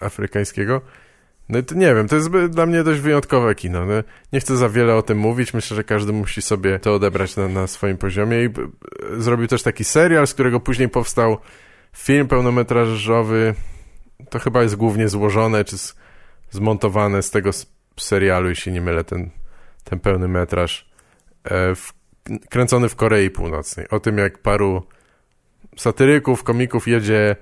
afrykańskiego. 0.00 0.80
No 1.48 1.62
to 1.62 1.74
nie 1.74 1.94
wiem, 1.94 2.08
to 2.08 2.16
jest 2.16 2.30
dla 2.30 2.66
mnie 2.66 2.82
dość 2.82 3.00
wyjątkowe 3.00 3.54
kino. 3.54 3.86
No, 3.86 3.94
nie 4.32 4.40
chcę 4.40 4.56
za 4.56 4.68
wiele 4.68 4.94
o 4.94 5.02
tym 5.02 5.18
mówić, 5.18 5.54
myślę, 5.54 5.74
że 5.74 5.84
każdy 5.84 6.12
musi 6.12 6.42
sobie 6.42 6.78
to 6.78 6.94
odebrać 6.94 7.36
na, 7.36 7.48
na 7.48 7.66
swoim 7.66 7.96
poziomie 7.96 8.44
i 8.44 8.48
zrobił 9.18 9.46
też 9.46 9.62
taki 9.62 9.84
serial, 9.84 10.26
z 10.26 10.34
którego 10.34 10.60
później 10.60 10.88
powstał 10.88 11.38
film 11.96 12.28
pełnometrażowy. 12.28 13.54
To 14.30 14.38
chyba 14.38 14.62
jest 14.62 14.76
głównie 14.76 15.08
złożone, 15.08 15.64
czy 15.64 15.78
z, 15.78 15.96
zmontowane 16.50 17.22
z 17.22 17.30
tego 17.30 17.50
serialu, 17.96 18.48
jeśli 18.48 18.72
nie 18.72 18.80
mylę, 18.80 19.04
ten, 19.04 19.30
ten 19.84 20.00
pełny 20.00 20.28
metraż, 20.28 20.90
e, 21.44 21.74
w, 21.74 21.92
kręcony 22.50 22.88
w 22.88 22.96
Korei 22.96 23.30
Północnej. 23.30 23.88
O 23.88 24.00
tym, 24.00 24.18
jak 24.18 24.38
paru 24.38 24.82
satyryków, 25.76 26.42
komików 26.42 26.88
jedzie 26.88 27.36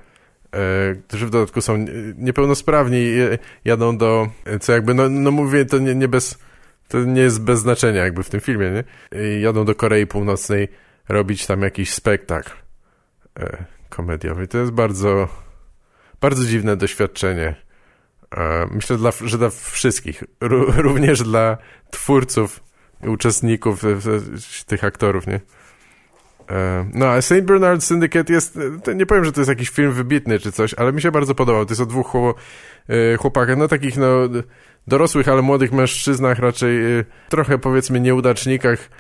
E, 0.57 0.95
którzy 0.95 1.27
w 1.27 1.31
dodatku 1.31 1.61
są 1.61 1.87
niepełnosprawni, 2.17 3.07
jadą 3.65 3.97
do, 3.99 4.29
co 4.61 4.73
jakby, 4.73 4.95
no, 4.95 5.09
no 5.09 5.31
mówię, 5.31 5.65
to 5.65 5.79
nie, 5.79 5.95
nie 5.95 6.09
bez, 6.09 6.39
to 6.89 7.05
nie 7.05 7.21
jest 7.21 7.43
bez 7.43 7.61
znaczenia 7.61 8.05
jakby 8.05 8.23
w 8.23 8.31
tym 8.31 8.41
filmie, 8.41 8.71
nie? 8.71 8.85
Jadą 9.41 9.65
do 9.65 9.75
Korei 9.75 10.07
Północnej 10.07 10.69
robić 11.09 11.47
tam 11.47 11.63
jakiś 11.63 11.93
spektakl 11.93 12.51
e, 13.41 13.65
komediowy. 13.89 14.49
To 14.49 14.59
jest 14.59 14.73
bardzo, 14.73 15.29
bardzo 16.21 16.45
dziwne 16.45 16.77
doświadczenie. 16.77 17.55
E, 18.37 18.67
myślę, 18.71 18.97
dla, 18.97 19.11
że 19.25 19.39
dla 19.39 19.51
wszystkich, 19.51 20.25
również 20.89 21.23
dla 21.23 21.59
twórców, 21.91 22.61
uczestników, 23.07 23.83
tych 24.67 24.85
aktorów, 24.85 25.27
nie? 25.27 25.41
E, 26.51 26.87
no, 26.95 27.07
a 27.07 27.23
St. 27.23 27.41
Bernard 27.41 27.85
Syndicate 27.85 28.33
jest, 28.33 28.59
nie 28.95 29.07
powiem, 29.07 29.25
że 29.25 29.33
to 29.33 29.41
jest 29.41 29.49
jakiś 29.49 29.71
film 29.71 29.93
wybitny 29.93 30.39
czy 30.39 30.53
coś, 30.53 30.75
ale 30.75 30.93
mi 30.93 31.03
się 31.03 31.11
bardzo 31.11 31.35
podobał. 31.35 31.67
To 31.67 31.73
jest 31.73 31.81
o 31.81 31.87
dwóch 31.87 32.13
e, 32.17 33.17
chłopakach, 33.17 33.57
no 33.57 33.69
takich 33.69 33.97
no 33.97 34.07
dorosłych, 34.87 35.29
ale 35.29 35.43
młodych 35.43 35.73
mężczyznach, 35.73 36.39
raczej 36.39 36.99
e, 36.99 37.05
trochę 37.29 37.59
powiedzmy 37.59 38.01
nieudacznikach, 38.01 38.91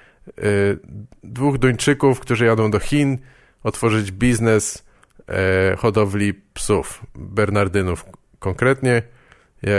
dwóch 1.24 1.58
Duńczyków, 1.58 2.20
którzy 2.20 2.44
jadą 2.44 2.70
do 2.70 2.78
Chin 2.78 3.18
otworzyć 3.62 4.12
biznes 4.12 4.84
hodowli 5.78 6.34
psów, 6.54 7.02
Bernardynów 7.14 8.04
konkretnie. 8.38 9.02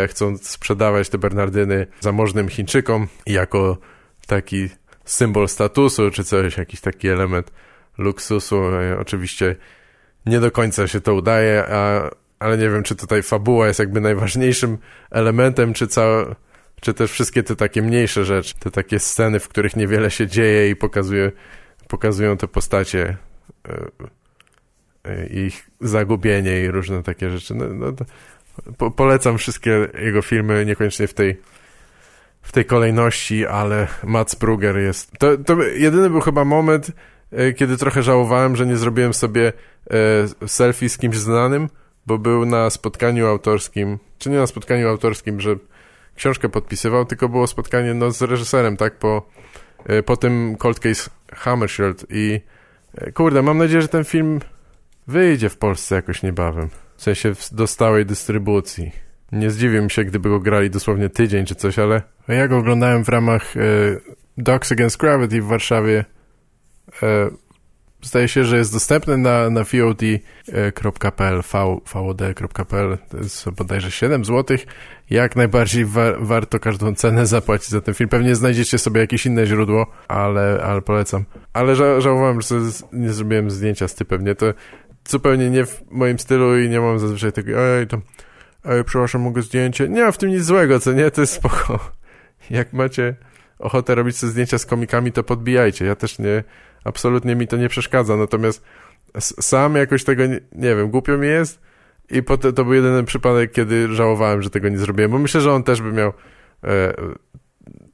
Chcą 0.08 0.38
sprzedawać 0.38 1.10
te 1.10 1.18
Bernardyny 1.18 1.88
zamożnym 2.00 2.50
Chińczykom 2.50 3.08
jako 3.28 3.78
taki 4.28 4.70
symbol 5.06 5.48
statusu 5.48 6.12
czy 6.12 6.24
coś, 6.24 6.58
jakiś 6.58 6.82
taki 6.82 7.08
element 7.08 7.52
luksusu. 7.98 8.66
E, 8.66 9.00
oczywiście 9.00 9.56
nie 10.26 10.40
do 10.40 10.52
końca 10.52 10.88
się 10.88 11.02
to 11.02 11.14
udaje, 11.14 11.66
a, 11.70 12.10
ale 12.40 12.58
nie 12.58 12.70
wiem, 12.70 12.84
czy 12.84 12.96
tutaj 12.96 13.24
fabuła 13.24 13.68
jest 13.68 13.80
jakby 13.80 14.02
najważniejszym 14.02 14.78
elementem, 15.12 15.74
czy 15.74 15.88
całe, 15.88 16.36
czy 16.82 16.94
też 16.94 17.12
wszystkie 17.12 17.44
te 17.44 17.56
takie 17.56 17.82
mniejsze 17.82 18.26
rzeczy, 18.26 18.54
te 18.60 18.72
takie 18.72 19.00
sceny, 19.00 19.40
w 19.40 19.48
których 19.48 19.76
niewiele 19.76 20.12
się 20.12 20.28
dzieje 20.28 20.70
i 20.70 20.76
pokazuje, 20.76 21.32
pokazują 21.88 22.38
te 22.38 22.48
postacie 22.48 23.18
e, 23.68 23.86
e, 25.04 25.28
ich 25.28 25.70
zagubienie 25.82 26.62
i 26.62 26.72
różne 26.72 27.04
takie 27.04 27.30
rzeczy. 27.30 27.56
No, 27.56 27.66
no, 27.68 27.94
po, 28.78 28.92
polecam 28.92 29.38
wszystkie 29.38 29.88
jego 30.00 30.22
filmy, 30.22 30.66
niekoniecznie 30.66 31.08
w 31.08 31.14
tej 31.14 31.42
w 32.44 32.52
tej 32.52 32.66
kolejności, 32.66 33.46
ale 33.46 33.88
Mats 34.04 34.36
Brugger 34.36 34.78
jest... 34.78 35.12
To, 35.20 35.38
to 35.38 35.64
jedyny 35.64 36.10
był 36.10 36.22
chyba 36.22 36.46
moment, 36.46 36.92
e, 37.32 37.54
kiedy 37.54 37.78
trochę 37.78 38.04
żałowałem, 38.04 38.56
że 38.56 38.66
nie 38.66 38.78
zrobiłem 38.78 39.14
sobie 39.14 39.54
e, 40.42 40.48
selfie 40.48 40.90
z 40.90 40.98
kimś 40.98 41.18
znanym, 41.18 41.70
bo 42.06 42.18
był 42.18 42.46
na 42.46 42.70
spotkaniu 42.70 43.28
autorskim, 43.28 44.00
czy 44.18 44.30
nie 44.30 44.38
na 44.38 44.48
spotkaniu 44.48 44.90
autorskim, 44.90 45.42
że 45.42 45.56
książkę 46.16 46.50
podpisywał, 46.50 47.06
tylko 47.06 47.30
było 47.30 47.48
spotkanie 47.48 47.94
no, 47.94 48.12
z 48.12 48.22
reżyserem, 48.22 48.78
tak, 48.78 48.96
po, 48.96 49.30
e, 49.86 50.04
po 50.04 50.18
tym 50.18 50.56
Cold 50.60 50.80
Case 50.80 51.10
Hammershield 51.34 52.06
i 52.10 52.42
kurde, 53.14 53.42
mam 53.42 53.58
nadzieję, 53.58 53.82
że 53.82 53.88
ten 53.88 54.04
film 54.04 54.40
wyjdzie 55.08 55.50
w 55.50 55.58
Polsce 55.58 55.96
jakoś 55.96 56.24
niebawem, 56.24 56.70
w 56.98 57.04
sensie 57.04 57.34
do 57.52 57.68
stałej 57.68 58.06
dystrybucji. 58.06 58.92
Nie 59.34 59.52
zdziwię 59.52 59.82
mi 59.82 59.92
się, 59.92 60.04
gdyby 60.04 60.30
go 60.30 60.40
grali 60.40 60.70
dosłownie 60.70 61.10
tydzień 61.10 61.46
czy 61.46 61.56
coś, 61.56 61.80
ale 61.80 62.02
ja 62.28 62.48
go 62.48 62.58
oglądałem 62.58 63.06
w 63.06 63.10
ramach 63.10 63.58
e, 63.58 63.60
Dogs 64.38 64.72
Against 64.72 64.98
Gravity 64.98 65.42
w 65.42 65.46
Warszawie. 65.46 66.06
E, 67.04 67.30
zdaje 68.02 68.28
się, 68.28 68.46
że 68.46 68.58
jest 68.58 68.74
dostępny 68.74 69.18
na, 69.18 69.50
na 69.50 69.64
VOD.pl, 69.64 71.42
VOD.pl, 71.94 72.98
to 73.10 73.18
jest 73.18 73.50
bodajże 73.50 73.92
7 73.92 74.26
zł. 74.26 74.58
Jak 75.10 75.36
najbardziej 75.36 75.86
wa 75.86 76.02
warto 76.20 76.60
każdą 76.60 76.96
cenę 76.96 77.26
zapłacić 77.26 77.70
za 77.70 77.82
ten 77.82 77.94
film. 77.94 78.10
Pewnie 78.10 78.36
znajdziecie 78.36 78.78
sobie 78.78 79.02
jakieś 79.02 79.26
inne 79.26 79.46
źródło, 79.46 79.88
ale, 80.08 80.64
ale 80.64 80.82
polecam. 80.82 81.26
Ale 81.54 81.76
ża 81.76 82.02
żałowałem, 82.02 82.42
że 82.42 82.56
nie 82.94 83.14
zrobiłem 83.14 83.52
zdjęcia 83.52 83.88
z 83.88 83.96
typem, 83.96 84.26
nie? 84.26 84.36
To 84.36 84.54
zupełnie 85.08 85.50
nie 85.50 85.66
w 85.66 85.82
moim 85.92 86.20
stylu 86.20 86.60
i 86.60 86.70
nie 86.70 86.80
mam 86.80 87.00
zazwyczaj 87.00 87.32
tego, 87.32 87.60
ej, 87.60 87.88
to 87.88 87.98
Ej, 88.66 88.84
przepraszam, 88.84 89.22
mogę 89.22 89.42
zdjęcie? 89.42 89.90
Nie 89.90 90.04
ma 90.04 90.12
w 90.12 90.18
tym 90.18 90.30
nic 90.30 90.44
złego, 90.44 90.80
co 90.80 90.94
nie? 90.94 91.12
To 91.12 91.22
jest 91.22 91.34
spoko. 91.34 91.80
Jak 92.50 92.74
macie 92.74 93.16
ochotę 93.60 93.96
robić 93.96 94.18
sobie 94.18 94.32
zdjęcia 94.32 94.58
z 94.58 94.66
komikami, 94.66 95.12
to 95.12 95.24
podbijajcie. 95.24 95.86
Ja 95.86 95.96
też 95.96 96.20
nie, 96.20 96.44
absolutnie 96.84 97.36
mi 97.36 97.48
to 97.48 97.58
nie 97.58 97.70
przeszkadza. 97.70 98.18
Natomiast 98.18 98.66
sam 99.20 99.76
jakoś 99.76 100.04
tego, 100.04 100.26
nie, 100.26 100.40
nie 100.52 100.76
wiem, 100.76 100.90
głupio 100.90 101.18
mi 101.18 101.28
jest 101.28 101.62
i 102.10 102.24
potem 102.24 102.54
to 102.54 102.64
był 102.64 102.74
jedyny 102.74 103.04
przypadek, 103.04 103.52
kiedy 103.52 103.96
żałowałem, 103.96 104.42
że 104.42 104.50
tego 104.50 104.70
nie 104.70 104.78
zrobiłem, 104.78 105.12
bo 105.12 105.20
myślę, 105.20 105.42
że 105.42 105.54
on 105.54 105.64
też 105.64 105.82
by 105.82 105.92
miał, 105.92 106.14
e, 106.64 106.94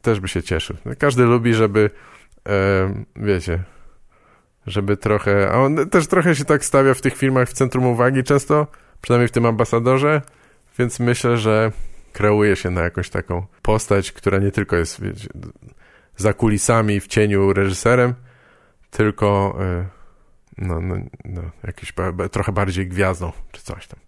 też 0.01 0.19
by 0.19 0.27
się 0.27 0.43
cieszył. 0.43 0.75
Każdy 0.97 1.23
lubi, 1.23 1.53
żeby, 1.53 1.89
e, 2.49 3.03
wiecie, 3.15 3.63
żeby 4.67 4.97
trochę, 4.97 5.51
a 5.51 5.57
on 5.57 5.89
też 5.89 6.07
trochę 6.07 6.35
się 6.35 6.45
tak 6.45 6.65
stawia 6.65 6.93
w 6.93 7.01
tych 7.01 7.17
filmach 7.17 7.49
w 7.49 7.53
centrum 7.53 7.85
uwagi 7.85 8.23
często, 8.23 8.67
przynajmniej 9.01 9.27
w 9.27 9.31
tym 9.31 9.45
Ambasadorze, 9.45 10.21
więc 10.79 10.99
myślę, 10.99 11.37
że 11.37 11.71
kreuje 12.13 12.55
się 12.55 12.69
na 12.69 12.81
jakąś 12.81 13.09
taką 13.09 13.45
postać, 13.61 14.11
która 14.11 14.37
nie 14.37 14.51
tylko 14.51 14.75
jest 14.75 15.01
wiecie, 15.01 15.27
za 16.17 16.33
kulisami 16.33 16.99
w 16.99 17.07
cieniu 17.07 17.53
reżyserem, 17.53 18.13
tylko 18.91 19.57
y, 19.61 19.85
no, 20.57 20.81
no, 20.81 20.95
no, 21.25 21.41
trochę 22.29 22.51
bardziej 22.51 22.87
gwiazdą, 22.87 23.31
czy 23.51 23.61
coś 23.61 23.87
tam. 23.87 23.99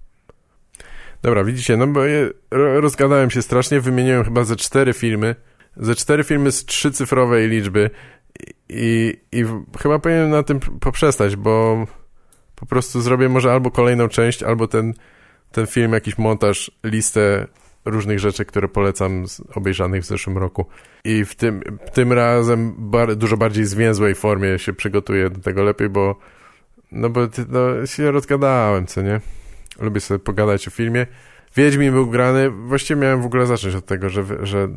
Dobra, 1.22 1.44
widzicie, 1.44 1.78
no 1.78 1.88
bo 1.88 2.06
je, 2.06 2.30
rozgadałem 2.52 3.32
się 3.32 3.42
strasznie, 3.42 3.82
wymieniłem 3.82 4.24
chyba 4.24 4.44
ze 4.44 4.56
cztery 4.56 4.94
filmy, 4.94 5.36
ze 5.78 5.96
cztery 5.96 6.24
filmy 6.24 6.52
z 6.52 6.66
trzycyfrowej 6.66 7.50
liczby 7.50 7.90
i, 8.70 9.18
i 9.32 9.44
chyba 9.80 10.00
powinienem 10.00 10.30
na 10.30 10.44
tym 10.44 10.60
poprzestać, 10.60 11.36
bo 11.36 11.86
po 12.56 12.66
prostu 12.66 13.02
zrobię 13.02 13.30
może 13.30 13.52
albo 13.52 13.72
kolejną 13.72 14.08
część, 14.08 14.44
albo 14.44 14.68
ten 14.68 14.94
ten 15.52 15.68
film, 15.68 15.94
jakiś 15.94 16.18
montaż, 16.18 16.72
listę 16.84 17.48
różnych 17.86 18.20
rzeczy, 18.20 18.46
które 18.46 18.68
polecam 18.68 19.28
z 19.28 19.42
obejrzanych 19.56 20.04
w 20.04 20.06
zeszłym 20.06 20.38
roku. 20.38 20.66
I 21.04 21.26
w 21.26 21.36
tym, 21.36 21.62
tym 21.94 22.14
razem 22.14 22.76
bar 22.78 23.16
dużo 23.16 23.38
bardziej 23.38 23.66
zwięzłej 23.66 24.16
formie 24.16 24.60
się 24.60 24.74
przygotuję 24.74 25.30
do 25.30 25.40
tego 25.40 25.64
lepiej, 25.64 25.90
bo 25.90 26.16
no 26.92 27.10
bo 27.10 27.22
no, 27.50 27.86
się 27.86 28.12
rozgadałem, 28.12 28.88
co 28.88 29.02
nie? 29.02 29.22
Lubię 29.80 30.02
sobie 30.02 30.20
pogadać 30.20 30.68
o 30.68 30.72
filmie. 30.72 31.08
Wiedźmin 31.56 31.92
był 31.92 32.08
grany, 32.08 32.50
właściwie 32.50 33.02
miałem 33.02 33.22
w 33.22 33.26
ogóle 33.26 33.46
zacząć 33.46 33.76
od 33.76 33.86
tego, 33.86 34.10
że, 34.10 34.24
że 34.44 34.68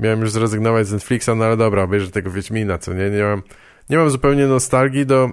miałem 0.00 0.20
już 0.20 0.30
zrezygnować 0.30 0.86
z 0.86 0.92
Netflixa, 0.92 1.30
no 1.36 1.44
ale 1.44 1.56
dobra, 1.56 1.82
obejrzę 1.82 2.10
tego 2.10 2.30
Wiedźmina, 2.30 2.78
co 2.78 2.94
nie? 2.94 3.10
Nie 3.10 3.22
mam, 3.22 3.42
nie 3.90 3.96
mam 3.96 4.10
zupełnie 4.10 4.46
nostalgii 4.46 5.06
do 5.06 5.30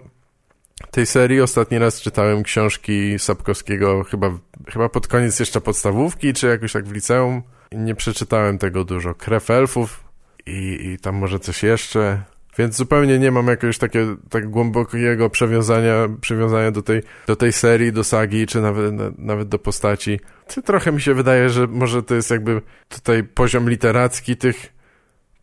tej 0.95 1.05
serii. 1.05 1.41
Ostatni 1.41 1.77
raz 1.77 2.01
czytałem 2.01 2.43
książki 2.43 3.19
Sapkowskiego 3.19 4.03
chyba, 4.03 4.31
chyba 4.69 4.89
pod 4.89 5.07
koniec 5.07 5.39
jeszcze 5.39 5.61
podstawówki, 5.61 6.33
czy 6.33 6.47
jakoś 6.47 6.71
tak 6.71 6.85
w 6.85 6.91
liceum. 6.91 7.41
Nie 7.71 7.95
przeczytałem 7.95 8.57
tego 8.57 8.85
dużo. 8.85 9.15
Krew 9.15 9.49
elfów 9.49 10.03
i, 10.45 10.77
i 10.81 10.99
tam 10.99 11.15
może 11.15 11.39
coś 11.39 11.63
jeszcze. 11.63 12.23
Więc 12.57 12.75
zupełnie 12.75 13.19
nie 13.19 13.31
mam 13.31 13.47
jakiegoś 13.47 13.77
takiego 13.77 14.15
tak 14.29 14.49
głębokiego 14.49 15.29
przywiązania, 15.29 16.09
przywiązania 16.21 16.71
do, 16.71 16.81
tej, 16.81 17.01
do 17.27 17.35
tej 17.35 17.53
serii, 17.53 17.91
do 17.91 18.03
sagi, 18.03 18.47
czy 18.47 18.61
nawet, 18.61 18.93
nawet 19.17 19.47
do 19.47 19.59
postaci. 19.59 20.19
Trochę 20.65 20.91
mi 20.91 21.01
się 21.01 21.13
wydaje, 21.13 21.49
że 21.49 21.67
może 21.67 22.03
to 22.03 22.15
jest 22.15 22.31
jakby 22.31 22.61
tutaj 22.89 23.23
poziom 23.23 23.69
literacki 23.69 24.37
tych, 24.37 24.73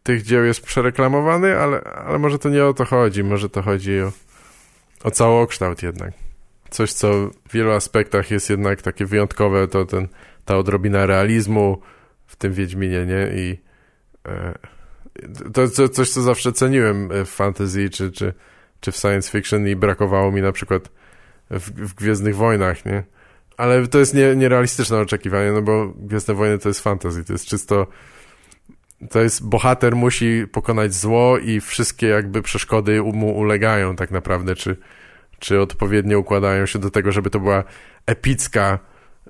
tych 0.02 0.22
dzieł 0.22 0.44
jest 0.44 0.60
przereklamowany, 0.60 1.58
ale, 1.58 1.80
ale 1.80 2.18
może 2.18 2.38
to 2.38 2.48
nie 2.48 2.64
o 2.64 2.74
to 2.74 2.84
chodzi. 2.84 3.24
Może 3.24 3.48
to 3.48 3.62
chodzi 3.62 4.00
o, 4.00 4.12
o 5.04 5.10
całokształt 5.10 5.82
jednak. 5.82 6.12
Coś, 6.70 6.92
co 6.92 7.12
w 7.48 7.52
wielu 7.52 7.70
aspektach 7.70 8.30
jest 8.30 8.50
jednak 8.50 8.82
takie 8.82 9.06
wyjątkowe, 9.06 9.68
to 9.68 9.84
ten, 9.84 10.08
ta 10.44 10.56
odrobina 10.56 11.06
realizmu 11.06 11.80
w 12.26 12.36
tym 12.36 12.52
Wiedźminie, 12.52 13.06
nie? 13.06 13.28
I 13.34 13.58
e, 14.28 14.54
to, 15.52 15.68
to 15.68 15.88
coś, 15.88 16.10
co 16.10 16.22
zawsze 16.22 16.52
ceniłem 16.52 17.08
w 17.24 17.28
fantasy 17.28 17.90
czy, 17.90 18.12
czy, 18.12 18.34
czy 18.80 18.92
w 18.92 18.96
science 18.96 19.30
fiction 19.30 19.68
i 19.68 19.76
brakowało 19.76 20.32
mi 20.32 20.42
na 20.42 20.52
przykład 20.52 20.88
w, 21.50 21.88
w 21.88 21.94
Gwiezdnych 21.94 22.36
Wojnach, 22.36 22.84
nie? 22.84 23.02
Ale 23.56 23.86
to 23.86 23.98
jest 23.98 24.14
nie, 24.14 24.36
nierealistyczne 24.36 24.98
oczekiwanie, 24.98 25.52
no 25.52 25.62
bo 25.62 25.92
Gwiezdne 25.96 26.34
Wojny 26.34 26.58
to 26.58 26.68
jest 26.68 26.80
fantasy, 26.80 27.24
to 27.24 27.32
jest 27.32 27.46
czysto 27.46 27.86
to 29.10 29.20
jest 29.20 29.48
bohater 29.48 29.96
musi 29.96 30.46
pokonać 30.52 30.94
zło 30.94 31.38
i 31.38 31.60
wszystkie 31.60 32.06
jakby 32.06 32.42
przeszkody 32.42 33.02
mu 33.02 33.36
ulegają 33.36 33.96
tak 33.96 34.10
naprawdę, 34.10 34.54
czy, 34.54 34.76
czy 35.38 35.60
odpowiednio 35.60 36.18
układają 36.18 36.66
się 36.66 36.78
do 36.78 36.90
tego, 36.90 37.12
żeby 37.12 37.30
to 37.30 37.40
była 37.40 37.64
epicka, 38.06 38.78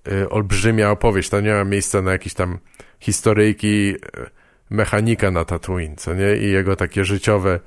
y, 0.09 0.29
olbrzymia 0.29 0.91
opowieść. 0.91 1.31
To 1.31 1.41
nie 1.41 1.53
ma 1.53 1.65
miejsca 1.65 2.03
na 2.03 2.13
jakieś 2.13 2.35
tam 2.35 2.59
historyjki 3.01 3.95
y, 3.95 3.99
mechanika 4.71 5.31
na 5.31 5.45
Tatooine, 5.45 5.97
co 5.97 6.15
nie? 6.15 6.37
I 6.37 6.51
jego 6.51 6.77
takie 6.77 7.05
życiowe, 7.05 7.61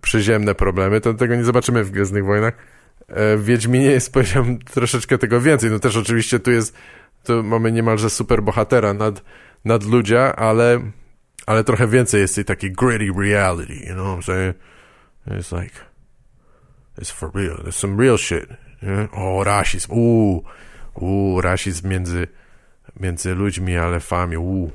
przyziemne 0.00 0.54
problemy, 0.54 1.00
to 1.00 1.14
tego 1.14 1.36
nie 1.36 1.44
zobaczymy 1.44 1.84
w 1.84 1.90
Gwiezdnych 1.90 2.24
Wojnach. 2.24 2.54
E, 3.08 3.36
w 3.36 3.44
Wiedźminie 3.44 3.86
jest, 3.86 4.12
powiedziałem, 4.12 4.58
troszeczkę 4.58 5.18
tego 5.18 5.40
więcej. 5.40 5.70
No 5.70 5.78
też 5.78 5.96
oczywiście 5.96 6.38
tu 6.38 6.50
jest, 6.50 6.76
tu 7.24 7.42
mamy 7.42 7.72
niemalże 7.72 8.10
super 8.10 8.42
bohatera 8.42 8.94
nad, 8.94 9.22
nad 9.64 9.84
ludzia, 9.84 10.36
ale, 10.36 10.80
ale 11.46 11.64
trochę 11.64 11.86
więcej 11.86 12.20
jest 12.20 12.34
tej 12.34 12.44
takiej 12.44 12.72
gritty 12.72 13.20
reality, 13.20 13.74
you 13.74 13.94
know 13.94 14.06
what 14.06 14.18
I'm 14.18 14.26
saying? 14.26 14.54
It's 15.26 15.62
like, 15.62 15.74
it's 16.98 17.10
for 17.10 17.30
real, 17.34 17.56
there's 17.56 17.76
some 17.76 18.02
real 18.02 18.18
shit. 18.18 18.48
Yeah? 18.82 19.18
O, 19.18 19.44
rasizm, 19.44 19.92
uuu, 19.92 20.44
uuu, 20.94 21.40
rasizm 21.40 21.88
między, 21.88 22.28
między 23.00 23.34
ludźmi 23.34 23.76
a 23.76 23.84
elfami, 23.84 24.36
uuu 24.36 24.72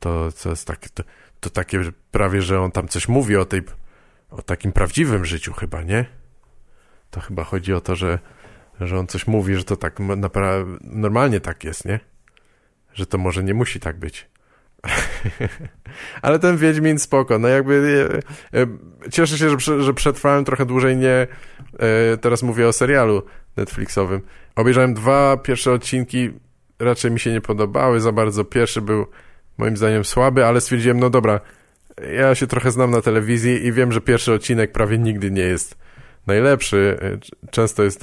to, 0.00 0.32
to 0.42 0.50
jest 0.50 0.66
takie, 0.66 0.88
to, 0.88 1.02
to 1.40 1.50
takie 1.50 1.80
prawie, 2.10 2.42
że 2.42 2.60
on 2.60 2.70
tam 2.70 2.88
coś 2.88 3.08
mówi 3.08 3.36
o 3.36 3.44
tej, 3.44 3.62
o 4.30 4.42
takim 4.42 4.72
prawdziwym 4.72 5.24
życiu 5.24 5.52
chyba, 5.52 5.82
nie? 5.82 6.06
To 7.10 7.20
chyba 7.20 7.44
chodzi 7.44 7.72
o 7.74 7.80
to, 7.80 7.96
że, 7.96 8.18
że 8.80 8.98
on 8.98 9.06
coś 9.06 9.26
mówi, 9.26 9.56
że 9.56 9.64
to 9.64 9.76
tak 9.76 9.98
normalnie 10.80 11.40
tak 11.40 11.64
jest, 11.64 11.84
nie? 11.84 12.00
Że 12.92 13.06
to 13.06 13.18
może 13.18 13.44
nie 13.44 13.54
musi 13.54 13.80
tak 13.80 13.98
być. 13.98 14.28
Ale 16.22 16.38
ten 16.38 16.56
Wiedźmin 16.56 16.98
spoko, 16.98 17.38
no 17.38 17.48
jakby 17.48 18.08
e, 18.52 18.60
e, 18.60 18.66
cieszę 19.10 19.38
się, 19.38 19.56
że, 19.80 19.94
przetrwałem 19.94 20.44
trochę 20.44 20.66
dłużej, 20.66 20.96
nie 20.96 21.26
e, 21.78 22.16
teraz 22.20 22.42
mówię 22.42 22.68
o 22.68 22.72
serialu 22.72 23.22
Netflixowym. 23.56 24.20
Obejrzałem 24.56 24.94
dwa 24.94 25.36
pierwsze 25.36 25.72
odcinki, 25.72 26.30
raczej 26.78 27.10
mi 27.10 27.20
się 27.20 27.32
nie 27.32 27.40
podobały 27.40 28.00
za 28.00 28.12
bardzo. 28.12 28.44
Pierwszy 28.44 28.80
był 28.80 29.06
moim 29.58 29.76
zdaniem 29.76 30.04
słaby, 30.04 30.46
ale 30.46 30.60
stwierdziłem, 30.60 31.00
no 31.00 31.10
dobra, 31.10 31.40
ja 32.16 32.34
się 32.34 32.46
trochę 32.46 32.70
znam 32.70 32.90
na 32.90 33.00
telewizji 33.00 33.66
i 33.66 33.72
wiem, 33.72 33.92
że 33.92 34.00
pierwszy 34.00 34.32
odcinek 34.32 34.72
prawie 34.72 34.98
nigdy 34.98 35.30
nie 35.30 35.42
jest 35.42 35.78
najlepszy, 36.26 36.98
często 37.50 37.82
jest 37.82 38.00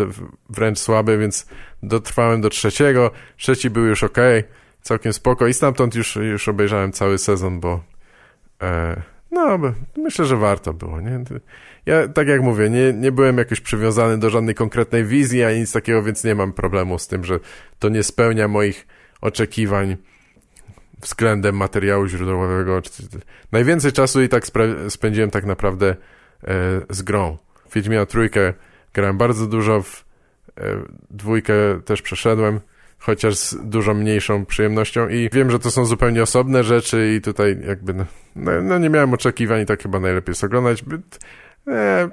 wręcz 0.49 0.79
słaby, 0.79 1.17
więc 1.17 1.47
dotrwałem 1.83 2.41
do 2.41 2.49
trzeciego, 2.49 3.11
trzeci 3.37 3.69
był 3.69 3.85
już 3.85 4.03
ok, 4.03 4.17
całkiem 4.81 5.13
spoko 5.13 5.47
i 5.47 5.53
stamtąd 5.53 5.95
już, 5.95 6.15
już 6.15 6.47
obejrzałem 6.47 6.91
cały 6.91 7.17
sezon, 7.17 7.59
bo 7.59 7.83
e, 8.61 9.01
no, 9.31 9.59
myślę, 9.97 10.25
że 10.25 10.37
warto 10.37 10.73
było, 10.73 11.01
nie? 11.01 11.23
Ja, 11.85 12.07
tak 12.07 12.27
jak 12.27 12.41
mówię, 12.41 12.69
nie, 12.69 12.93
nie 12.93 13.11
byłem 13.11 13.37
jakoś 13.37 13.61
przywiązany 13.61 14.17
do 14.17 14.29
żadnej 14.29 14.55
konkretnej 14.55 15.05
wizji, 15.05 15.43
ani 15.43 15.59
nic 15.59 15.71
takiego, 15.71 16.03
więc 16.03 16.23
nie 16.23 16.35
mam 16.35 16.53
problemu 16.53 16.99
z 16.99 17.07
tym, 17.07 17.23
że 17.23 17.39
to 17.79 17.89
nie 17.89 18.03
spełnia 18.03 18.47
moich 18.47 18.87
oczekiwań 19.21 19.97
względem 21.01 21.55
materiału 21.55 22.07
źródłowego. 22.07 22.81
Najwięcej 23.51 23.91
czasu 23.91 24.21
i 24.21 24.29
tak 24.29 24.43
spędziłem 24.89 25.31
tak 25.31 25.45
naprawdę 25.45 25.89
e, 25.89 25.95
z 26.89 27.01
grą. 27.01 27.37
Wiedźmina 27.73 28.05
trójkę 28.05 28.53
grałem 28.93 29.17
bardzo 29.17 29.47
dużo, 29.47 29.81
w 29.81 30.05
e, 30.57 30.61
dwójkę 31.11 31.53
też 31.85 32.01
przeszedłem, 32.01 32.59
chociaż 32.99 33.35
z 33.35 33.55
dużo 33.63 33.93
mniejszą 33.93 34.45
przyjemnością 34.45 35.09
i 35.09 35.29
wiem, 35.33 35.51
że 35.51 35.59
to 35.59 35.71
są 35.71 35.85
zupełnie 35.85 36.23
osobne 36.23 36.63
rzeczy 36.63 37.13
i 37.17 37.21
tutaj 37.21 37.57
jakby 37.67 37.93
no, 37.93 38.05
no, 38.35 38.51
no 38.61 38.77
nie 38.77 38.89
miałem 38.89 39.13
oczekiwań 39.13 39.61
i 39.61 39.65
tak 39.65 39.83
chyba 39.83 39.99
najlepiej 39.99 40.31
jest 40.31 40.43
oglądać. 40.43 40.83
But, 40.83 41.19
eh, 41.67 42.09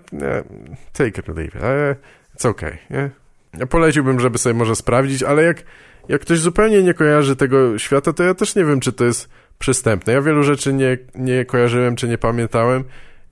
take 0.92 1.20
it 1.20 1.28
or 1.28 1.36
leave 1.36 1.54
it. 1.54 1.62
Eh, 1.62 1.96
it's 2.36 2.48
okay, 2.48 2.78
nie? 2.90 3.10
Ja 3.58 3.66
poleciłbym, 3.66 4.20
żeby 4.20 4.38
sobie 4.38 4.54
może 4.54 4.76
sprawdzić, 4.76 5.22
ale 5.22 5.42
jak 5.42 5.62
jak 6.08 6.20
ktoś 6.20 6.38
zupełnie 6.38 6.82
nie 6.82 6.94
kojarzy 6.94 7.36
tego 7.36 7.78
świata, 7.78 8.12
to 8.12 8.22
ja 8.22 8.34
też 8.34 8.54
nie 8.54 8.64
wiem, 8.64 8.80
czy 8.80 8.92
to 8.92 9.04
jest 9.04 9.28
przystępne. 9.58 10.12
Ja 10.12 10.22
wielu 10.22 10.42
rzeczy 10.42 10.72
nie, 10.72 10.98
nie 11.14 11.44
kojarzyłem, 11.44 11.96
czy 11.96 12.08
nie 12.08 12.18
pamiętałem 12.18 12.84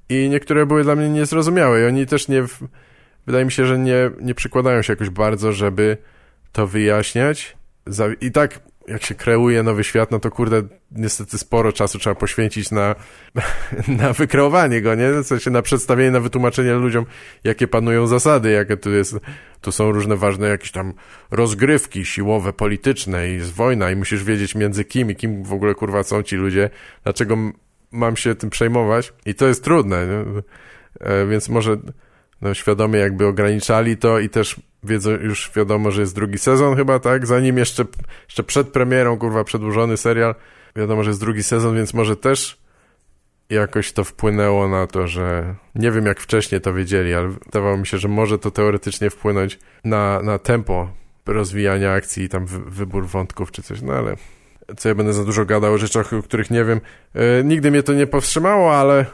i 0.09 0.28
niektóre 0.28 0.66
były 0.66 0.82
dla 0.82 0.96
mnie 0.96 1.09
niezrozumiałe 1.09 1.82
i 1.82 1.84
oni 1.84 2.07
też 2.07 2.28
nie, 2.28 2.44
wydaje 3.26 3.44
mi 3.44 3.53
się, 3.53 3.66
że 3.66 3.78
nie, 3.78 4.11
nie 4.20 4.34
przykładają 4.34 4.82
się 4.82 4.92
jakoś 4.92 5.11
bardzo, 5.11 5.53
żeby 5.53 5.96
to 6.53 6.66
wyjaśniać. 6.66 7.57
I 8.20 8.32
tak 8.32 8.61
jak 8.88 9.05
się 9.05 9.14
kreuje 9.14 9.62
nowy 9.62 9.84
świat, 9.84 10.11
no 10.11 10.18
to 10.18 10.30
kurde, 10.30 10.62
niestety 10.90 11.38
sporo 11.38 11.72
czasu 11.72 11.98
trzeba 11.98 12.14
poświęcić 12.14 12.70
na, 12.70 12.94
na 14.00 14.12
wykreowanie 14.12 14.82
go, 14.82 14.94
nie? 14.94 15.12
W 15.12 15.26
sensie 15.26 15.50
na 15.50 15.62
przedstawienie, 15.62 16.11
na 16.11 16.20
wytłumaczenie 16.20 16.72
ludziom, 16.72 17.07
jakie 17.44 17.68
panują 17.68 18.07
zasady, 18.07 18.50
jakie 18.50 18.76
tu 18.76 18.90
jest, 18.90 19.16
tu 19.61 19.72
są 19.72 19.92
różne 19.92 20.16
ważne 20.16 20.48
jakieś 20.48 20.70
tam 20.70 20.94
rozgrywki 21.30 22.05
siłowe, 22.05 22.53
polityczne 22.53 23.30
i 23.30 23.34
jest 23.34 23.53
wojna 23.53 23.90
i 23.90 23.96
musisz 23.96 24.24
wiedzieć 24.24 24.55
między 24.55 24.84
kim 24.84 25.11
i 25.11 25.16
kim 25.16 25.44
w 25.44 25.53
ogóle 25.53 25.74
kurwa 25.74 26.03
są 26.03 26.22
ci 26.22 26.36
ludzie, 26.36 26.70
dlaczego 27.05 27.36
mam 27.92 28.16
się 28.16 28.34
tym 28.34 28.50
przejmować 28.50 29.12
i 29.26 29.34
to 29.34 29.46
jest 29.46 29.64
trudne, 29.64 30.07
nie? 30.07 30.42
E, 31.00 31.26
więc 31.26 31.48
może 31.48 31.76
no, 32.43 32.55
świadomie 32.55 32.99
jakby 32.99 33.26
ograniczali 33.26 33.97
to 33.97 34.18
i 34.18 34.28
też 34.28 34.61
wiedzą, 34.82 35.11
już 35.11 35.51
wiadomo, 35.57 35.90
że 35.90 36.01
jest 36.01 36.14
drugi 36.14 36.38
sezon 36.38 36.76
chyba, 36.76 36.99
tak? 36.99 37.26
Zanim 37.26 37.59
jeszcze, 37.59 37.84
jeszcze 38.28 38.43
przed 38.43 38.68
premierą, 38.68 39.18
kurwa, 39.18 39.45
przedłużony 39.45 39.97
serial, 39.97 40.34
wiadomo, 40.76 41.05
że 41.05 41.11
jest 41.11 41.20
drugi 41.20 41.43
sezon, 41.43 41.76
więc 41.76 41.95
może 41.95 42.16
też 42.16 42.62
jakoś 43.51 43.93
to 43.93 44.05
wpłynęło 44.05 44.68
na 44.68 44.86
to, 44.86 45.09
że 45.09 45.55
nie 45.74 45.90
wiem 45.90 46.07
jak 46.07 46.20
wcześniej 46.20 46.61
to 46.61 46.74
wiedzieli, 46.74 47.14
ale 47.14 47.28
wydawało 47.28 47.76
mi 47.76 47.86
się, 47.86 47.99
że 47.99 48.09
może 48.09 48.38
to 48.38 48.51
teoretycznie 48.51 49.11
wpłynąć 49.11 49.59
na, 49.84 50.22
na 50.22 50.38
tempo 50.38 50.90
rozwijania 51.26 51.93
akcji 51.93 52.24
i 52.24 52.28
tam 52.28 52.47
wy, 52.47 52.59
wybór 52.59 53.07
wątków 53.07 53.53
czy 53.53 53.62
coś, 53.62 53.82
no 53.82 53.93
ale 53.93 54.16
co 54.76 54.88
ja 54.88 54.95
będę 54.95 55.12
za 55.12 55.24
dużo 55.24 55.45
gadał 55.45 55.74
o 55.74 55.78
rzeczach, 55.78 56.12
o 56.12 56.22
których 56.22 56.51
nie 56.51 56.64
wiem. 56.64 56.80
Yy, 57.14 57.22
nigdy 57.45 57.70
mnie 57.70 57.82
to 57.82 57.93
nie 57.93 58.07
powstrzymało, 58.07 58.76
ale 58.76 59.07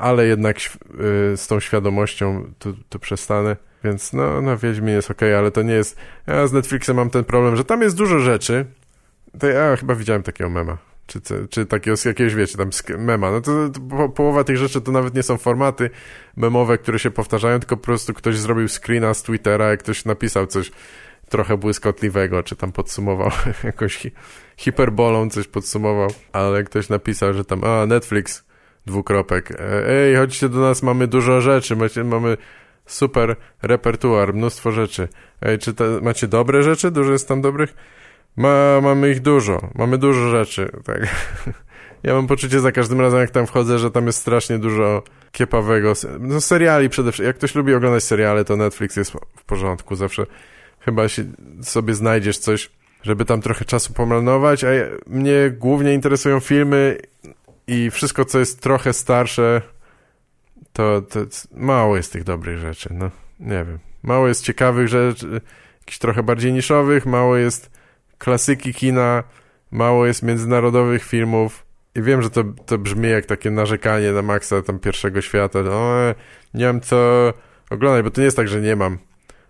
ale 0.00 0.26
jednak 0.26 0.56
yy, 0.58 1.36
z 1.36 1.46
tą 1.46 1.60
świadomością 1.60 2.52
to, 2.58 2.72
to 2.88 2.98
przestanę. 2.98 3.56
Więc 3.84 4.12
no, 4.12 4.40
no 4.42 4.58
Wiedźmin 4.58 4.94
jest 4.94 5.10
ok, 5.10 5.22
ale 5.38 5.50
to 5.50 5.62
nie 5.62 5.74
jest... 5.74 5.96
Ja 6.26 6.46
z 6.46 6.52
Netflixem 6.52 6.96
mam 6.96 7.10
ten 7.10 7.24
problem, 7.24 7.56
że 7.56 7.64
tam 7.64 7.82
jest 7.82 7.96
dużo 7.96 8.18
rzeczy. 8.18 8.66
To 9.38 9.46
ja 9.46 9.76
chyba 9.76 9.94
widziałem 9.94 10.22
takiego 10.22 10.50
mema. 10.50 10.78
Czy, 11.06 11.20
czy 11.50 11.66
takiego 11.66 11.96
z 11.96 12.04
jakiegoś, 12.04 12.34
wiecie, 12.34 12.58
tam 12.58 12.70
mema. 12.98 13.30
No 13.30 13.40
to, 13.40 13.68
to 13.68 13.80
po, 13.80 14.08
połowa 14.08 14.44
tych 14.44 14.56
rzeczy 14.56 14.80
to 14.80 14.92
nawet 14.92 15.14
nie 15.14 15.22
są 15.22 15.36
formaty 15.36 15.90
memowe, 16.36 16.78
które 16.78 16.98
się 16.98 17.10
powtarzają, 17.10 17.58
tylko 17.58 17.76
po 17.76 17.84
prostu 17.84 18.14
ktoś 18.14 18.38
zrobił 18.38 18.68
screena 18.68 19.14
z 19.14 19.22
Twittera, 19.22 19.70
jak 19.70 19.80
ktoś 19.80 20.04
napisał 20.04 20.46
coś 20.46 20.70
trochę 21.28 21.56
błyskotliwego, 21.56 22.42
czy 22.42 22.56
tam 22.56 22.72
podsumował 22.72 23.30
jakąś 23.64 23.96
hi 23.96 24.10
hiperbolą, 24.56 25.30
coś 25.30 25.48
podsumował, 25.48 26.10
ale 26.32 26.64
ktoś 26.64 26.88
napisał, 26.88 27.34
że 27.34 27.44
tam, 27.44 27.64
a 27.64 27.86
Netflix, 27.86 28.44
dwukropek, 28.86 29.50
e, 29.50 29.88
ej, 29.88 30.16
chodźcie 30.16 30.48
do 30.48 30.60
nas, 30.60 30.82
mamy 30.82 31.06
dużo 31.06 31.40
rzeczy, 31.40 31.76
macie, 31.76 32.04
mamy 32.04 32.36
super 32.86 33.36
repertuar, 33.62 34.34
mnóstwo 34.34 34.72
rzeczy. 34.72 35.08
Ej, 35.42 35.58
czy 35.58 35.74
macie 36.02 36.28
dobre 36.28 36.62
rzeczy? 36.62 36.90
Dużo 36.90 37.12
jest 37.12 37.28
tam 37.28 37.40
dobrych? 37.40 37.74
Ma, 38.36 38.80
mamy 38.82 39.10
ich 39.10 39.20
dużo, 39.20 39.70
mamy 39.74 39.98
dużo 39.98 40.30
rzeczy, 40.30 40.70
tak. 40.86 41.00
Ja 42.02 42.14
mam 42.14 42.26
poczucie 42.26 42.60
za 42.60 42.72
każdym 42.72 43.00
razem, 43.00 43.20
jak 43.20 43.30
tam 43.30 43.46
wchodzę, 43.46 43.78
że 43.78 43.90
tam 43.90 44.06
jest 44.06 44.18
strasznie 44.18 44.58
dużo 44.58 45.02
kiepawego. 45.32 45.92
No 46.20 46.40
seriali 46.40 46.88
przede 46.88 47.12
wszystkim. 47.12 47.26
Jak 47.26 47.36
ktoś 47.36 47.54
lubi 47.54 47.74
oglądać 47.74 48.04
seriale, 48.04 48.44
to 48.44 48.56
Netflix 48.56 48.96
jest 48.96 49.12
w 49.36 49.44
porządku. 49.44 49.96
Zawsze 49.96 50.26
chyba 50.80 51.08
się, 51.08 51.24
sobie 51.62 51.94
znajdziesz 51.94 52.38
coś, 52.38 52.70
żeby 53.02 53.24
tam 53.24 53.40
trochę 53.40 53.64
czasu 53.64 53.92
pomarnować, 53.92 54.64
a 54.64 54.68
mnie 55.06 55.50
głównie 55.58 55.94
interesują 55.94 56.40
filmy 56.40 56.98
i 57.70 57.90
wszystko, 57.90 58.24
co 58.24 58.38
jest 58.38 58.60
trochę 58.60 58.92
starsze, 58.92 59.62
to, 60.72 61.02
to 61.02 61.20
mało 61.52 61.96
jest 61.96 62.12
tych 62.12 62.24
dobrych 62.24 62.58
rzeczy, 62.58 62.88
no, 62.92 63.10
nie 63.40 63.64
wiem. 63.64 63.78
Mało 64.02 64.28
jest 64.28 64.44
ciekawych 64.44 64.88
rzeczy, 64.88 65.40
jakichś 65.80 65.98
trochę 65.98 66.22
bardziej 66.22 66.52
niszowych, 66.52 67.06
mało 67.06 67.36
jest 67.36 67.70
klasyki 68.18 68.74
kina, 68.74 69.24
mało 69.70 70.06
jest 70.06 70.22
międzynarodowych 70.22 71.04
filmów. 71.04 71.66
I 71.94 72.02
wiem, 72.02 72.22
że 72.22 72.30
to, 72.30 72.44
to 72.66 72.78
brzmi 72.78 73.10
jak 73.10 73.26
takie 73.26 73.50
narzekanie 73.50 74.12
na 74.12 74.22
maksa 74.22 74.62
tam 74.62 74.78
pierwszego 74.78 75.20
świata. 75.20 75.62
No, 75.62 75.94
nie 76.54 76.66
mam 76.66 76.80
co 76.80 77.32
oglądać, 77.70 78.04
bo 78.04 78.10
to 78.10 78.20
nie 78.20 78.24
jest 78.24 78.36
tak, 78.36 78.48
że 78.48 78.60
nie 78.60 78.76
mam. 78.76 78.98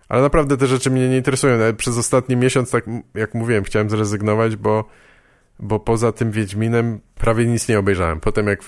Ale 0.09 0.21
naprawdę 0.21 0.57
te 0.57 0.67
rzeczy 0.67 0.89
mnie 0.89 1.09
nie 1.09 1.17
interesują. 1.17 1.57
Nawet 1.57 1.77
przez 1.77 1.97
ostatni 1.97 2.35
miesiąc, 2.35 2.71
tak 2.71 2.85
jak 3.13 3.33
mówiłem, 3.33 3.63
chciałem 3.63 3.89
zrezygnować, 3.89 4.55
bo, 4.55 4.85
bo 5.61 5.79
poza 5.79 6.11
tym 6.11 6.31
Wiedźminem 6.31 6.99
prawie 7.15 7.45
nic 7.45 7.67
nie 7.67 7.79
obejrzałem. 7.79 8.19
Potem 8.19 8.47
jak 8.47 8.59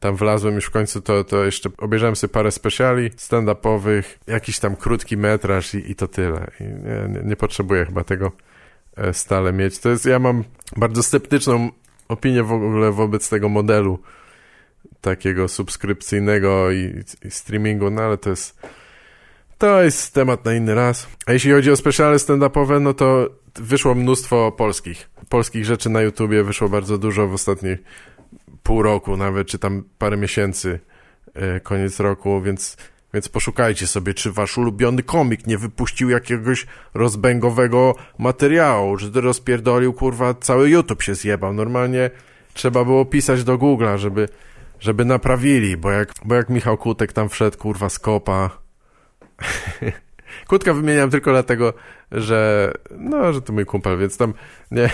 tam 0.00 0.16
wlazłem 0.16 0.54
już 0.54 0.64
w 0.64 0.70
końcu, 0.70 1.00
to, 1.00 1.24
to 1.24 1.44
jeszcze 1.44 1.70
obejrzałem 1.78 2.16
sobie 2.16 2.32
parę 2.32 2.50
speciali 2.50 3.10
stand-upowych, 3.10 4.02
jakiś 4.26 4.58
tam 4.58 4.76
krótki 4.76 5.16
metraż 5.16 5.74
i, 5.74 5.90
i 5.90 5.94
to 5.94 6.08
tyle. 6.08 6.50
I 6.60 6.64
nie, 6.64 7.22
nie, 7.24 7.36
potrzebuję 7.36 7.86
chyba 7.86 8.04
tego 8.04 8.32
e, 8.96 9.14
stale 9.14 9.52
mieć. 9.52 9.78
To 9.78 9.88
jest, 9.88 10.06
ja 10.06 10.18
mam 10.18 10.44
bardzo 10.76 11.02
sceptyczną 11.02 11.70
opinię 12.08 12.42
w 12.42 12.52
ogóle 12.52 12.92
wobec 12.92 13.28
tego 13.28 13.48
modelu 13.48 13.98
takiego 15.00 15.48
subskrypcyjnego 15.48 16.70
i, 16.70 17.02
i 17.24 17.30
streamingu, 17.30 17.90
no 17.90 18.02
ale 18.02 18.18
to 18.18 18.30
jest 18.30 18.60
to 19.58 19.82
jest 19.82 20.14
temat 20.14 20.44
na 20.44 20.54
inny 20.54 20.74
raz. 20.74 21.08
A 21.26 21.32
jeśli 21.32 21.52
chodzi 21.52 21.70
o 21.70 21.76
speciale 21.76 22.16
stand-upowe, 22.16 22.80
no 22.80 22.94
to 22.94 23.28
wyszło 23.60 23.94
mnóstwo 23.94 24.52
polskich. 24.52 25.10
Polskich 25.28 25.64
rzeczy 25.64 25.90
na 25.90 26.02
YouTubie 26.02 26.44
wyszło 26.44 26.68
bardzo 26.68 26.98
dużo 26.98 27.28
w 27.28 27.34
ostatnich 27.34 27.78
pół 28.62 28.82
roku 28.82 29.16
nawet, 29.16 29.48
czy 29.48 29.58
tam 29.58 29.84
parę 29.98 30.16
miesięcy, 30.16 30.80
e, 31.34 31.60
koniec 31.60 32.00
roku, 32.00 32.42
więc, 32.42 32.76
więc 33.14 33.28
poszukajcie 33.28 33.86
sobie, 33.86 34.14
czy 34.14 34.32
wasz 34.32 34.58
ulubiony 34.58 35.02
komik 35.02 35.46
nie 35.46 35.58
wypuścił 35.58 36.10
jakiegoś 36.10 36.66
rozbęgowego 36.94 37.94
materiału, 38.18 38.96
że 38.96 39.20
rozpierdolił, 39.20 39.92
kurwa, 39.92 40.34
cały 40.34 40.70
YouTube 40.70 41.02
się 41.02 41.14
zjebał. 41.14 41.52
Normalnie 41.52 42.10
trzeba 42.54 42.84
było 42.84 43.04
pisać 43.04 43.44
do 43.44 43.58
Google'a, 43.58 43.98
żeby, 43.98 44.28
żeby 44.80 45.04
naprawili, 45.04 45.76
bo 45.76 45.90
jak, 45.90 46.14
bo 46.24 46.34
jak 46.34 46.48
Michał 46.48 46.76
Kutek 46.76 47.12
tam 47.12 47.28
wszedł, 47.28 47.58
kurwa, 47.58 47.88
z 47.88 47.98
kopa. 47.98 48.50
Kutka 50.48 50.74
wymieniam 50.74 51.10
tylko 51.10 51.30
dlatego, 51.30 51.72
że 52.12 52.72
no, 52.90 53.32
że 53.32 53.42
to 53.42 53.52
mój 53.52 53.66
kumpel, 53.66 53.98
więc 53.98 54.16
tam 54.16 54.34
nie, 54.70 54.90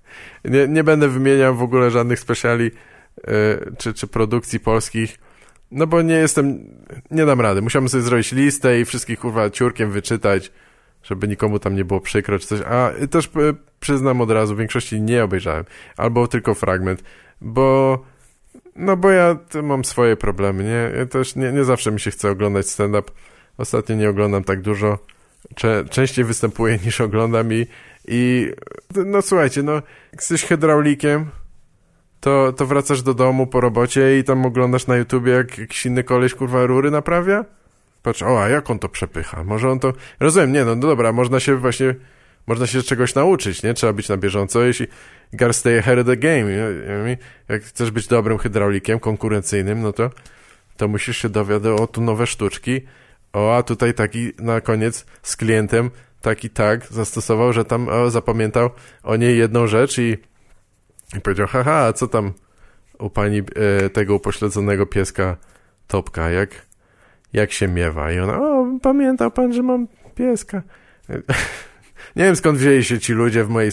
nie, 0.44 0.68
nie 0.68 0.84
będę 0.84 1.08
wymieniał 1.08 1.56
w 1.56 1.62
ogóle 1.62 1.90
żadnych 1.90 2.20
speciali 2.20 2.70
Y, 3.18 3.76
czy, 3.78 3.94
czy 3.94 4.06
produkcji 4.06 4.60
polskich, 4.60 5.18
no 5.70 5.86
bo 5.86 6.02
nie 6.02 6.14
jestem, 6.14 6.58
nie 7.10 7.26
dam 7.26 7.40
rady. 7.40 7.62
Musiałem 7.62 7.88
sobie 7.88 8.02
zrobić 8.02 8.32
listę 8.32 8.80
i 8.80 8.84
wszystkich 8.84 9.18
kurwa 9.18 9.50
ciurkiem 9.50 9.90
wyczytać, 9.90 10.52
żeby 11.02 11.28
nikomu 11.28 11.58
tam 11.58 11.74
nie 11.76 11.84
było 11.84 12.00
przykro 12.00 12.38
czy 12.38 12.46
coś. 12.46 12.60
A 12.60 12.90
też 13.10 13.26
y, 13.26 13.30
przyznam 13.80 14.20
od 14.20 14.30
razu, 14.30 14.54
w 14.54 14.58
większości 14.58 15.00
nie 15.00 15.24
obejrzałem. 15.24 15.64
Albo 15.96 16.28
tylko 16.28 16.54
fragment, 16.54 17.02
bo 17.40 17.98
no 18.76 18.96
bo 18.96 19.10
ja 19.10 19.38
mam 19.62 19.84
swoje 19.84 20.16
problemy, 20.16 20.64
nie? 20.64 20.98
Ja 20.98 21.06
też 21.06 21.36
nie, 21.36 21.52
nie 21.52 21.64
zawsze 21.64 21.92
mi 21.92 22.00
się 22.00 22.10
chce 22.10 22.30
oglądać 22.30 22.66
stand-up. 22.66 23.12
Ostatnio 23.58 23.96
nie 23.96 24.10
oglądam 24.10 24.44
tak 24.44 24.60
dużo. 24.60 24.98
Częściej 25.90 26.24
występuję 26.24 26.78
niż 26.84 27.00
oglądam 27.00 27.52
i, 27.52 27.66
i 28.08 28.50
no 29.06 29.22
słuchajcie, 29.22 29.62
no 29.62 29.82
jesteś 30.12 30.44
hydraulikiem, 30.44 31.30
to, 32.20 32.52
to 32.52 32.66
wracasz 32.66 33.02
do 33.02 33.14
domu 33.14 33.46
po 33.46 33.60
robocie 33.60 34.18
i 34.18 34.24
tam 34.24 34.46
oglądasz 34.46 34.86
na 34.86 34.96
YouTubie, 34.96 35.32
jak 35.32 35.58
jakiś 35.58 35.86
inny 35.86 36.04
koleś, 36.04 36.34
kurwa, 36.34 36.66
rury 36.66 36.90
naprawia? 36.90 37.44
Patrz, 38.02 38.22
o, 38.22 38.42
a 38.42 38.48
jak 38.48 38.70
on 38.70 38.78
to 38.78 38.88
przepycha? 38.88 39.44
Może 39.44 39.70
on 39.70 39.80
to... 39.80 39.92
Rozumiem, 40.20 40.52
nie, 40.52 40.64
no, 40.64 40.74
no 40.74 40.88
dobra, 40.88 41.12
można 41.12 41.40
się 41.40 41.56
właśnie... 41.56 41.94
Można 42.46 42.66
się 42.66 42.82
czegoś 42.82 43.14
nauczyć, 43.14 43.62
nie? 43.62 43.74
Trzeba 43.74 43.92
być 43.92 44.08
na 44.08 44.16
bieżąco, 44.16 44.62
jeśli... 44.62 44.86
Gotta 45.32 45.52
stay 45.52 45.78
ahead 45.78 45.98
of 45.98 46.06
the 46.06 46.16
game, 46.16 46.46
Jak 47.48 47.62
chcesz 47.62 47.90
być 47.90 48.06
dobrym 48.06 48.38
hydraulikiem, 48.38 49.00
konkurencyjnym, 49.00 49.82
no 49.82 49.92
to... 49.92 50.10
To 50.76 50.88
musisz 50.88 51.16
się 51.16 51.28
dowiadywać 51.28 51.80
o 51.80 51.86
tu 51.86 52.00
nowe 52.00 52.26
sztuczki. 52.26 52.80
O, 53.32 53.56
a 53.56 53.62
tutaj 53.62 53.94
taki 53.94 54.32
na 54.38 54.60
koniec 54.60 55.06
z 55.22 55.36
klientem 55.36 55.90
taki 56.20 56.50
tak 56.50 56.86
zastosował, 56.86 57.52
że 57.52 57.64
tam 57.64 57.88
o, 57.88 58.10
zapamiętał 58.10 58.70
o 59.02 59.16
niej 59.16 59.38
jedną 59.38 59.66
rzecz 59.66 59.98
i 59.98 60.16
i 61.16 61.20
powiedział, 61.20 61.46
haha, 61.46 61.92
co 61.92 62.08
tam 62.08 62.32
u 62.98 63.10
pani 63.10 63.38
e, 63.84 63.90
tego 63.90 64.14
upośledzonego 64.14 64.86
pieska 64.86 65.36
Topka, 65.86 66.30
jak, 66.30 66.50
jak 67.32 67.52
się 67.52 67.68
miewa? 67.68 68.12
I 68.12 68.18
ona, 68.18 68.38
o, 68.40 68.66
pamiętał 68.82 69.30
pan, 69.30 69.52
że 69.52 69.62
mam 69.62 69.88
pieska. 70.14 70.62
Nie 72.16 72.24
wiem, 72.24 72.36
skąd 72.36 72.58
wzięli 72.58 72.84
się 72.84 73.00
ci 73.00 73.12
ludzie 73.12 73.44
w 73.44 73.48
mojej 73.48 73.70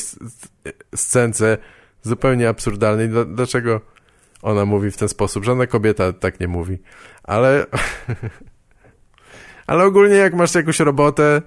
scence 0.95 1.57
zupełnie 2.01 2.49
absurdalnej. 2.49 3.09
Dlaczego 3.27 3.81
ona 4.41 4.65
mówi 4.65 4.91
w 4.91 4.97
ten 4.97 5.09
sposób? 5.09 5.43
Żadna 5.43 5.67
kobieta 5.67 6.13
tak 6.13 6.39
nie 6.39 6.47
mówi. 6.47 6.77
Ale... 7.23 7.65
Ale 9.67 9.83
ogólnie 9.83 10.15
jak 10.15 10.33
masz 10.33 10.55
jakąś 10.55 10.79
robotę, 10.79 11.41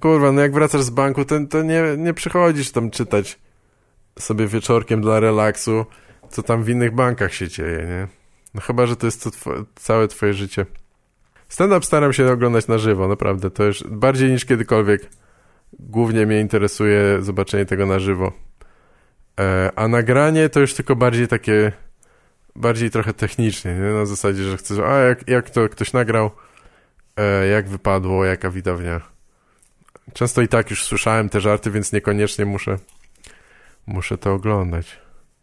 kurwa, 0.00 0.32
no 0.32 0.40
jak 0.40 0.52
wracasz 0.52 0.82
z 0.82 0.90
banku, 0.90 1.24
to, 1.24 1.36
to 1.50 1.62
nie, 1.62 1.82
nie 1.98 2.14
przychodzisz 2.14 2.70
tam 2.70 2.90
czytać 2.90 3.38
sobie 4.18 4.46
wieczorkiem 4.46 5.00
dla 5.00 5.20
relaksu, 5.20 5.86
co 6.30 6.42
tam 6.42 6.62
w 6.62 6.68
innych 6.68 6.94
bankach 6.94 7.34
się 7.34 7.48
dzieje, 7.48 7.86
nie? 7.86 8.08
No 8.54 8.60
chyba, 8.60 8.86
że 8.86 8.96
to 8.96 9.06
jest 9.06 9.24
to 9.24 9.30
całe 9.74 10.08
twoje 10.08 10.34
życie. 10.34 10.66
Stand-up 11.48 11.86
staram 11.86 12.12
się 12.12 12.32
oglądać 12.32 12.68
na 12.68 12.78
żywo, 12.78 13.08
naprawdę. 13.08 13.50
To 13.50 13.64
już 13.64 13.84
bardziej 13.84 14.30
niż 14.30 14.44
kiedykolwiek. 14.44 15.10
Głównie 15.72 16.26
mnie 16.26 16.40
interesuje 16.40 17.22
zobaczenie 17.22 17.64
tego 17.64 17.86
na 17.86 17.98
żywo. 17.98 18.32
E, 19.40 19.70
a 19.76 19.88
nagranie 19.88 20.48
to 20.48 20.60
już 20.60 20.74
tylko 20.74 20.96
bardziej 20.96 21.28
takie, 21.28 21.72
bardziej 22.56 22.90
trochę 22.90 23.12
technicznie, 23.14 23.74
nie? 23.74 23.92
Na 23.92 24.06
zasadzie, 24.06 24.42
że 24.42 24.56
chcesz, 24.56 24.78
a 24.78 24.98
jak, 24.98 25.28
jak 25.28 25.50
to 25.50 25.68
ktoś 25.68 25.92
nagrał, 25.92 26.30
jak 27.52 27.68
wypadło, 27.68 28.24
jaka 28.24 28.50
widownia. 28.50 29.00
Często 30.12 30.42
i 30.42 30.48
tak 30.48 30.70
już 30.70 30.84
słyszałem 30.84 31.28
te 31.28 31.40
żarty, 31.40 31.70
więc 31.70 31.92
niekoniecznie 31.92 32.44
muszę 32.44 32.78
Muszę 33.86 34.18
to 34.18 34.32
oglądać. 34.34 34.98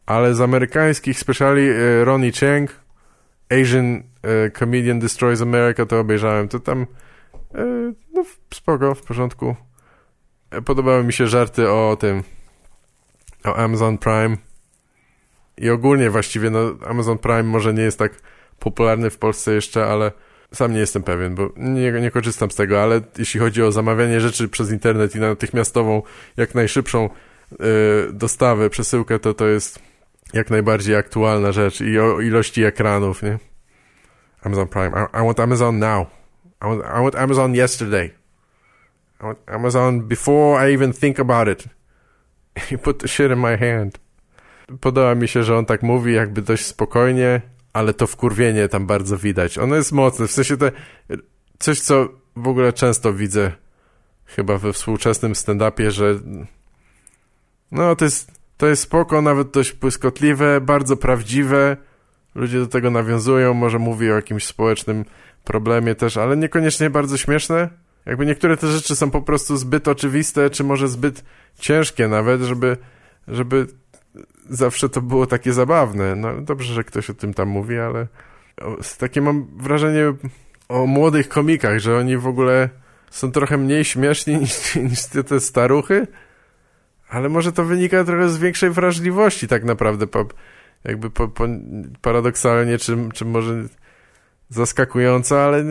Ale 0.06 0.36
z 0.36 0.42
amerykańskich 0.42 1.20
speciali 1.20 1.70
e, 1.70 2.06
Ronnie 2.06 2.32
Chang, 2.32 2.72
Asian 3.52 4.04
e, 4.22 4.52
Comedian 4.52 5.00
Destroys 5.00 5.42
America 5.42 5.86
to 5.86 6.00
obejrzałem. 6.00 6.48
To 6.48 6.60
tam 6.60 6.82
e, 7.56 7.94
no 8.14 8.26
spoko, 8.54 8.96
w 8.96 9.02
porządku. 9.02 9.56
Podobały 10.66 11.04
mi 11.04 11.14
się 11.14 11.28
żarty 11.28 11.70
o 11.70 11.98
tym 12.00 12.24
o 13.44 13.56
Amazon 13.56 13.98
Prime 13.98 14.38
i 15.58 15.70
ogólnie 15.70 16.10
właściwie 16.10 16.50
no 16.50 16.60
Amazon 16.86 17.18
Prime 17.18 17.44
może 17.44 17.74
nie 17.74 17.84
jest 17.84 18.00
tak 18.00 18.12
popularny 18.60 19.10
w 19.10 19.18
Polsce 19.18 19.54
jeszcze, 19.54 19.86
ale 19.86 20.12
sam 20.54 20.74
nie 20.74 20.80
jestem 20.80 21.04
pewien, 21.04 21.36
bo 21.36 21.49
nie, 21.58 21.91
nie 21.91 22.12
korzystam 22.12 22.51
z 22.51 22.56
tego, 22.56 22.84
ale 22.84 23.01
jeśli 23.18 23.39
chodzi 23.39 23.64
o 23.64 23.72
zamawianie 23.72 24.22
rzeczy 24.22 24.49
przez 24.49 24.72
internet 24.72 25.16
i 25.16 25.20
natychmiastową, 25.20 26.01
jak 26.38 26.56
najszybszą 26.56 27.10
Y, 27.62 28.14
dostawę, 28.14 28.70
przesyłkę, 28.70 29.20
to 29.20 29.34
to 29.34 29.47
jest 29.47 29.80
jak 30.34 30.49
najbardziej 30.49 30.95
aktualna 30.95 31.51
rzecz 31.51 31.82
i 31.82 31.99
o 31.99 32.22
ilości 32.22 32.64
ekranów, 32.64 33.24
nie? 33.24 33.39
Amazon 34.43 34.68
Prime. 34.68 34.89
I, 34.89 35.18
I 35.22 35.26
want 35.26 35.39
Amazon 35.39 35.80
now. 35.80 36.08
I 36.62 36.66
want, 36.66 36.82
I 36.82 37.04
want 37.04 37.16
Amazon 37.16 37.56
yesterday. 37.56 38.06
I 39.22 39.24
want 39.24 39.39
Amazon 39.47 40.01
before 40.01 40.70
I 40.70 40.74
even 40.74 40.93
think 40.93 41.20
about 41.20 41.47
it. 41.47 41.68
You 42.72 42.78
put 42.78 42.99
the 42.99 43.08
shit 43.08 43.32
in 43.32 43.39
my 43.39 43.58
hand. 43.58 43.99
Podoba 44.82 45.16
mi 45.16 45.28
się, 45.28 45.43
że 45.43 45.58
on 45.58 45.66
tak 45.66 45.84
mówi 45.84 46.14
jakby 46.14 46.41
dość 46.41 46.66
spokojnie, 46.66 47.41
ale 47.74 47.94
to 47.94 48.08
wkurwienie 48.08 48.68
tam 48.68 48.88
bardzo 48.88 49.18
widać. 49.18 49.58
Ono 49.58 49.76
jest 49.76 49.92
mocne, 49.92 50.28
w 50.28 50.32
sensie 50.32 50.58
to 50.58 50.66
coś, 51.60 51.80
co 51.80 52.10
w 52.36 52.48
ogóle 52.48 52.74
często 52.74 53.14
widzę 53.14 53.52
chyba 54.26 54.58
we 54.58 54.74
współczesnym 54.74 55.34
stand-upie, 55.34 55.92
że 55.92 56.20
no, 57.72 57.96
to 57.96 58.06
jest, 58.06 58.32
to 58.58 58.68
jest 58.68 58.82
spoko, 58.82 59.22
nawet 59.22 59.52
dość 59.52 59.74
błyskotliwe, 59.74 60.62
bardzo 60.62 60.98
prawdziwe. 60.98 61.78
Ludzie 62.36 62.60
do 62.60 62.68
tego 62.68 62.92
nawiązują, 62.92 63.54
może 63.54 63.80
mówi 63.80 64.12
o 64.12 64.16
jakimś 64.16 64.46
społecznym 64.46 65.06
problemie 65.44 65.96
też, 65.96 66.18
ale 66.18 66.38
niekoniecznie 66.38 66.90
bardzo 66.90 67.18
śmieszne. 67.18 67.70
Jakby 68.06 68.26
niektóre 68.26 68.58
te 68.58 68.68
rzeczy 68.68 68.96
są 68.96 69.12
po 69.12 69.22
prostu 69.22 69.58
zbyt 69.58 69.88
oczywiste, 69.88 70.50
czy 70.50 70.64
może 70.64 70.88
zbyt 70.88 71.24
ciężkie 71.60 72.08
nawet, 72.08 72.42
żeby, 72.42 72.78
żeby 73.28 73.68
zawsze 74.49 74.89
to 74.89 75.01
było 75.01 75.28
takie 75.28 75.53
zabawne. 75.53 76.16
No 76.16 76.41
dobrze, 76.41 76.74
że 76.74 76.84
ktoś 76.84 77.09
o 77.09 77.14
tym 77.14 77.34
tam 77.34 77.47
mówi, 77.47 77.80
ale 77.80 78.07
takie 78.97 79.22
mam 79.22 79.47
wrażenie 79.57 80.14
o 80.70 80.86
młodych 80.86 81.30
komikach, 81.30 81.80
że 81.80 81.97
oni 81.97 82.18
w 82.18 82.28
ogóle 82.28 82.70
są 83.09 83.32
trochę 83.32 83.57
mniej 83.57 83.86
śmieszni 83.86 84.38
niż, 84.41 84.76
niż 84.76 85.05
te, 85.05 85.24
te 85.24 85.39
staruchy, 85.39 86.07
ale 87.09 87.30
może 87.30 87.51
to 87.51 87.64
wynika 87.64 88.03
trochę 88.03 88.30
z 88.30 88.38
większej 88.38 88.70
wrażliwości 88.70 89.47
tak 89.47 89.64
naprawdę, 89.64 90.07
po, 90.07 90.26
jakby 90.84 91.09
po, 91.09 91.28
po, 91.28 91.47
paradoksalnie, 92.01 92.78
czy, 92.78 92.97
czy 93.14 93.26
może 93.26 93.64
zaskakująca, 94.49 95.41
ale 95.41 95.64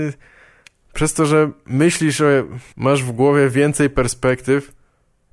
przez 0.92 1.14
to, 1.14 1.26
że 1.26 1.50
myślisz, 1.66 2.16
że 2.16 2.44
masz 2.76 3.04
w 3.04 3.12
głowie 3.12 3.48
więcej 3.48 3.90
perspektyw, 3.90 4.72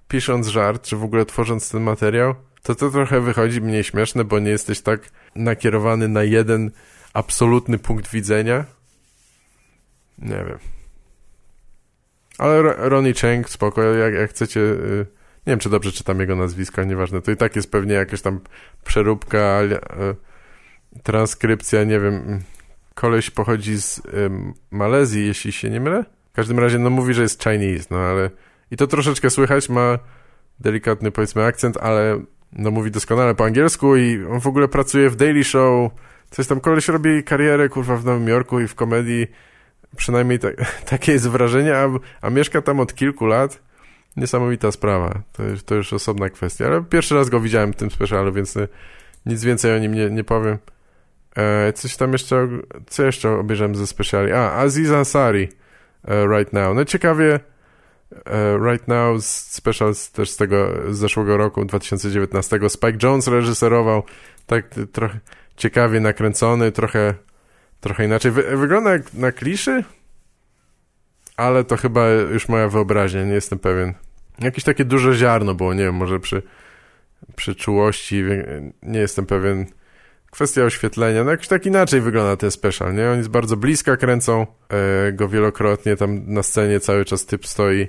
pisząc 0.08 0.48
żart, 0.48 0.84
czy 0.84 0.96
w 0.96 1.04
ogóle 1.04 1.26
tworząc 1.26 1.72
ten 1.72 1.84
materiał, 1.84 2.36
to 2.64 2.76
to 2.76 2.90
trochę 2.90 3.22
wychodzi 3.22 3.62
mniej 3.62 3.84
śmieszne, 3.84 4.24
bo 4.24 4.40
nie 4.40 4.52
jesteś 4.52 4.82
tak 4.82 5.10
nakierowany 5.36 6.08
na 6.08 6.24
jeden 6.24 6.72
absolutny 7.14 7.78
punkt 7.80 8.12
widzenia. 8.12 8.66
Nie 10.18 10.46
wiem. 10.48 10.60
Ale 12.38 12.62
Ronnie 12.62 13.14
Cheng, 13.14 13.50
spoko, 13.50 13.84
jak, 13.84 14.14
jak 14.14 14.30
chcecie... 14.30 14.60
Y, 14.60 15.06
nie 15.48 15.52
wiem, 15.52 15.60
czy 15.60 15.70
dobrze 15.70 15.92
czytam 15.92 16.20
jego 16.20 16.36
nazwisko, 16.36 16.84
nieważne. 16.84 17.22
To 17.22 17.32
i 17.32 17.38
tak 17.38 17.56
jest 17.56 17.72
pewnie 17.72 17.94
jakaś 17.94 18.22
tam 18.22 18.40
przeróbka, 18.84 19.62
y, 19.64 21.02
transkrypcja, 21.04 21.84
nie 21.84 22.00
wiem. 22.00 22.40
Koleś 22.96 23.30
pochodzi 23.30 23.82
z 23.82 24.02
Malezji, 24.72 25.28
jeśli 25.28 25.52
się 25.52 25.70
nie 25.70 25.80
mylę. 25.80 26.06
W 26.32 26.36
każdym 26.36 26.60
razie, 26.60 26.80
no 26.80 26.90
mówi, 26.90 27.14
że 27.14 27.22
jest 27.22 27.44
Chinese, 27.44 27.88
no 27.92 27.98
ale... 27.98 28.30
I 28.72 28.78
to 28.78 28.88
troszeczkę 28.88 29.30
słychać, 29.30 29.70
ma 29.70 30.00
delikatny, 30.60 31.12
powiedzmy, 31.12 31.46
akcent, 31.46 31.78
ale 31.78 32.22
no 32.54 32.72
mówi 32.72 32.92
doskonale 32.92 33.36
po 33.36 33.46
angielsku 33.46 33.96
i 33.96 34.26
on 34.26 34.40
w 34.40 34.48
ogóle 34.48 34.68
pracuje 34.68 35.10
w 35.10 35.16
Daily 35.16 35.44
Show. 35.44 35.92
Coś 36.30 36.48
tam 36.48 36.60
koleś 36.60 36.88
robi 36.88 37.24
karierę, 37.24 37.70
kurwa, 37.70 37.98
w 37.98 38.06
Nowym 38.06 38.28
Jorku 38.28 38.60
i 38.60 38.68
w 38.68 38.76
komedii. 38.76 39.28
Przynajmniej 39.96 40.40
tak, 40.40 40.56
takie 40.90 41.12
jest 41.12 41.30
wrażenie, 41.30 41.78
a, 41.78 41.90
a 42.22 42.30
mieszka 42.30 42.62
tam 42.62 42.80
od 42.80 42.96
kilku 42.96 43.26
lat. 43.26 43.62
Niesamowita 44.18 44.72
sprawa. 44.72 45.22
To, 45.34 45.44
to 45.66 45.76
już 45.76 45.94
osobna 45.94 46.30
kwestia. 46.30 46.66
Ale 46.66 46.84
pierwszy 46.84 47.16
raz 47.16 47.30
go 47.30 47.40
widziałem 47.40 47.74
w 47.74 47.76
tym 47.76 47.92
specialu, 47.92 48.34
więc 48.34 48.58
e, 48.58 48.68
nic 49.26 49.44
więcej 49.44 49.76
o 49.76 49.80
nim 49.80 49.94
nie, 49.94 50.10
nie 50.10 50.24
powiem. 50.24 50.58
E, 51.38 51.74
coś 51.74 51.98
tam 51.98 52.12
jeszcze, 52.12 52.48
co 52.88 53.04
jeszcze 53.04 53.32
obejrzałem 53.32 53.76
ze 53.76 53.88
speciali? 53.88 54.32
A, 54.32 54.52
Aziz 54.52 54.92
Ansari 54.92 55.50
e, 56.08 56.28
Right 56.28 56.54
Now. 56.54 56.76
No 56.76 56.86
ciekawie, 56.86 57.40
Right 58.66 58.88
Now 58.88 59.24
special 59.26 59.94
też 60.14 60.30
z 60.30 60.38
tego 60.38 60.68
zeszłego 60.90 61.38
roku, 61.38 61.66
2019. 61.66 62.70
Spike 62.70 62.98
Jones 63.04 63.28
reżyserował, 63.28 64.04
tak 64.46 64.76
trochę 64.92 65.20
ciekawie 65.58 66.00
nakręcony, 66.00 66.72
trochę 66.72 67.14
trochę 67.82 68.06
inaczej. 68.06 68.32
Wy, 68.32 68.58
wygląda 68.58 68.92
jak 68.92 69.14
na 69.14 69.32
kliszy, 69.32 69.84
ale 71.38 71.64
to 71.64 71.78
chyba 71.78 72.10
już 72.10 72.50
moja 72.50 72.70
wyobraźnia, 72.70 73.24
nie 73.24 73.34
jestem 73.34 73.60
pewien. 73.60 73.94
Jakieś 74.40 74.64
takie 74.64 74.86
duże 74.86 75.14
ziarno 75.14 75.56
było, 75.56 75.74
nie 75.74 75.84
wiem, 75.84 75.96
może 75.96 76.20
przy, 76.20 76.42
przy 77.36 77.56
czułości, 77.56 78.24
nie 78.84 79.00
jestem 79.00 79.26
pewien. 79.26 79.66
Kwestia 80.32 80.64
oświetlenia, 80.64 81.24
no 81.24 81.32
jakoś 81.32 81.48
tak 81.48 81.66
inaczej 81.66 82.02
wygląda 82.02 82.38
ten 82.38 82.52
special, 82.52 82.96
nie? 82.96 83.10
Oni 83.10 83.24
z 83.24 83.28
bardzo 83.28 83.58
bliska 83.58 83.98
kręcą 83.98 84.48
e, 84.70 85.12
go 85.12 85.30
wielokrotnie, 85.30 85.96
tam 85.96 86.34
na 86.34 86.44
scenie 86.44 86.80
cały 86.80 87.06
czas 87.06 87.26
typ 87.26 87.48
stoi, 87.48 87.88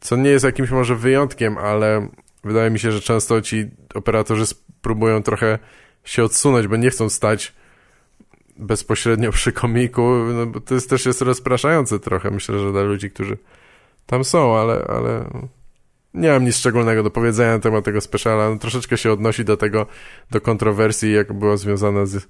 co 0.00 0.16
nie 0.16 0.30
jest 0.30 0.44
jakimś 0.44 0.70
może 0.70 0.96
wyjątkiem, 0.96 1.58
ale 1.58 2.08
wydaje 2.44 2.70
mi 2.70 2.78
się, 2.78 2.92
że 2.92 3.00
często 3.00 3.40
ci 3.40 3.70
operatorzy 3.94 4.46
spróbują 4.46 5.22
trochę 5.22 5.58
się 6.04 6.24
odsunąć, 6.24 6.66
bo 6.66 6.76
nie 6.76 6.90
chcą 6.90 7.08
stać 7.08 7.52
bezpośrednio 8.56 9.32
przy 9.32 9.52
komiku, 9.52 10.02
no 10.34 10.46
bo 10.46 10.60
to 10.60 10.74
jest, 10.74 10.90
też 10.90 11.06
jest 11.06 11.22
rozpraszające 11.22 11.98
trochę, 11.98 12.30
myślę, 12.30 12.58
że 12.58 12.72
dla 12.72 12.82
ludzi, 12.82 13.10
którzy 13.10 13.36
tam 14.06 14.24
są, 14.24 14.56
ale, 14.56 14.84
ale 14.88 15.24
nie 16.14 16.30
mam 16.30 16.44
nic 16.44 16.56
szczególnego 16.56 17.02
do 17.02 17.10
powiedzenia 17.10 17.52
na 17.52 17.58
temat 17.58 17.84
tego 17.84 18.00
speciala. 18.00 18.50
No, 18.50 18.56
troszeczkę 18.56 18.98
się 18.98 19.12
odnosi 19.12 19.44
do 19.44 19.56
tego, 19.56 19.86
do 20.30 20.40
kontrowersji, 20.40 21.12
jak 21.12 21.32
była 21.32 21.56
związana 21.56 22.06
z, 22.06 22.16
e, 22.16 22.20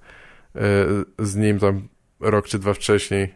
z 1.18 1.37
nim 1.37 1.59
tam 1.59 1.89
rok 2.20 2.49
czy 2.49 2.59
dwa 2.59 2.74
wcześniej. 2.74 3.35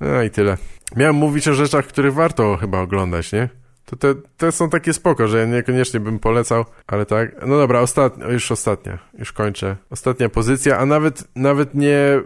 No 0.00 0.22
i 0.22 0.30
tyle. 0.30 0.56
Miałem 0.96 1.16
mówić 1.16 1.48
o 1.48 1.54
rzeczach, 1.54 1.86
które 1.86 2.10
warto 2.10 2.56
chyba 2.56 2.80
oglądać, 2.80 3.32
nie? 3.32 3.48
To 3.84 3.96
te, 3.96 4.14
te 4.36 4.52
są 4.52 4.70
takie 4.70 4.92
spoko, 4.92 5.28
że 5.28 5.46
niekoniecznie 5.48 6.00
bym 6.00 6.18
polecał, 6.18 6.64
ale 6.86 7.06
tak. 7.06 7.46
No 7.46 7.58
dobra, 7.58 7.80
ostatnia, 7.80 8.28
już 8.28 8.52
ostatnia, 8.52 8.98
już 9.18 9.32
kończę. 9.32 9.76
Ostatnia 9.90 10.28
pozycja, 10.28 10.78
a 10.78 10.86
nawet, 10.86 11.24
nawet 11.36 11.74
nie, 11.74 12.20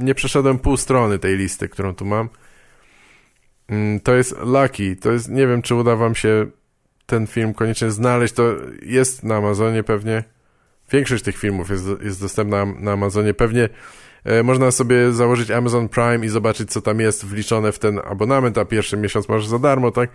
nie 0.00 0.14
przeszedłem 0.14 0.58
pół 0.58 0.76
strony 0.76 1.18
tej 1.18 1.36
listy, 1.36 1.68
którą 1.68 1.94
tu 1.94 2.04
mam. 2.04 2.28
Mm, 3.68 4.00
to 4.00 4.14
jest 4.14 4.36
Lucky. 4.40 4.96
To 4.96 5.12
jest, 5.12 5.28
nie 5.28 5.46
wiem, 5.46 5.62
czy 5.62 5.74
uda 5.74 5.96
wam 5.96 6.14
się 6.14 6.46
ten 7.06 7.26
film 7.26 7.54
koniecznie 7.54 7.90
znaleźć. 7.90 8.34
To 8.34 8.54
jest 8.82 9.22
na 9.24 9.36
Amazonie 9.36 9.82
pewnie. 9.82 10.24
Większość 10.92 11.24
tych 11.24 11.36
filmów 11.36 11.70
jest, 11.70 11.84
jest 12.04 12.20
dostępna 12.20 12.64
na 12.64 12.92
Amazonie. 12.92 13.34
Pewnie 13.34 13.68
e, 14.24 14.42
można 14.42 14.70
sobie 14.70 15.12
założyć 15.12 15.50
Amazon 15.50 15.88
Prime 15.88 16.26
i 16.26 16.28
zobaczyć, 16.28 16.70
co 16.70 16.82
tam 16.82 17.00
jest 17.00 17.26
wliczone 17.26 17.72
w 17.72 17.78
ten 17.78 18.00
abonament, 18.04 18.58
a 18.58 18.64
pierwszy 18.64 18.96
miesiąc 18.96 19.28
masz 19.28 19.46
za 19.46 19.58
darmo, 19.58 19.90
tak? 19.90 20.10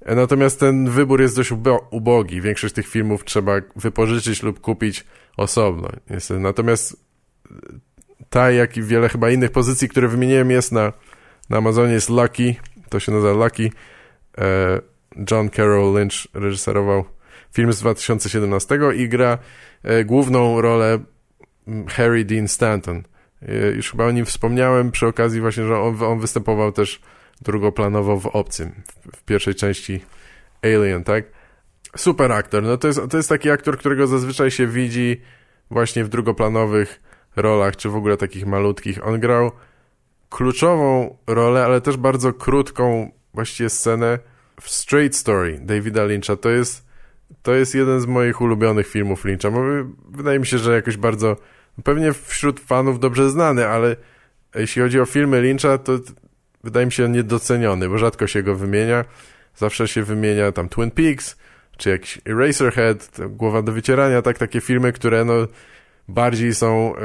E, 0.00 0.14
natomiast 0.14 0.60
ten 0.60 0.90
wybór 0.90 1.20
jest 1.20 1.36
dość 1.36 1.52
ubogi. 1.90 2.40
Większość 2.40 2.74
tych 2.74 2.88
filmów 2.88 3.24
trzeba 3.24 3.52
wypożyczyć 3.76 4.42
lub 4.42 4.60
kupić 4.60 5.04
osobno. 5.36 5.88
Niestety. 6.10 6.40
Natomiast 6.40 7.08
ta, 8.30 8.50
jak 8.50 8.76
i 8.76 8.82
wiele 8.82 9.08
chyba 9.08 9.30
innych 9.30 9.50
pozycji, 9.50 9.88
które 9.88 10.08
wymieniłem 10.08 10.50
jest 10.50 10.72
na, 10.72 10.92
na 11.50 11.56
Amazonie 11.56 11.92
jest 11.92 12.08
Lucky. 12.08 12.54
To 12.90 13.00
się 13.00 13.12
nazywa 13.12 13.32
Lucky. 13.32 13.70
E, 14.38 14.80
John 15.30 15.50
Carroll 15.50 15.94
Lynch 15.94 16.26
reżyserował 16.34 17.04
film 17.52 17.72
z 17.72 17.80
2017 17.80 18.78
i 18.96 19.08
gra 19.08 19.38
e, 19.82 20.04
główną 20.04 20.60
rolę 20.60 20.98
mm, 21.68 21.86
Harry 21.86 22.24
Dean 22.24 22.48
Stanton. 22.48 23.02
Już 23.76 23.90
chyba 23.90 24.06
o 24.06 24.10
nim 24.10 24.24
wspomniałem 24.24 24.90
przy 24.90 25.06
okazji 25.06 25.40
właśnie, 25.40 25.64
że 25.64 25.80
on, 25.80 26.02
on 26.02 26.20
występował 26.20 26.72
też 26.72 27.00
drugoplanowo 27.42 28.16
w 28.20 28.26
Obcym, 28.26 28.72
w, 29.16 29.22
pierwszej 29.22 29.54
części 29.54 30.04
Alien, 30.62 31.04
tak? 31.04 31.24
Super 31.96 32.32
aktor, 32.32 32.62
no 32.62 32.76
to 32.76 32.86
jest, 32.86 33.00
to 33.10 33.16
jest 33.16 33.28
taki 33.28 33.50
aktor, 33.50 33.78
którego 33.78 34.06
zazwyczaj 34.06 34.50
się 34.50 34.66
widzi 34.66 35.20
właśnie 35.70 36.04
w 36.04 36.08
drugoplanowych 36.08 37.00
rolach, 37.36 37.76
czy 37.76 37.88
w 37.88 37.96
ogóle 37.96 38.16
takich 38.16 38.46
malutkich. 38.46 39.06
On 39.06 39.20
grał 39.20 39.50
kluczową 40.30 41.16
rolę, 41.26 41.64
ale 41.64 41.80
też 41.80 41.96
bardzo 41.96 42.32
krótką 42.32 43.10
właściwie 43.34 43.70
scenę 43.70 44.18
w 44.60 44.70
Straight 44.70 45.16
Story 45.16 45.58
Davida 45.62 46.04
Lyncha. 46.04 46.36
To 46.36 46.50
jest, 46.50 46.86
to 47.42 47.54
jest 47.54 47.74
jeden 47.74 48.00
z 48.00 48.06
moich 48.06 48.40
ulubionych 48.40 48.86
filmów 48.86 49.24
Lyncha. 49.24 49.48
Wydaje 50.08 50.38
mi 50.38 50.46
się, 50.46 50.58
że 50.58 50.74
jakoś 50.74 50.96
bardzo, 50.96 51.36
pewnie 51.84 52.12
wśród 52.12 52.60
fanów 52.60 53.00
dobrze 53.00 53.30
znany, 53.30 53.66
ale 53.66 53.96
jeśli 54.54 54.82
chodzi 54.82 55.00
o 55.00 55.06
filmy 55.06 55.40
Lyncha, 55.40 55.78
to 55.78 55.98
wydaje 56.64 56.86
mi 56.86 56.92
się 56.92 57.08
niedoceniony, 57.08 57.88
bo 57.88 57.98
rzadko 57.98 58.26
się 58.26 58.42
go 58.42 58.54
wymienia. 58.54 59.04
Zawsze 59.56 59.88
się 59.88 60.02
wymienia 60.02 60.52
tam 60.52 60.68
Twin 60.68 60.90
Peaks, 60.90 61.36
czy 61.76 61.90
jakiś 61.90 62.18
Eraserhead, 62.26 63.16
Głowa 63.28 63.62
do 63.62 63.72
wycierania, 63.72 64.22
tak, 64.22 64.38
takie 64.38 64.60
filmy, 64.60 64.92
które 64.92 65.24
no 65.24 65.34
bardziej 66.08 66.54
są, 66.54 66.96
y, 66.96 67.00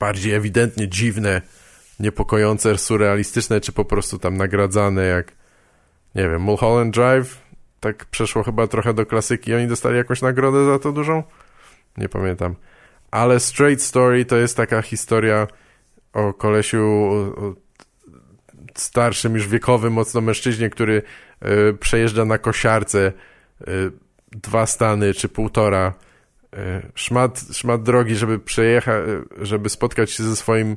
bardziej 0.00 0.34
ewidentnie 0.34 0.88
dziwne, 0.88 1.42
niepokojące, 2.00 2.78
surrealistyczne, 2.78 3.60
czy 3.60 3.72
po 3.72 3.84
prostu 3.84 4.18
tam 4.18 4.36
nagradzane, 4.36 5.04
jak 5.04 5.32
nie 6.14 6.28
wiem, 6.28 6.42
Mulholland 6.42 6.94
Drive, 6.94 7.42
tak 7.80 8.04
przeszło 8.04 8.42
chyba 8.42 8.66
trochę 8.66 8.94
do 8.94 9.06
klasyki, 9.06 9.54
oni 9.54 9.66
dostali 9.66 9.96
jakąś 9.96 10.22
nagrodę 10.22 10.66
za 10.66 10.78
to 10.78 10.92
dużą? 10.92 11.22
Nie 11.96 12.08
pamiętam. 12.08 12.54
Ale 13.10 13.40
Straight 13.40 13.84
Story 13.84 14.24
to 14.24 14.36
jest 14.36 14.56
taka 14.56 14.82
historia 14.82 15.46
o 16.12 16.32
kolesiu, 16.32 16.84
o 17.36 17.54
starszym, 18.74 19.34
już 19.34 19.48
wiekowym 19.48 19.92
mocno 19.92 20.20
mężczyźnie, 20.20 20.70
który 20.70 21.02
y, 21.70 21.74
przejeżdża 21.74 22.24
na 22.24 22.38
kosiarce 22.38 23.12
y, 23.68 23.90
dwa 24.32 24.66
stany 24.66 25.14
czy 25.14 25.28
półtora. 25.28 25.94
Y, 26.54 26.58
szmat, 26.94 27.40
szmat 27.52 27.82
drogi, 27.82 28.16
żeby 28.16 28.38
przejechać, 28.38 29.04
żeby 29.40 29.68
spotkać 29.68 30.10
się 30.10 30.22
ze 30.22 30.36
swoim 30.36 30.76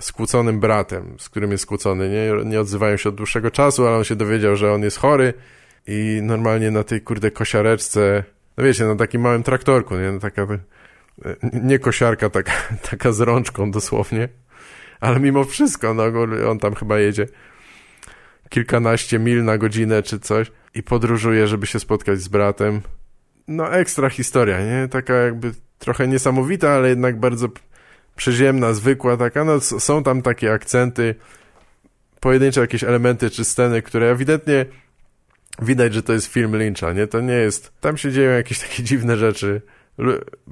skłóconym 0.00 0.60
bratem, 0.60 1.16
z 1.18 1.28
którym 1.28 1.50
jest 1.50 1.62
skłócony. 1.62 2.08
Nie, 2.08 2.44
nie 2.50 2.60
odzywają 2.60 2.96
się 2.96 3.08
od 3.08 3.14
dłuższego 3.14 3.50
czasu, 3.50 3.86
ale 3.86 3.96
on 3.96 4.04
się 4.04 4.16
dowiedział, 4.16 4.56
że 4.56 4.72
on 4.72 4.82
jest 4.82 4.98
chory 4.98 5.34
i 5.86 6.20
normalnie 6.22 6.70
na 6.70 6.84
tej 6.84 7.00
kurde 7.00 7.30
kosiareczce, 7.30 8.24
no 8.56 8.64
wiecie, 8.64 8.84
na 8.84 8.96
takim 8.96 9.20
małym 9.20 9.42
traktorku, 9.42 9.94
nie? 9.94 10.20
Taka, 10.20 10.46
nie 11.52 11.78
kosiarka, 11.78 12.30
taka, 12.30 12.52
taka 12.90 13.12
z 13.12 13.20
rączką 13.20 13.70
dosłownie 13.70 14.28
ale 15.04 15.20
mimo 15.20 15.44
wszystko, 15.44 15.94
no 15.94 16.04
on 16.50 16.58
tam 16.58 16.74
chyba 16.74 16.98
jedzie 16.98 17.26
kilkanaście 18.48 19.18
mil 19.18 19.44
na 19.44 19.58
godzinę 19.58 20.02
czy 20.02 20.20
coś 20.20 20.52
i 20.74 20.82
podróżuje, 20.82 21.46
żeby 21.48 21.66
się 21.66 21.80
spotkać 21.80 22.20
z 22.20 22.28
bratem. 22.28 22.80
No 23.48 23.72
ekstra 23.72 24.10
historia, 24.10 24.60
nie? 24.60 24.88
Taka 24.88 25.14
jakby 25.14 25.52
trochę 25.78 26.08
niesamowita, 26.08 26.70
ale 26.70 26.88
jednak 26.88 27.20
bardzo 27.20 27.48
przyziemna, 28.16 28.72
zwykła 28.72 29.16
taka. 29.16 29.44
No 29.44 29.60
są 29.60 30.02
tam 30.02 30.22
takie 30.22 30.52
akcenty, 30.52 31.14
pojedyncze 32.20 32.60
jakieś 32.60 32.84
elementy 32.84 33.30
czy 33.30 33.44
sceny, 33.44 33.82
które 33.82 34.10
ewidentnie 34.10 34.66
widać, 35.62 35.94
że 35.94 36.02
to 36.02 36.12
jest 36.12 36.26
film 36.26 36.56
Lyncha, 36.56 36.92
nie? 36.92 37.06
To 37.06 37.20
nie 37.20 37.34
jest... 37.34 37.72
Tam 37.80 37.96
się 37.96 38.12
dzieją 38.12 38.30
jakieś 38.30 38.58
takie 38.60 38.82
dziwne 38.90 39.16
rzeczy. 39.16 39.62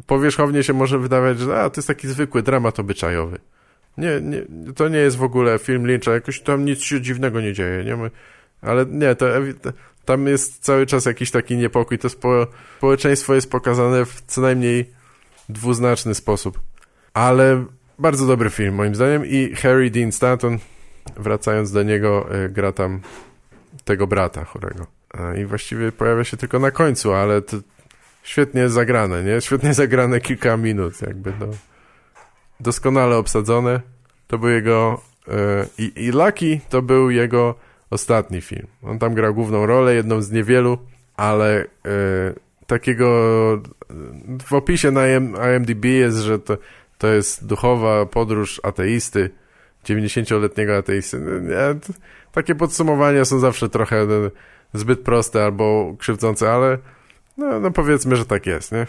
Powierzchownie 0.06 0.62
się 0.62 0.72
może 0.72 0.98
wydawać, 0.98 1.38
że 1.38 1.62
a, 1.62 1.70
to 1.70 1.78
jest 1.78 1.88
taki 1.88 2.08
zwykły 2.08 2.42
dramat 2.42 2.78
obyczajowy. 2.78 3.38
Nie, 3.98 4.20
nie, 4.20 4.42
to 4.76 4.88
nie 4.88 4.98
jest 4.98 5.16
w 5.16 5.22
ogóle 5.22 5.58
film 5.58 5.86
Lyncha, 5.86 6.12
jakoś 6.12 6.40
tam 6.40 6.64
nic 6.64 6.82
się 6.82 7.00
dziwnego 7.00 7.40
nie 7.40 7.52
dzieje, 7.52 7.84
nie? 7.84 8.10
Ale 8.60 8.86
nie, 8.86 9.14
to, 9.14 9.26
tam 10.04 10.26
jest 10.26 10.64
cały 10.64 10.86
czas 10.86 11.06
jakiś 11.06 11.30
taki 11.30 11.56
niepokój, 11.56 11.98
to 11.98 12.08
spo, 12.08 12.46
społeczeństwo 12.78 13.34
jest 13.34 13.50
pokazane 13.50 14.04
w 14.04 14.22
co 14.26 14.40
najmniej 14.40 14.90
dwuznaczny 15.48 16.14
sposób. 16.14 16.60
Ale 17.14 17.64
bardzo 17.98 18.26
dobry 18.26 18.50
film 18.50 18.74
moim 18.74 18.94
zdaniem 18.94 19.26
i 19.26 19.54
Harry 19.54 19.90
Dean 19.90 20.12
Stanton, 20.12 20.58
wracając 21.16 21.72
do 21.72 21.82
niego, 21.82 22.36
y, 22.44 22.48
gra 22.48 22.72
tam 22.72 23.00
tego 23.84 24.06
brata 24.06 24.44
chorego. 24.44 24.86
I 25.38 25.44
właściwie 25.44 25.92
pojawia 25.92 26.24
się 26.24 26.36
tylko 26.36 26.58
na 26.58 26.70
końcu, 26.70 27.12
ale 27.12 27.42
to 27.42 27.56
świetnie 28.22 28.68
zagrane, 28.68 29.24
nie? 29.24 29.40
Świetnie 29.40 29.74
zagrane 29.84 30.20
kilka 30.20 30.56
minut, 30.56 31.02
jakby 31.02 31.32
no. 31.40 31.46
Doskonale 32.60 33.16
obsadzone. 33.16 33.80
To 34.26 34.38
był 34.38 34.48
jego... 34.48 35.00
Yy, 35.28 35.34
i, 35.78 36.04
I 36.04 36.10
Lucky 36.10 36.60
to 36.68 36.82
był 36.82 37.10
jego 37.10 37.54
ostatni 37.90 38.40
film. 38.40 38.66
On 38.82 38.98
tam 38.98 39.14
gra 39.14 39.32
główną 39.32 39.66
rolę, 39.66 39.94
jedną 39.94 40.22
z 40.22 40.30
niewielu, 40.30 40.78
ale 41.16 41.66
takiego... 42.66 43.08
W 44.46 44.52
opisie 44.52 44.90
na 44.90 45.02
IMDb 45.08 45.84
jest, 45.84 46.16
że 46.16 46.38
to, 46.38 46.58
to 47.02 47.08
jest 47.08 47.46
duchowa 47.46 48.06
podróż 48.06 48.60
ateisty, 48.64 49.30
90-letniego 49.84 50.76
ateisty. 50.76 51.20
Nie, 51.42 51.94
takie 52.32 52.54
podsumowania 52.54 53.24
są 53.24 53.38
zawsze 53.38 53.68
trochę 53.68 54.06
zbyt 54.74 55.00
proste 55.00 55.44
albo 55.44 55.94
krzywdzące, 55.98 56.52
ale 56.52 56.78
no, 57.36 57.60
no 57.60 57.70
powiedzmy, 57.70 58.16
że 58.16 58.26
tak 58.26 58.46
jest, 58.46 58.72
nie? 58.72 58.86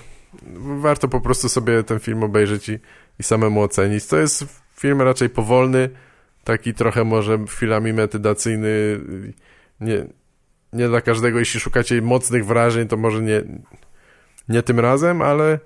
Warto 0.80 1.08
po 1.08 1.22
prostu 1.22 1.50
sobie 1.50 1.84
ten 1.84 2.00
film 2.00 2.24
obejrzeć 2.24 2.70
i, 2.70 2.80
i 3.20 3.24
samemu 3.24 3.62
ocenić. 3.62 4.06
To 4.06 4.18
jest 4.18 4.46
film 4.76 5.02
raczej 5.02 5.30
powolny, 5.30 5.90
taki 6.44 6.74
trochę 6.74 7.04
może 7.04 7.40
chwilami 7.48 7.94
metydacyjny, 7.94 9.00
nie, 9.82 10.06
nie 10.74 10.88
dla 10.88 11.02
każdego. 11.02 11.40
Jeśli 11.40 11.60
szukacie 11.60 12.02
mocnych 12.02 12.46
wrażeń, 12.46 12.88
to 12.88 12.98
może 12.98 13.22
nie, 13.22 13.42
nie 14.50 14.64
tym 14.64 14.80
razem, 14.80 15.22
ale 15.22 15.60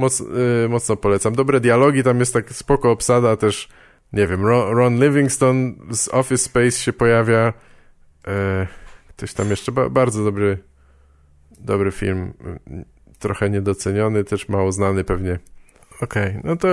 moc, 0.00 0.20
yy, 0.20 0.68
mocno 0.68 0.96
polecam. 0.96 1.34
Dobre 1.34 1.60
dialogi, 1.60 2.02
tam 2.02 2.20
jest 2.20 2.32
tak 2.32 2.52
spoko 2.52 2.90
obsada 2.90 3.36
też, 3.36 3.68
nie 4.12 4.26
wiem, 4.26 4.46
Ron, 4.46 4.76
Ron 4.76 5.04
Livingston 5.04 5.74
z 5.90 6.08
Office 6.08 6.44
Space 6.44 6.70
się 6.70 6.92
pojawia, 6.92 7.52
yy, 8.26 8.32
ktoś 9.08 9.34
tam 9.34 9.50
jeszcze, 9.50 9.72
ba 9.72 9.88
bardzo 9.88 10.24
dobry 10.24 10.58
dobry 11.60 11.90
film, 11.90 12.32
trochę 13.18 13.50
niedoceniony, 13.50 14.24
też 14.24 14.48
mało 14.48 14.72
znany 14.72 15.04
pewnie. 15.04 15.38
Okej, 16.00 16.28
okay, 16.28 16.40
no 16.44 16.56
to 16.56 16.68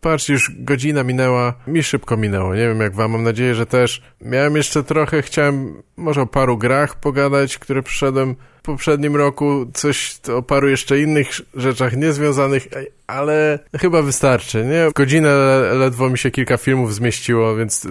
patrz, 0.00 0.28
już 0.28 0.50
godzina 0.58 1.04
minęła, 1.04 1.54
mi 1.66 1.82
szybko 1.82 2.16
minęło, 2.16 2.54
nie 2.54 2.68
wiem 2.68 2.80
jak 2.80 2.94
wam, 2.94 3.10
mam 3.10 3.22
nadzieję, 3.22 3.54
że 3.54 3.66
też. 3.66 4.02
Miałem 4.20 4.56
jeszcze 4.56 4.84
trochę, 4.84 5.22
chciałem 5.22 5.82
może 5.96 6.22
o 6.22 6.26
paru 6.26 6.58
grach 6.58 7.00
pogadać, 7.00 7.58
które 7.58 7.82
przyszedłem 7.82 8.36
w 8.58 8.62
poprzednim 8.62 9.16
roku, 9.16 9.66
coś 9.74 10.20
o 10.36 10.42
paru 10.42 10.68
jeszcze 10.68 11.00
innych 11.00 11.28
rzeczach 11.54 11.96
niezwiązanych, 11.96 12.68
ale 13.06 13.58
chyba 13.80 14.02
wystarczy, 14.02 14.64
nie? 14.64 14.90
W 14.90 14.92
godzinę 14.92 15.30
ledwo 15.74 16.10
mi 16.10 16.18
się 16.18 16.30
kilka 16.30 16.56
filmów 16.56 16.94
zmieściło, 16.94 17.56
więc 17.56 17.86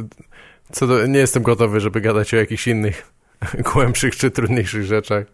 co 0.71 0.87
do, 0.87 1.07
nie 1.07 1.19
jestem 1.19 1.43
gotowy, 1.43 1.79
żeby 1.79 2.01
gadać 2.01 2.33
o 2.33 2.37
jakichś 2.37 2.67
innych 2.67 3.11
głębszych 3.73 4.15
czy 4.15 4.31
trudniejszych 4.31 4.85
rzeczach. 4.85 5.25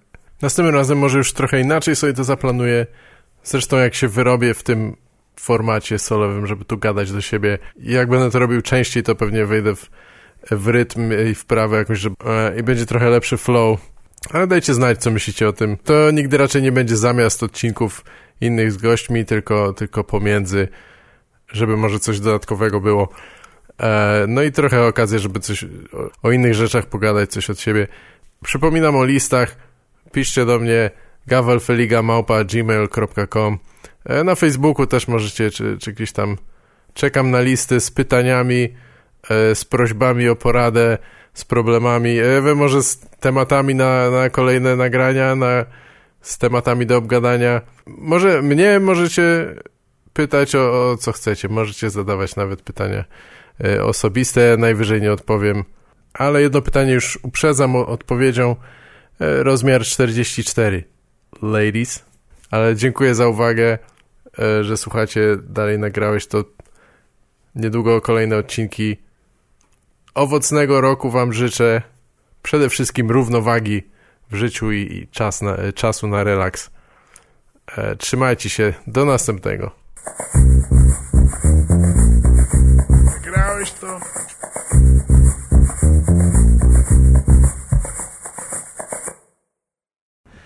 Następnym 0.41 0.75
razem 0.75 0.97
może 0.97 1.17
już 1.17 1.33
trochę 1.33 1.61
inaczej 1.61 1.95
sobie 1.95 2.13
to 2.13 2.23
zaplanuję. 2.23 2.85
Zresztą 3.43 3.77
jak 3.77 3.95
się 3.95 4.07
wyrobię 4.07 4.53
w 4.53 4.63
tym 4.63 4.95
formacie 5.39 5.99
solowym, 5.99 6.47
żeby 6.47 6.65
tu 6.65 6.77
gadać 6.77 7.11
do 7.11 7.21
siebie. 7.21 7.57
Jak 7.79 8.09
będę 8.09 8.31
to 8.31 8.39
robił 8.39 8.61
częściej, 8.61 9.03
to 9.03 9.15
pewnie 9.15 9.45
wejdę 9.45 9.75
w, 9.75 9.89
w 10.51 10.67
rytm 10.67 11.11
i 11.31 11.35
w 11.35 11.45
prawo 11.45 11.75
jakoś, 11.75 11.99
żeby, 11.99 12.15
e, 12.25 12.59
i 12.59 12.63
będzie 12.63 12.85
trochę 12.85 13.09
lepszy 13.09 13.37
flow. 13.37 13.79
Ale 14.31 14.47
dajcie 14.47 14.73
znać, 14.73 15.01
co 15.01 15.11
myślicie 15.11 15.47
o 15.47 15.53
tym. 15.53 15.77
To 15.77 16.11
nigdy 16.11 16.37
raczej 16.37 16.61
nie 16.61 16.71
będzie 16.71 16.97
zamiast 16.97 17.43
odcinków 17.43 18.03
innych 18.41 18.71
z 18.71 18.77
gośćmi, 18.77 19.25
tylko, 19.25 19.73
tylko 19.73 20.03
pomiędzy, 20.03 20.67
żeby 21.47 21.77
może 21.77 21.99
coś 21.99 22.19
dodatkowego 22.19 22.81
było. 22.81 23.09
E, 23.79 24.25
no 24.27 24.43
i 24.43 24.51
trochę 24.51 24.85
okazję, 24.85 25.19
żeby 25.19 25.39
coś 25.39 25.63
o, 25.63 25.67
o 26.23 26.31
innych 26.31 26.53
rzeczach 26.53 26.85
pogadać, 26.85 27.31
coś 27.31 27.49
od 27.49 27.59
siebie. 27.59 27.87
Przypominam 28.43 28.95
o 28.95 29.05
listach 29.05 29.55
piszcie 30.11 30.45
do 30.45 30.59
mnie 30.59 30.91
gavelfeliga.gmail.com 31.27 33.59
Na 34.25 34.35
Facebooku 34.35 34.87
też 34.87 35.07
możecie, 35.07 35.51
czy, 35.51 35.77
czy 35.77 35.93
gdzieś 35.93 36.11
tam 36.11 36.37
czekam 36.93 37.31
na 37.31 37.41
listy 37.41 37.79
z 37.79 37.91
pytaniami, 37.91 38.73
e, 39.29 39.55
z 39.55 39.65
prośbami 39.65 40.29
o 40.29 40.35
poradę, 40.35 40.97
z 41.33 41.45
problemami, 41.45 42.19
e, 42.19 42.41
wy 42.41 42.55
może 42.55 42.83
z 42.83 42.99
tematami 42.99 43.75
na, 43.75 44.11
na 44.11 44.29
kolejne 44.29 44.75
nagrania, 44.75 45.35
na, 45.35 45.65
z 46.21 46.37
tematami 46.37 46.85
do 46.85 46.97
obgadania. 46.97 47.61
Może 47.85 48.41
mnie 48.41 48.79
możecie 48.79 49.55
pytać 50.13 50.55
o, 50.55 50.91
o 50.91 50.97
co 50.97 51.11
chcecie, 51.11 51.49
możecie 51.49 51.89
zadawać 51.89 52.35
nawet 52.35 52.61
pytania 52.61 53.03
osobiste, 53.81 54.57
najwyżej 54.57 55.01
nie 55.01 55.11
odpowiem, 55.11 55.63
ale 56.13 56.41
jedno 56.41 56.61
pytanie 56.61 56.93
już 56.93 57.19
uprzedzam 57.23 57.75
odpowiedzią. 57.75 58.55
E, 59.19 59.43
rozmiar 59.43 59.81
44. 59.81 60.83
Ladies. 61.41 62.05
Ale 62.51 62.75
dziękuję 62.75 63.15
za 63.15 63.27
uwagę, 63.27 63.63
e, 63.73 63.77
że 64.61 64.77
słuchacie. 64.77 65.37
Dalej 65.43 65.79
nagrałeś 65.79 66.27
to. 66.27 66.43
Niedługo 67.55 68.01
kolejne 68.01 68.37
odcinki. 68.37 68.97
Owocnego 70.13 70.81
roku 70.81 71.11
Wam 71.11 71.33
życzę. 71.33 71.81
Przede 72.43 72.69
wszystkim 72.69 73.11
równowagi 73.11 73.83
w 74.31 74.35
życiu 74.35 74.71
i, 74.71 74.77
i 74.77 75.07
czas 75.07 75.41
na, 75.41 75.55
e, 75.55 75.73
czasu 75.73 76.07
na 76.07 76.23
relaks. 76.23 76.69
Trzymajcie 77.97 78.49
się. 78.49 78.73
Do 78.87 79.05
następnego. 79.05 79.71
Nagrałeś 83.05 83.71
to. 83.71 83.99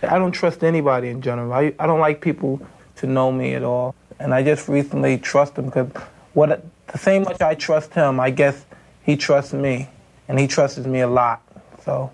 I 0.03 0.11
don't 0.19 0.31
trust 0.31 0.63
anybody 0.63 1.11
in 1.11 1.19
general. 1.19 1.63
I, 1.63 1.67
I 1.67 1.87
don't 1.87 2.07
like 2.07 2.21
people 2.21 2.57
to 2.99 3.07
know 3.07 3.31
me 3.31 3.53
at 3.53 3.63
all. 3.63 3.95
And 4.19 4.33
I 4.33 4.43
just 4.43 4.67
recently 4.67 5.17
trust 5.17 5.57
him 5.57 5.65
because 5.65 5.89
what 6.33 6.63
the 6.87 6.97
same 6.97 7.23
much 7.23 7.41
I 7.41 7.55
trust 7.55 7.93
him, 7.93 8.19
I 8.19 8.29
guess 8.29 8.65
he 9.03 9.15
trusts 9.15 9.53
me, 9.53 9.89
and 10.27 10.39
he 10.39 10.47
trusts 10.47 10.79
me 10.79 11.01
a 11.01 11.07
lot. 11.07 11.41
So 11.83 12.11